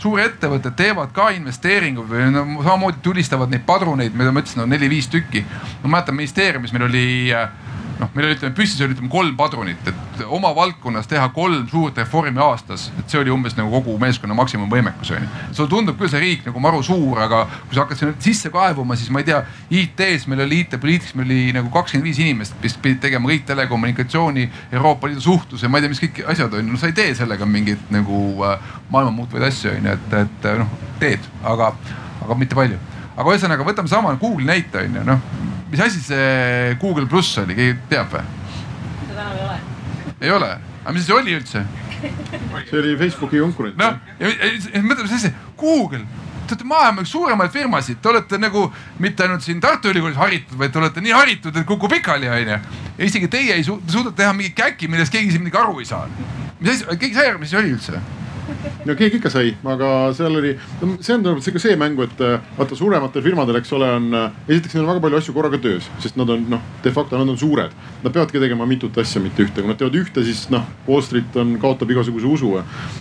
[0.03, 5.07] suurettevõtted teevad ka investeeringuid või no, samamoodi tulistavad neid padruneid, mida ma ütlesin, on neli-viis
[5.11, 5.45] tükki.
[5.83, 7.49] ma mäletan ministeeriumis meil oli äh,
[7.99, 11.97] noh, meil oli ütleme püstis oli ütleme kolm padrunit, et oma valdkonnas teha kolm suurt
[12.01, 15.29] reformi aastas, et see oli umbes nagu kogu meeskonna maksimumvõimekus onju.
[15.51, 18.97] sulle tundub küll see riik nagu maru suur, aga kui sa hakkad sinna sisse kaevuma,
[18.99, 19.41] siis ma ei tea,
[19.81, 24.49] IT-s meil oli, IT-poliitikas meil oli nagu kakskümmend viis inimest, kes pidid tegema kõik telekommunikatsiooni,
[24.73, 27.47] Euroopa Liidu suhtluse, ma ei tea, mis kõik asjad on, no sa ei tee sellega
[27.49, 31.71] mingeid nagu äh, maailma muutvaid asju onju, et, et noh teed, aga,
[32.23, 32.79] aga mitte palju.
[33.15, 35.43] Aga ühesõnaga võtame sama Google'i näite onju, noh
[35.75, 38.25] mis asi see Google pluss oli, keegi teab või?
[39.07, 39.57] seda enam ei ole.
[40.21, 40.51] ei ole,
[40.83, 41.63] aga mis see oli üldse?
[42.69, 43.79] see oli Facebooki konkurent.
[43.81, 43.97] noh,
[44.85, 46.05] mõtle, mis asi, Google
[46.45, 48.67] te olete maailma üks suuremaid firmasid, te olete nagu
[49.01, 52.59] mitte ainult siin Tartu Ülikoolis haritud, vaid te olete nii haritud, et kukub pikali, onju.
[52.99, 55.89] ja isegi teie ei suuda, suudate teha mingit käkki, millest keegi siin midagi aru ei
[55.89, 56.05] saa.
[56.59, 58.03] mis asi, keegi sai aru, mis see oli üldse?
[58.85, 60.53] No keegi ikka sai, aga seal oli,
[60.99, 64.37] see on tõenäoliselt ka see mäng, et äh, vaata suurematel firmadel, eks ole, on äh,
[64.47, 67.31] esiteks neil on väga palju asju korraga töös, sest nad on noh, de facto nad
[67.31, 67.73] on suured.
[68.03, 71.39] Nad peavadki tegema mitut asja, mitte ühte, kui nad teevad ühte, siis noh, Wall Street
[71.41, 72.53] on, kaotab igasuguse usu.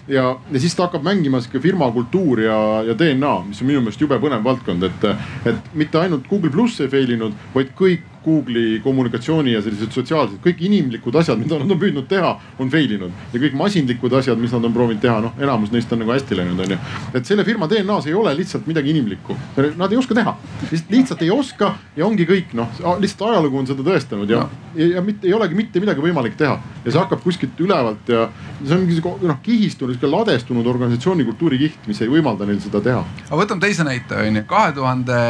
[0.08, 2.56] ja, ja siis ta hakkab mängima sihuke firma kultuur ja,
[2.88, 5.06] ja DNA, mis on minu meelest jube põnev valdkond, et,
[5.50, 10.38] et mitte ainult Google pluss ei fail inud, vaid kõik Google'i kommunikatsiooni ja sellised sotsiaalsed,
[10.44, 13.12] kõik inimlikud asjad, mida nad on püüdnud teha, on fail inud.
[13.32, 16.38] ja kõik masinlikud asjad, mis nad on proovinud teha, noh enamus neist on nagu hästi
[16.38, 16.78] läinud, onju.
[17.14, 19.36] et selle firma DNA-s ei ole lihtsalt midagi inimlikku.
[19.76, 20.36] Nad ei oska teha,
[20.72, 22.70] lihtsalt ei oska ja ongi kõik noh,
[23.00, 24.44] lihtsalt ajalugu on seda tõestanud ja,
[24.74, 26.58] ja, ja mitte ei olegi mitte midagi võimalik teha.
[26.84, 28.26] ja see hakkab kuskilt ülevalt ja
[28.62, 33.04] see on mingi noh kihistunud, sihuke ladestunud organisatsiooni kultuurikiht, mis ei võimalda neil seda teha.
[33.28, 35.22] aga võtame teise näite onju, kahe tuhande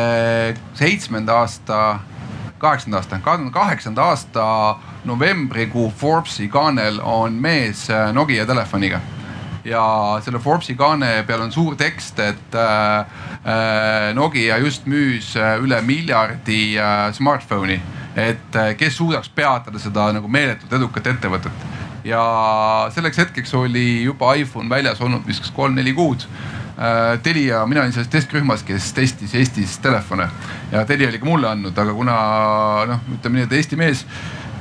[0.79, 1.81] seitsmenda aasta
[2.65, 4.47] kaheksanda aasta, kahe tuhande kaheksanda aasta
[5.05, 9.01] novembrikuu Forbesi kaanel on mees äh, Nokia telefoniga
[9.65, 9.85] ja
[10.25, 12.99] selle Forbesi kaane peal on suur tekst, et äh,
[13.45, 17.81] äh Nokia just müüs äh, üle miljardi äh, Smartphone'i.
[18.15, 21.65] et kes suudaks peatada seda nagu meeletult edukat ettevõtet.
[22.05, 22.21] ja
[22.95, 26.27] selleks hetkeks oli juba iPhone väljas olnud vist kas kolm-neli kuud
[27.23, 30.27] Telia, mina olin selles testrühmas, kes testis Eestis telefone
[30.73, 32.15] ja Telia oli ka mulle andnud, aga kuna
[32.91, 34.01] noh, ütleme nii, et Eesti mees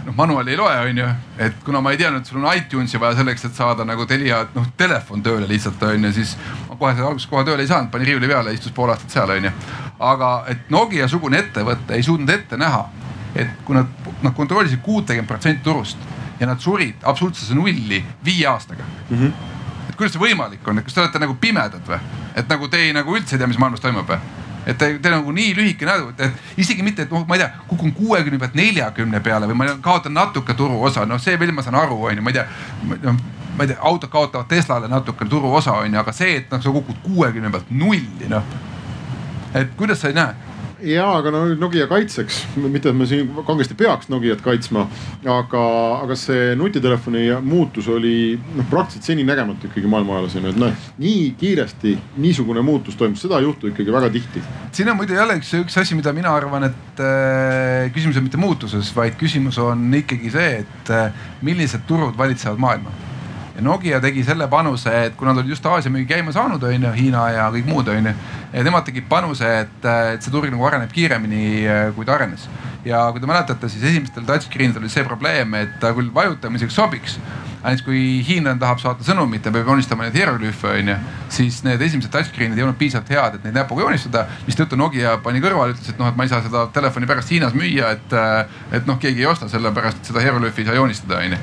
[0.05, 1.07] noh, manuaali ei loe, onju.
[1.41, 4.43] et kuna ma ei teadnud, et sul on iTunesi vaja selleks, et saada nagu Telia
[4.53, 6.35] noh telefon tööle lihtsalt onju, siis
[6.69, 9.53] ma kohe alguses kohe tööle ei saanud, panin riiuli peale, istus pool aastat seal onju.
[10.13, 12.83] aga et Nokia sugune ettevõte ei suutnud ette näha,
[13.33, 13.89] et kui nad,
[14.21, 15.97] nad kontrollisid kuutekümmet protsenti turust
[16.39, 19.17] ja nad surid absoluutsesse nulli viie aastaga mm.
[19.17, 19.52] -hmm
[19.97, 21.99] kuidas see võimalik on, kas te olete nagu pimedad või?
[22.35, 24.19] et nagu te ei nagu üldse ei tea, mis maailmas toimub või?
[24.65, 27.51] et te, teil nagu nii lühike nägu, et isegi mitte, et noh, ma ei tea,
[27.67, 31.79] kukun kuuekümne pealt neljakümne peale või ma kaotan natuke turuosa, noh see veel ma saan
[31.81, 32.45] aru, onju, ma ei tea
[33.03, 33.15] no,
[33.57, 37.03] ma ei tea, autod kaotavad Teslale natuke turuosa onju, aga see, et noh, sa kukud
[37.03, 38.55] kuuekümne pealt nulli noh.
[39.53, 40.52] et kuidas sa ei näe?
[40.83, 44.85] Ja, aga no Nokia kaitseks, mitte et me siin kangesti peaks Nokiat kaitsma,
[45.23, 45.63] aga,
[46.03, 50.89] aga see nutitelefoni muutus oli noh, praktiliselt seninägematu ikkagi maailma ajaloos on ju, et noh
[51.03, 54.43] nii kiiresti niisugune muutus toimub, seda ei juhtu ikkagi väga tihti.
[54.71, 58.41] siin on muide jälle üks, üks asi, mida mina arvan, et äh, küsimus on mitte
[58.41, 63.12] muutuses, vaid küsimus on ikkagi see, et äh, millised turud valitsevad maailma
[63.55, 66.87] ja Nokia tegi selle panuse, et kui nad olid just Aasia müügi käima saanud, on
[66.87, 68.13] ju, Hiina ja kõik muud, on ju.
[68.65, 71.45] Nemad tegid panuse, et, et see turg nagu areneb kiiremini,
[71.95, 72.49] kui ta arenes.
[72.83, 76.75] ja kui te mäletate, siis esimestel touchscreen idel oli see probleem, et ta küll vajutamiseks
[76.75, 77.19] sobiks
[77.63, 80.95] näiteks kui hiinlane tahab saata sõnumit ja peab joonistama neid hieroglüüfe onju,
[81.31, 84.25] siis need esimesed touchscreen'id ei olnud piisavalt head, et neid näpuga joonistada.
[84.47, 87.55] mistõttu Nokia pani kõrvale, ütles, et noh, et ma ei saa seda telefoni pärast Hiinas
[87.55, 88.17] müüa, et,
[88.75, 91.39] et noh, keegi ei osta sellepärast, et seda hieroglüüfi ei saa joonistada onju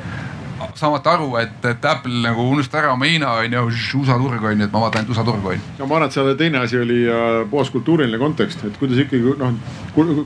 [0.75, 3.65] saamata aru, et, et Apple nagu unustas ära oma Hiina on ju,
[4.01, 5.73] USA turg on ju, et ma vaatan ainult USA turgu on ju.
[5.79, 9.35] no ma arvan, et seal teine asi oli äh, puhas kultuuriline kontekst, et kuidas ikkagi
[9.41, 9.57] noh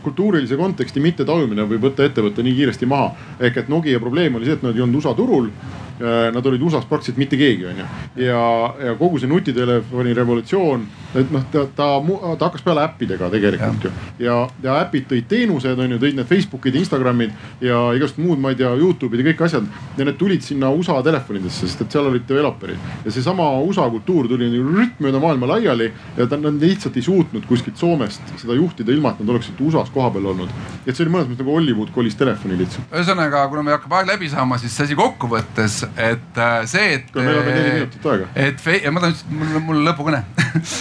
[0.04, 3.12] kultuurilise konteksti mittetajumine võib võtta ettevõtte nii kiiresti maha.
[3.40, 5.50] ehk et Nokia probleem oli see, et nad ei olnud USA turul
[5.98, 7.84] nad olid USA-s praktiliselt mitte keegi, onju.
[8.16, 8.42] ja,
[8.86, 13.90] ja kogu see nutitelefoni revolutsioon, et noh, ta, ta, ta hakkas peale äppidega tegelikult ja.
[13.90, 14.26] ju.
[14.26, 18.58] ja, ja äpid tõid teenused, onju, tõid need Facebookid, Instagramid ja igasugused muud, ma ei
[18.58, 19.68] tea, Youtube'id ja kõik asjad.
[19.98, 22.90] ja need tulid sinna USA telefonidesse, sest et seal olid developer'id.
[23.04, 27.46] ja seesama USA kultuur tuli rütm mööda maailma laiali ja ta, nad lihtsalt ei suutnud
[27.46, 30.50] kuskilt Soomest seda juhtida, ilma et nad oleksid USA-s kohapeal olnud.
[30.86, 32.90] et see oli mõnes mõttes nagu Hollywood kolis telefoni lihtsalt.
[32.90, 37.10] ühesõnaga, kuna meil hakkab aeg läbi saama, siis asi kokkuvõttes et äh, see, et.
[37.16, 38.28] meil on veel neli minutit aega.
[38.46, 40.22] et ja ma tahan, mul, mul on lõpukõne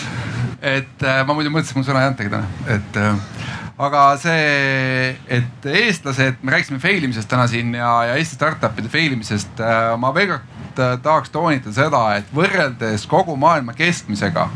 [0.76, 3.50] et äh, ma muidu mõtlesin, mul sõna ei antagi täna, et äh,
[3.88, 9.18] aga see, et eestlased, me rääkisime fail imisest täna siin ja, ja Eesti startup'ide fail
[9.18, 9.62] imisest.
[10.00, 14.48] ma veel kord tahaks toonitada seda, et võrreldes kogu maailma keskmisega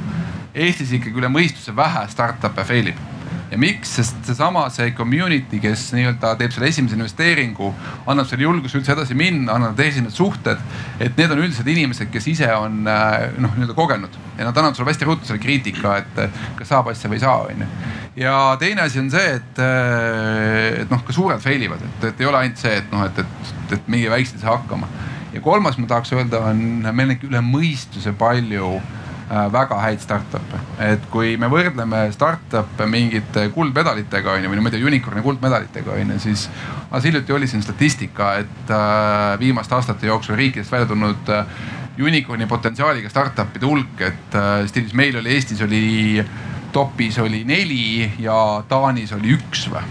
[0.57, 3.16] Eestis ikkagi üle mõistuse vähe startup'e fail ib
[3.52, 7.72] ja miks, sest seesama, see community, kes nii-öelda teeb selle esimese investeeringu,
[8.10, 10.60] annab selle julguse üldse edasi minna, annab teisi need suhted.
[10.99, 14.76] et need on üldiselt inimesed, kes ise on äh, noh, nii-öelda kogenud ja nad annavad
[14.76, 16.22] sulle hästi ruttu selle kriitika, et
[16.57, 17.69] kas saab asja või ei saa, onju.
[18.19, 22.24] ja teine asi on see, et, äh, et noh, ka suured fail ivad, et, et
[22.24, 24.91] ei ole ainult see, et noh, et, et, et meie väiksed ei saa hakkama.
[25.34, 28.76] ja kolmas, ma tahaks öelda, on meil on ikka üle mõistuse palju
[29.29, 30.59] väga häid startup'e.
[30.79, 35.91] et kui me võrdleme startup'e mingite kuldmedalitega on ju, või ma ei tea, unicorn'i kuldmedalitega
[35.91, 36.49] on ju, siis
[36.91, 41.45] alles hiljuti oli siin statistika, et äh, viimaste aastate jooksul riikidest välja tulnud äh,
[41.99, 44.37] unicorn'i potentsiaaliga startup'ide hulk, et
[44.69, 46.21] stiilis meil oli Eestis oli
[46.71, 49.81] topis oli neli ja Taanis oli üks või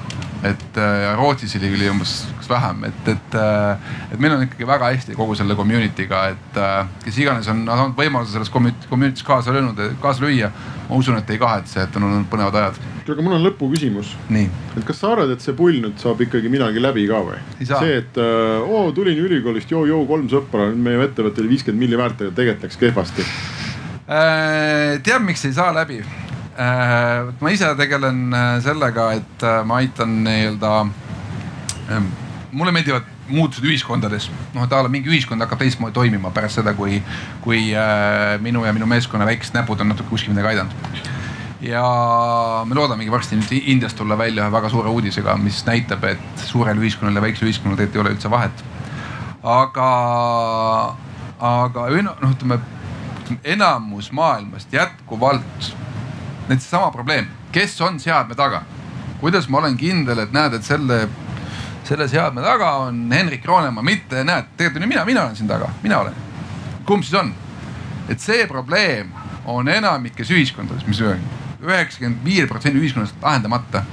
[0.50, 2.12] et äh, Rootsis oli küll umbes
[2.48, 6.90] vähem, et, et, äh, et meil on ikkagi väga hästi kogu selle community'ga, et äh,
[7.04, 10.50] kes iganes on saanud võimaluse selles community's kaasa löönud, kaasa lüüa.
[10.86, 12.76] ma usun, et ei kahetse, et on olnud põnevad ajad.
[13.08, 14.14] aga mul on lõpuküsimus.
[14.30, 17.40] et kas sa arvad, et see pull nüüd saab ikkagi millalgi läbi ka või?
[17.62, 22.22] see, et oo tulin ülikoolist, joo-joo kolm sõpra, nüüd meie ettevõte oli viiskümmend milli väärt
[22.22, 23.26] ja tegelikult läks kehvasti.
[25.02, 26.04] tead, miks ei saa läbi?
[26.56, 30.86] Äh, ma ise tegelen äh, sellega, et äh, ma aitan nii-öelda
[31.90, 32.06] Ehm,
[32.52, 36.74] mulle meeldivad muutused ühiskondades, noh, et a la mingi ühiskond hakkab teistmoodi toimima pärast seda,
[36.78, 36.98] kui,
[37.44, 37.62] kui
[38.42, 41.04] minu ja minu meeskonna väiksed näpud on natuke kuskil midagi aidanud.
[41.66, 41.82] ja
[42.68, 46.78] me loodamegi varsti nüüd Indiast tulla välja ühe väga suure uudisega, mis näitab, et suurel
[46.78, 48.64] ühiskonnal ja väiksel ühiskonnal tegelikult ei ole üldse vahet.
[49.42, 49.90] aga,
[51.38, 52.60] aga noh, ütleme
[53.44, 55.74] enamus maailmast jätkuvalt,
[56.48, 58.62] näiteks sama probleem, kes on seadme taga
[59.20, 61.06] kuidas ma olen kindel, et näed, et selle
[61.86, 65.68] selle seadme taga on Henrik Roonemaa, mitte näed, tegelikult olen mina, mina olen siin taga,
[65.82, 66.14] mina olen.
[66.86, 67.32] kumb siis on?
[68.08, 69.12] et see probleem
[69.46, 73.84] on enamikes ühiskondades, mis üheksakümmend viie protsendi ühiskonnast lahendamata.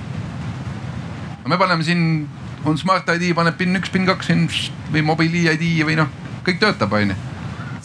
[1.43, 2.29] no me paneme siin,
[2.65, 4.47] on Smart ID, paneb PIN üks, PIN kaks siin
[4.91, 6.09] või mobiili ID või noh,
[6.45, 7.15] kõik töötab, onju.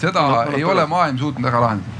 [0.00, 1.97] seda no, ei ole maailm suutnud ära lahendada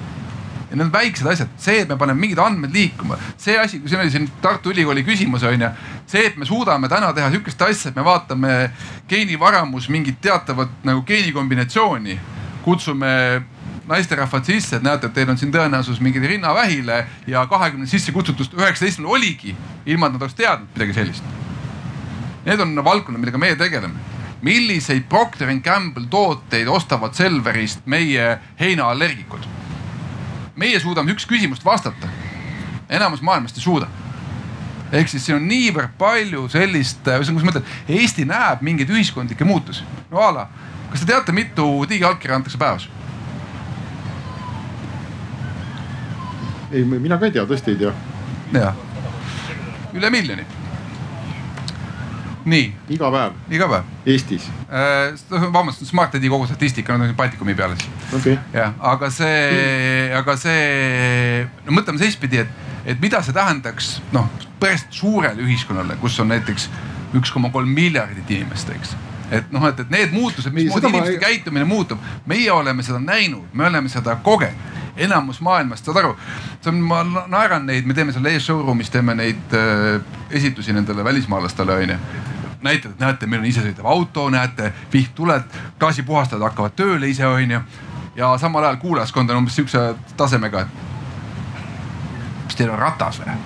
[0.70, 4.00] ja need on väiksed asjad, see, et me paneme mingid andmed liikuma, see asi, siin
[4.02, 5.70] oli siin Tartu Ülikooli küsimus on ju.
[6.06, 8.70] see, et me suudame täna teha sihukest asja, et me vaatame
[9.08, 12.18] geenivaramus mingit teatavat nagu geenikombinatsiooni,
[12.64, 13.42] kutsume
[13.88, 18.52] naisterahvad sisse, et näete, et teil on siin tõenäosus mingile rinnavähile ja kahekümne sisse kutsutust
[18.52, 21.36] üheksateistkümnel oligi, ilma et nad oleks teadnud midagi sellist.
[22.44, 29.57] Need on valdkonnad, millega meie tegeleme milliseid Procter and Gamble tooteid ostavad Selverist meie heinaallergikud
[30.58, 32.08] meie suudame üks küsimust vastata.
[32.88, 33.86] enamus maailmast ei suuda.
[34.92, 39.84] ehk siis siin on niivõrd palju sellist, kuidas ma ütlen, Eesti näeb mingeid ühiskondlikke muutusi.
[40.10, 40.48] no a la,
[40.90, 42.88] kas te teate, mitu digiallkirja antakse päevas?
[46.72, 47.92] ei, mina ka ei tea, tõesti ei tea.
[48.52, 48.86] jah,
[49.94, 50.57] üle miljoni
[52.50, 52.68] nii.
[52.96, 53.38] iga päev?
[53.54, 53.90] iga päev.
[54.06, 55.14] Eestis äh,?
[55.30, 58.38] vabandust, Smart ID kogu statistika, on Baltikumi peal siis okay..
[58.52, 64.30] jah, aga see, aga see, no mõtleme seestpidi, et, et mida see tähendaks noh,
[64.60, 66.70] päris suurele ühiskonnale, kus on näiteks
[67.18, 68.96] üks koma kolm miljardit inimest, eks
[69.32, 71.20] et noh, et, et need muutused, mismoodi inimeste ei...
[71.20, 76.14] käitumine muutub, meie oleme seda näinud, me oleme seda kogenud enamus maailmast, saad aru,
[76.62, 80.00] see on, ma naeran neid, me teeme seal ees showroom'is teeme neid äh,
[80.34, 81.98] esitusi nendele välismaalastele onju
[82.62, 87.60] näitad, et näete, meil on isesõitev auto, näete, vihttuled, gaasipuhastajad hakkavad tööle ise onju.
[88.16, 93.36] ja samal ajal kuulajaskond on umbes sihukese tasemega, et mis teil on ratas või?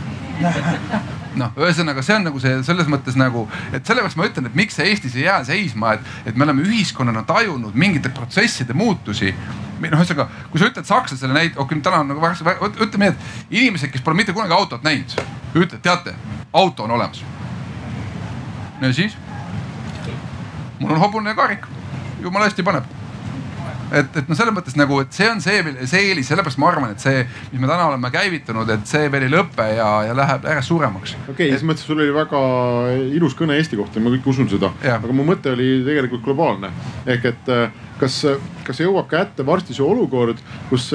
[1.41, 4.79] noh, ühesõnaga see on nagu see selles mõttes nagu, et sellepärast ma ütlen, et miks
[4.79, 9.35] see Eestis ei jää seisma, et, et me oleme ühiskonnana tajunud mingite protsesside muutusi.
[9.83, 13.13] noh, ühesõnaga, kui sa ütled sakslasele näit-, okei okay,, täna on nagu väga, ütleme nii,
[13.13, 15.17] et inimesed, kes pole mitte kunagi autot näinud,
[15.55, 16.15] ütled, teate,
[16.53, 17.25] auto on olemas
[18.91, 19.17] ja siis?
[20.81, 21.69] mul on hobune karik,
[22.23, 22.91] jumala hästi paneb
[23.93, 25.61] et, et noh, selles mõttes nagu, et see on see,
[25.91, 27.23] see eelis, sellepärast ma arvan, et see,
[27.53, 31.17] mis me täna oleme käivitanud, et see veel ei lõpe ja, ja läheb järjest suuremaks.
[31.19, 32.43] okei okay,, selles mõttes sul oli väga
[33.19, 34.73] ilus kõne Eesti kohta ja ma kõik usun seda.
[34.95, 36.73] aga mu mõte oli tegelikult globaalne
[37.07, 37.53] ehk et
[38.01, 38.23] kas,
[38.67, 40.41] kas jõuab kätte varsti see olukord,
[40.71, 40.91] kus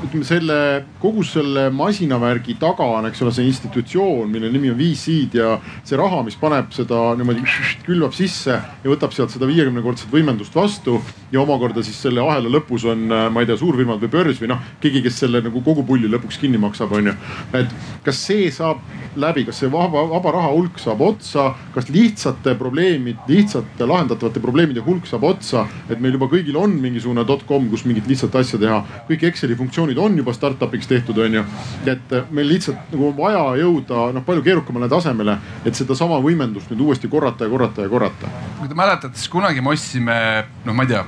[0.00, 0.56] ütleme selle
[1.00, 5.50] kogu selle masinavärgi taga on, eks ole, see institutsioon, mille nimi on VC-d ja
[5.84, 7.44] see raha, mis paneb seda niimoodi
[7.88, 10.98] külvab sisse ja võtab sealt seda viiekümnekordset võimendust vastu
[11.32, 14.64] ja omakorda siis selle ahela lõpus on, ma ei tea, suurfirmad või börs või noh,
[14.82, 17.14] keegi, kes selle nagu kogu pulli lõpuks kinni maksab, onju.
[17.60, 18.80] et kas see saab
[19.20, 24.84] läbi, kas see vaba, vaba raha hulk saab otsa, kas lihtsate probleemid, lihtsate lahendatavate probleemide
[24.86, 28.80] hulk saab otsa, et meil juba kõigil on mingisugune dotcom, kus mingit lihtsat asja teha,
[29.10, 31.44] kõik Exceli funktsioonid on juba startup'iks tehtud, onju.
[31.86, 36.86] et meil lihtsalt nagu on vaja jõuda noh, palju keerukamale tasemele, et sedasama võimendust nüüd
[36.86, 38.30] uuesti korrata ja korrata ja korrata.
[38.58, 40.20] kui te mäletate, siis kunagi me ostsime,
[40.64, 41.04] noh, ma ei tea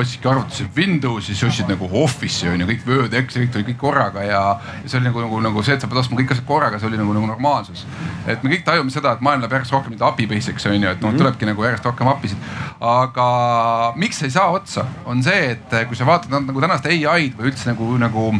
[0.00, 3.80] ostsidki arvutasid Windowsi, siis ostsid nagu Office'i on ju, kõik Word, Excel, kõik tuli kõik
[3.80, 4.42] korraga ja,
[4.82, 6.90] ja see oli nagu, nagu, nagu see, et sa pead ostma kõik asjad korraga, see
[6.90, 7.84] oli nagu, nagu normaalsus.
[8.26, 10.90] et me kõik tajume seda, et maailm läheb järjest rohkem nüüd API basic'ks on ju,
[10.90, 12.38] et noh mm -hmm., tulebki nagu järjest rohkem API-sid.
[12.80, 13.28] aga
[13.96, 17.70] miks ei saa otsa, on see, et kui sa vaatad nagu tänast ai-d või üldse
[17.70, 18.34] nagu, nagu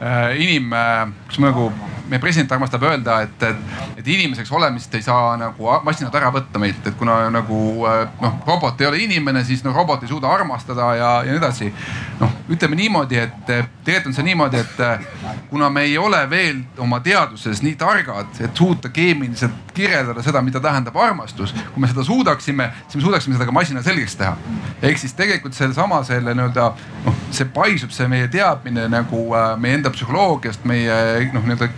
[0.00, 1.72] äh, inim äh,, kas ma nagu
[2.14, 3.56] meie president armastab öelda, et, et,
[3.98, 7.58] et inimeseks olemist ei saa nagu masinad ära võtta meilt, et kuna nagu
[7.90, 11.40] äh, noh, robot ei ole inimene, siis noh, robot ei suuda armastada ja, ja nii
[11.40, 11.72] edasi.
[12.20, 17.00] noh, ütleme niimoodi, et tegelikult on see niimoodi, et kuna me ei ole veel oma
[17.02, 21.54] teaduses nii targad, et suuta keemiliselt kirjeldada seda, mida tähendab armastus.
[21.74, 24.36] kui me seda suudaksime, siis me suudaksime seda ka masinale selgeks teha.
[24.82, 26.70] ehk siis tegelikult sellesama selle nii-öelda
[27.04, 31.70] noh, see paisub, see meie teadmine nagu äh, meie enda psühholoogiast, meie noh, nii-öelda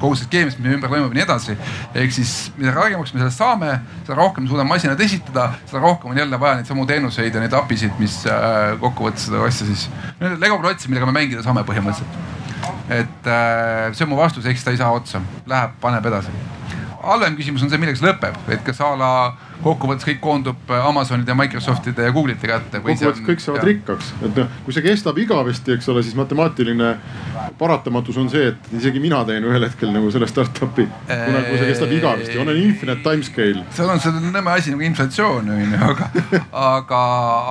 [0.00, 1.56] kogu sellest keemiast, mis meie ümber toimub ja nii edasi.
[1.94, 3.70] ehk siis mida targemaks me sellest saame,
[4.02, 7.44] seda rohkem me suudame masinad esitada, seda rohkem on jälle vaja neid samu teenuseid ja
[7.44, 9.88] neid API-sid, mis äh, kokkuvõttes seda asja siis,
[10.20, 12.20] Lego klotsi, millega me mängida saame põhimõtteliselt.
[12.88, 16.34] et äh, see on mu vastus, siis ta ei saa otsa, läheb, paneb edasi
[17.04, 19.12] halvem küsimus on see, millega see lõpeb, et kas a la
[19.62, 22.80] kokkuvõttes kõik koondub Amazonide ja Microsoftide ja Google'ite kätte.
[22.80, 26.94] kokkuvõttes kõik saavad rikkaks, et noh, kui see kestab igavesti, eks ole, siis matemaatiline
[27.58, 30.86] paratamatus on see, et isegi mina teen ühel hetkel nagu selle startup'i.
[31.08, 33.64] kuna, kui see kestab igavesti, on infinite timescale.
[33.74, 36.10] seal on see nõme asi nagu inflatsioon on ju, aga,
[36.64, 37.04] aga,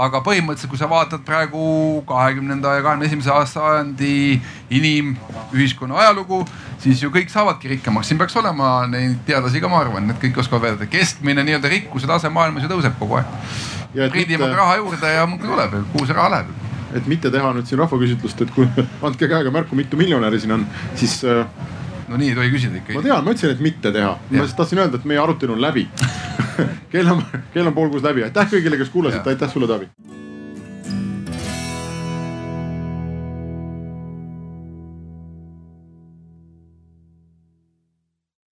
[0.07, 4.41] aga põhimõtteliselt, kui sa vaatad praegu kahekümnenda ja kahekümne esimese sajandi
[4.73, 6.43] inimühiskonna ajalugu
[6.83, 10.39] siis ju kõik saavadki rikkamaks, siin peaks olema neid teadlasi ka, ma arvan, et kõik
[10.43, 13.27] oskavad öelda, keskmine nii-öelda rikkuse tase maailmas ju tõuseb kogu aeg.
[13.93, 14.57] priidime mitte...
[14.57, 16.49] raha juurde ja muudkui tuleb, kuhu see raha läheb.
[16.97, 18.67] et mitte teha nüüd siin rahvaküsitlust, et kui
[19.05, 20.65] andke käega märku, mitu miljonäri siin on,
[20.95, 21.45] siis äh....
[22.07, 22.97] no nii ei tohi küsida ikka.
[22.97, 25.61] ma tean, ma ütlesin, et mitte teha, ma lihtsalt tahtsin öelda, et meie arutelu on
[25.61, 25.87] läbi.
[26.93, 29.89] Kell on, kell on pool kuus läbi, aitäh kõigile, kes kuulasid, aitäh sulle, Taavi